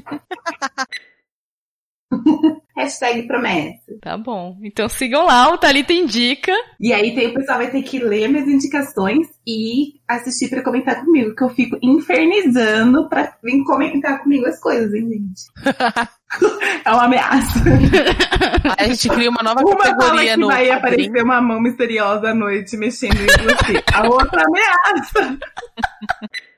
Ok. 2.10 2.59
Hashtag 2.80 3.28
promessa. 3.28 3.92
Tá 4.02 4.18
bom. 4.18 4.58
Então 4.64 4.88
sigam 4.88 5.26
lá, 5.26 5.52
o 5.52 5.58
Thalita 5.58 5.92
Indica. 5.92 6.54
E 6.80 6.94
aí 6.94 7.14
tem, 7.14 7.28
o 7.28 7.34
pessoal 7.34 7.58
vai 7.58 7.70
ter 7.70 7.82
que 7.82 8.00
ler 8.00 8.30
minhas 8.30 8.48
indicações 8.48 9.28
e 9.46 10.00
assistir 10.08 10.50
pra 10.50 10.64
comentar 10.64 11.04
comigo, 11.04 11.36
que 11.36 11.44
eu 11.44 11.50
fico 11.50 11.78
infernizando 11.84 13.10
pra 13.10 13.34
vir 13.44 13.62
comentar 13.66 14.24
comigo 14.24 14.46
as 14.46 14.58
coisas, 14.62 14.94
hein, 14.94 15.10
gente? 15.10 15.42
é 16.86 16.90
uma 16.90 17.04
ameaça. 17.04 17.60
A 18.80 18.88
gente 18.88 19.10
cria 19.10 19.30
uma 19.30 19.44
nova 19.44 19.60
Uma 19.62 19.78
fala 19.78 19.96
categoria 19.96 20.34
que 20.36 20.40
no. 20.40 20.48
vai 20.48 20.72
aparecer 20.72 21.22
uma 21.24 21.42
mão 21.42 21.60
misteriosa 21.60 22.30
à 22.30 22.34
noite 22.34 22.78
mexendo 22.78 23.20
em 23.20 23.26
você. 23.26 23.84
A 23.94 24.08
outra 24.08 24.42
ameaça. 24.46 25.38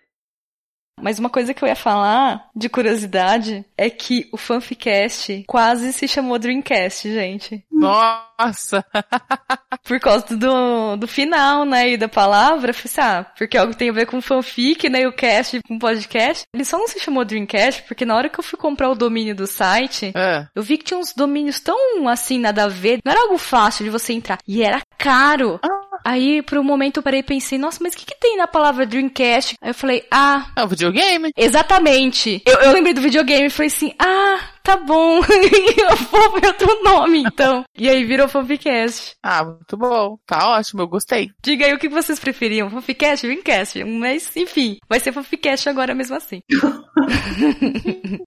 Mas 1.02 1.20
uma 1.20 1.30
coisa 1.30 1.54
que 1.54 1.64
eu 1.64 1.68
ia 1.68 1.76
falar, 1.76 2.48
de 2.56 2.70
curiosidade, 2.70 3.66
é 3.78 3.90
que 3.90 4.28
o 4.32 4.38
Fanficast 4.38 5.44
quase 5.48 5.92
se 5.94 6.08
chamou 6.08 6.38
Dreamcast, 6.40 7.12
gente. 7.12 7.64
Nossa! 7.72 8.86
Por 9.84 10.00
causa 10.00 10.36
do, 10.38 10.96
do 10.98 11.08
final, 11.08 11.66
né, 11.66 11.92
e 11.92 11.98
da 11.98 12.08
palavra, 12.08 12.74
falei 12.74 12.86
assim, 12.86 13.02
ah, 13.02 13.26
porque 13.38 13.58
algo 13.58 13.74
tem 13.76 13.90
a 13.90 13.94
ver 13.94 14.06
com 14.06 14.22
fanfic, 14.22 14.90
né, 14.90 15.02
e 15.02 15.08
o 15.08 15.14
cast 15.14 15.60
com 15.68 15.78
podcast. 15.80 16.44
Ele 16.54 16.64
só 16.66 16.78
não 16.78 16.88
se 16.88 17.00
chamou 17.00 17.26
Dreamcast, 17.26 17.84
porque 17.84 18.06
na 18.06 18.16
hora 18.16 18.30
que 18.30 18.40
eu 18.40 18.44
fui 18.44 18.58
comprar 18.58 18.90
o 18.90 18.96
domínio 18.96 19.36
do 19.36 19.48
site, 19.48 20.12
É. 20.16 20.48
eu 20.56 20.62
vi 20.64 20.78
que 20.78 20.86
tinha 20.86 21.00
uns 21.00 21.14
domínios 21.14 21.60
tão, 21.60 22.08
assim, 22.08 22.40
nada 22.40 22.66
a 22.66 22.68
ver. 22.68 23.00
Não 23.04 23.12
era 23.12 23.22
algo 23.22 23.38
fácil 23.38 23.84
de 23.84 23.90
você 23.92 24.14
entrar. 24.14 24.38
E 24.48 24.64
era 24.64 24.82
caro. 24.98 25.60
Aí, 26.04 26.42
por 26.42 26.58
um 26.58 26.64
momento, 26.64 26.98
eu 26.98 27.04
parei 27.04 27.20
e 27.20 27.24
pensei, 27.24 27.58
nossa, 27.58 27.80
mas 27.82 27.94
o 27.94 27.98
que, 27.98 28.06
que 28.06 28.20
tem 28.20 28.38
na 28.38 28.48
palavra 28.48 28.86
Dreamcast? 28.86 29.56
Aí 29.62 29.70
eu 29.70 29.74
falei, 29.74 30.06
ah, 30.12 30.52
É 30.56 30.64
o 30.64 30.68
videogame. 30.68 31.32
exatamente. 31.38 32.42
Eu, 32.46 32.56
eu 32.60 32.72
lembrei 32.74 32.94
do 32.94 33.02
videogame 33.02 33.46
e 33.48 33.50
falei 33.50 33.68
assim, 33.68 33.94
ah, 34.00 34.40
tá 34.64 34.78
bom. 34.78 35.18
eu 35.22 35.96
vou 36.10 36.32
ver 36.40 36.48
outro 36.48 36.84
nome, 36.84 37.24
então. 37.26 37.64
E 37.78 37.90
aí 37.90 38.04
virou 38.04 38.28
Fanficast. 38.28 39.16
Ah, 39.24 39.44
muito 39.44 39.78
bom. 39.78 40.18
Tá 40.26 40.50
ótimo, 40.58 40.82
eu 40.82 40.88
gostei. 40.88 41.30
Diga 41.44 41.66
aí 41.66 41.74
o 41.74 41.80
que 41.80 41.90
vocês 41.90 42.20
preferiam, 42.20 42.70
Fanficast, 42.70 43.26
Dreamcast. 43.26 43.84
Mas, 43.84 44.36
enfim, 44.36 44.78
vai 44.90 45.00
ser 45.00 45.12
Fanficast 45.12 45.68
agora 45.70 45.94
mesmo 45.94 46.16
assim. 46.16 46.42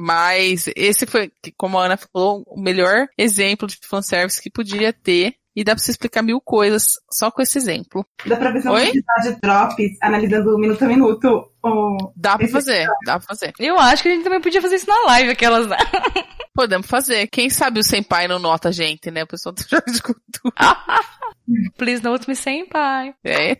Mas 0.00 0.70
esse 0.76 1.06
foi, 1.06 1.32
como 1.56 1.76
a 1.76 1.86
Ana 1.86 1.96
falou, 1.96 2.44
o 2.46 2.60
melhor 2.60 3.08
exemplo 3.18 3.66
de 3.66 3.76
fanservice 3.82 4.40
que 4.40 4.48
podia 4.50 4.92
ter. 4.92 5.34
E 5.58 5.64
dá 5.64 5.74
pra 5.74 5.82
você 5.82 5.90
explicar 5.90 6.22
mil 6.22 6.40
coisas 6.40 6.92
só 7.10 7.32
com 7.32 7.42
esse 7.42 7.58
exemplo. 7.58 8.06
Dá 8.24 8.36
pra 8.36 8.52
ver 8.52 8.62
se 8.62 8.68
Oi? 8.68 8.90
episódio 8.90 9.34
de 9.34 9.40
Drops, 9.40 9.98
analisando 10.00 10.56
minuto 10.56 10.84
a 10.84 10.86
minuto. 10.86 11.50
O... 11.64 12.12
Dá 12.14 12.36
pra 12.36 12.44
Esse 12.44 12.52
fazer, 12.52 12.86
dá 13.04 13.18
pra 13.18 13.26
fazer. 13.26 13.52
Eu 13.58 13.76
acho 13.76 14.00
que 14.00 14.08
a 14.08 14.12
gente 14.12 14.22
também 14.22 14.40
podia 14.40 14.62
fazer 14.62 14.76
isso 14.76 14.86
na 14.86 15.06
live, 15.06 15.32
aquelas, 15.32 15.66
né? 15.66 15.76
Podemos 16.54 16.86
fazer. 16.86 17.26
Quem 17.26 17.50
sabe 17.50 17.80
o 17.80 17.82
Senpai 17.82 18.28
não 18.28 18.38
nota 18.38 18.68
a 18.68 18.72
gente, 18.72 19.10
né? 19.10 19.24
O 19.24 19.26
pessoal 19.26 19.52
do 19.52 19.60
jogo 19.68 19.90
de 19.90 20.00
cultura. 20.00 20.54
Please 21.76 22.04
note 22.04 22.28
me 22.28 22.36
senpai. 22.36 23.14
É. 23.24 23.56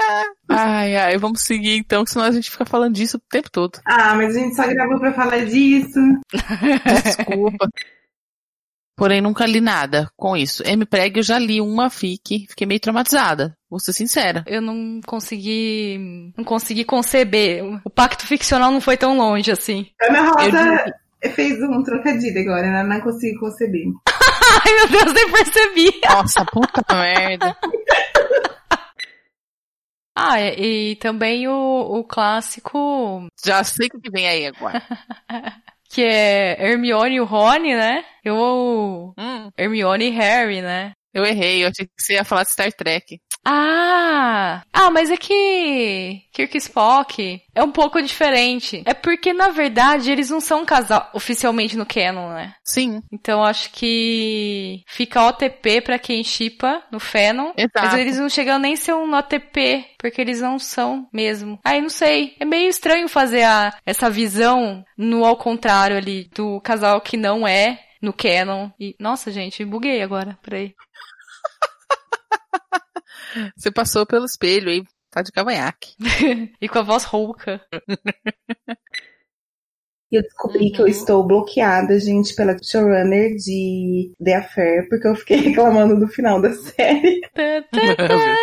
ai, 0.48 0.96
ai, 0.96 1.18
vamos 1.18 1.42
seguir 1.42 1.76
então, 1.76 2.06
senão 2.06 2.24
a 2.24 2.30
gente 2.30 2.50
fica 2.50 2.64
falando 2.64 2.94
disso 2.94 3.18
o 3.18 3.22
tempo 3.28 3.50
todo. 3.50 3.78
Ah, 3.84 4.14
mas 4.14 4.34
a 4.34 4.38
gente 4.38 4.56
só 4.56 4.66
gravou 4.66 4.98
pra 4.98 5.12
falar 5.12 5.44
disso. 5.44 6.00
Desculpa. 7.04 7.68
Porém, 8.96 9.20
nunca 9.20 9.46
li 9.46 9.60
nada 9.60 10.10
com 10.16 10.36
isso. 10.36 10.62
M-Preg 10.66 11.16
eu 11.16 11.22
já 11.22 11.38
li 11.38 11.60
uma 11.60 11.88
fic, 11.88 12.46
fiquei 12.48 12.66
meio 12.66 12.80
traumatizada. 12.80 13.56
Vou 13.70 13.80
ser 13.80 13.92
sincera. 13.92 14.44
Eu 14.46 14.60
não 14.60 15.00
consegui, 15.06 16.32
não 16.36 16.44
consegui 16.44 16.84
conceber. 16.84 17.64
O 17.84 17.90
pacto 17.90 18.26
ficcional 18.26 18.70
não 18.70 18.80
foi 18.80 18.96
tão 18.96 19.16
longe 19.16 19.50
assim. 19.50 19.86
Ana 20.00 20.30
Rosa 20.30 20.94
Eu 21.22 21.30
fez 21.30 21.62
um 21.62 21.82
trocadilho 21.82 22.40
agora, 22.42 22.66
ela 22.66 22.84
não 22.84 23.00
consigo 23.00 23.40
conceber. 23.40 23.86
Ai, 24.64 24.74
meu 24.74 24.88
Deus, 24.88 25.12
nem 25.14 25.32
percebi. 25.32 26.00
Nossa, 26.06 26.44
puta 26.44 26.84
merda. 26.94 27.56
Ah, 30.14 30.38
e, 30.38 30.92
e 30.92 30.96
também 30.96 31.48
o, 31.48 31.52
o 31.52 32.04
clássico, 32.04 33.26
Já 33.42 33.64
sei 33.64 33.88
o 33.92 34.00
que 34.00 34.10
vem 34.10 34.28
aí 34.28 34.46
agora. 34.46 34.82
que 35.92 36.02
é 36.02 36.56
Hermione 36.58 37.16
e 37.16 37.20
o 37.20 37.24
Rony, 37.24 37.74
né? 37.74 38.04
Eu, 38.24 39.12
Hum, 39.18 39.50
Hermione 39.56 40.06
e 40.06 40.10
Harry, 40.10 40.62
né? 40.62 40.92
eu 41.14 41.24
errei, 41.24 41.62
eu 41.62 41.68
achei 41.68 41.84
que 41.86 41.92
você 41.98 42.14
ia 42.14 42.24
falar 42.24 42.44
de 42.44 42.50
Star 42.50 42.72
Trek. 42.72 43.20
Ah! 43.44 44.62
Ah, 44.72 44.90
mas 44.90 45.10
é 45.10 45.16
que 45.16 46.22
Kirk 46.32 46.56
Spock 46.58 47.42
é 47.54 47.62
um 47.62 47.70
pouco 47.70 48.00
diferente. 48.00 48.82
É 48.86 48.94
porque, 48.94 49.32
na 49.32 49.48
verdade, 49.48 50.10
eles 50.10 50.30
não 50.30 50.40
são 50.40 50.62
um 50.62 50.64
casal 50.64 51.10
oficialmente 51.12 51.76
no 51.76 51.86
canon, 51.86 52.30
né? 52.30 52.54
Sim, 52.64 53.02
Então 53.12 53.44
acho 53.44 53.70
que 53.70 54.82
fica 54.86 55.26
OTP 55.26 55.80
pra 55.82 55.98
quem 55.98 56.24
chipa 56.24 56.82
no. 56.90 57.00
Exato. 57.56 57.72
Mas 57.74 57.94
eles 57.94 58.18
não 58.18 58.28
chegam 58.28 58.58
nem 58.58 58.74
a 58.74 58.76
ser 58.76 58.94
um 58.94 59.14
OTP, 59.14 59.84
porque 59.98 60.20
eles 60.20 60.40
não 60.40 60.58
são 60.58 61.08
mesmo. 61.12 61.58
Aí 61.64 61.80
não 61.80 61.90
sei. 61.90 62.34
É 62.40 62.44
meio 62.44 62.68
estranho 62.68 63.08
fazer 63.08 63.42
a, 63.42 63.74
essa 63.84 64.10
visão 64.10 64.84
no 64.96 65.24
ao 65.24 65.36
contrário 65.36 65.96
ali, 65.96 66.28
do 66.34 66.60
casal 66.60 67.00
que 67.00 67.16
não 67.16 67.46
é 67.46 67.78
no 68.00 68.12
canon. 68.12 68.70
E, 68.80 68.96
nossa, 68.98 69.30
gente, 69.30 69.64
buguei 69.64 70.02
agora. 70.02 70.38
Peraí. 70.42 70.74
você 73.56 73.70
passou 73.70 74.06
pelo 74.06 74.24
espelho 74.24 74.70
aí, 74.70 74.84
tá 75.10 75.22
de 75.22 75.32
cavanhaque. 75.32 75.94
e 76.60 76.68
com 76.68 76.78
a 76.78 76.82
voz 76.82 77.04
rouca. 77.04 77.60
E 80.12 80.16
eu 80.16 80.22
descobri 80.22 80.70
que 80.70 80.82
eu 80.82 80.86
estou 80.86 81.26
bloqueada, 81.26 81.98
gente, 81.98 82.34
pela 82.34 82.54
showrunner 82.62 83.34
de 83.34 84.12
The 84.22 84.34
Affair, 84.34 84.86
porque 84.90 85.08
eu 85.08 85.14
fiquei 85.14 85.38
reclamando 85.48 85.98
do 85.98 86.06
final 86.06 86.38
da 86.38 86.52
série. 86.52 87.22
Tá, 87.32 87.62
tá, 87.72 87.96
tá. 87.96 88.36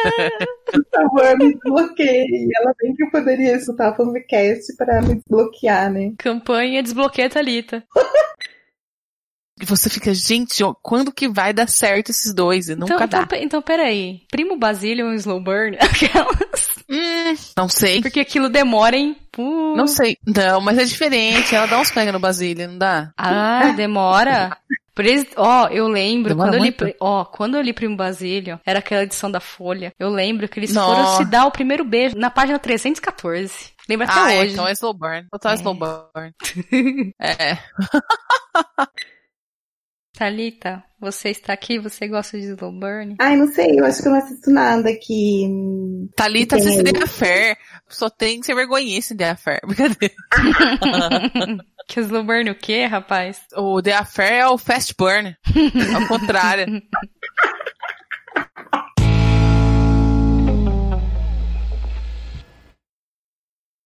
Por 0.72 0.84
favor, 0.92 1.38
me 1.38 1.54
desbloqueie. 1.54 2.50
Ela 2.60 2.74
bem 2.82 2.96
que 2.96 3.04
eu 3.04 3.12
poderia 3.12 3.56
escutar 3.56 3.92
o 3.92 3.96
podcast 3.96 4.76
para 4.78 5.00
me 5.04 5.14
desbloquear, 5.14 5.94
né? 5.94 6.12
Campanha 6.18 6.82
desbloqueia 6.82 7.30
Thalita. 7.30 7.84
E 9.62 9.66
você 9.66 9.89
fica, 9.89 10.14
gente, 10.14 10.64
ó, 10.64 10.74
quando 10.82 11.12
que 11.12 11.28
vai 11.28 11.51
dar 11.53 11.68
certo 11.68 12.10
esses 12.12 12.34
dois? 12.34 12.70
E 12.70 12.76
nunca 12.76 12.93
Então, 12.95 13.07
dá. 13.07 13.22
então, 13.24 13.38
então, 13.39 13.62
peraí. 13.62 14.22
Primo 14.32 14.57
Basílio 14.57 15.05
é 15.05 15.10
um 15.10 15.14
slow 15.16 15.41
burn? 15.41 15.76
Aquelas. 15.82 16.76
Hum, 16.89 17.36
não 17.57 17.68
sei. 17.70 18.01
Porque 18.01 18.20
aquilo 18.22 18.49
demora, 18.49 18.95
hein? 18.95 19.18
Pu- 19.32 19.76
Não 19.76 19.86
sei. 19.88 20.18
Não, 20.26 20.60
mas 20.62 20.78
é 20.78 20.84
diferente. 20.86 21.53
Ela 21.53 21.66
dá 21.68 21.80
uns 21.80 21.91
pega 21.91 22.12
no 22.12 22.20
Basília, 22.20 22.68
não 22.68 22.78
dá? 22.78 23.12
Ah, 23.18 23.72
demora. 23.78 24.57
Ó, 25.38 25.68
eu 25.70 25.88
lembro, 25.88 26.30
Demora 26.32 26.51
quando 26.51 26.66
eu, 26.66 26.88
li, 26.88 26.95
ó, 26.99 27.24
quando 27.24 27.55
eu 27.55 27.62
li 27.62 27.72
Primo 27.72 27.95
Basílio, 27.95 28.60
era 28.66 28.80
aquela 28.80 29.03
edição 29.03 29.32
da 29.32 29.39
Folha, 29.39 29.93
eu 29.97 30.10
lembro 30.10 30.45
que 30.49 30.60
eles 30.60 30.74
Nossa. 30.74 30.93
foram 30.93 31.18
se 31.18 31.26
dar 31.32 31.45
o 31.45 31.51
primeiro 31.51 31.86
beijo 31.86 32.18
na 32.18 32.30
página 32.30 32.60
314. 32.60 33.72
Lembro 33.88 34.05
até 34.05 34.20
ah, 34.20 34.34
é, 34.34 34.41
hoje. 34.41 34.51
então 34.53 34.68
é 34.68 34.74
slow 34.74 34.93
burn. 34.93 35.26
Total 35.32 35.53
É. 35.53 35.55
slow 35.55 35.74
burn. 35.74 36.34
É. 37.18 37.57
Thalita, 40.20 40.84
você 41.00 41.30
está 41.30 41.54
aqui, 41.54 41.80
você 41.80 42.06
gosta 42.06 42.38
de 42.38 42.48
slow 42.48 42.74
burn? 42.74 43.16
Ai, 43.22 43.38
não 43.38 43.48
sei, 43.48 43.80
eu 43.80 43.86
acho 43.86 44.02
que 44.02 44.08
eu 44.10 44.12
não 44.12 44.20
assisto 44.20 44.52
nada 44.52 44.94
que. 45.02 45.48
hum, 45.48 46.10
Thalita 46.14 46.58
Tem. 46.58 46.68
assiste 46.68 46.92
The 46.92 47.04
Affair. 47.04 47.58
Só 47.88 48.10
tem 48.10 48.44
ser 48.44 48.54
vergonhice 48.54 49.16
The 49.16 49.30
Affair. 49.30 49.62
Brincadeira. 49.66 50.14
que 51.88 52.02
slow 52.02 52.26
burn 52.26 52.50
o 52.50 52.56
quê, 52.56 52.84
rapaz? 52.84 53.40
O 53.56 53.82
The 53.82 53.94
Affair 53.94 54.42
é 54.42 54.48
o 54.50 54.58
fast 54.58 54.94
burn. 55.00 55.38
Ao 55.96 56.08
contrário. 56.10 56.66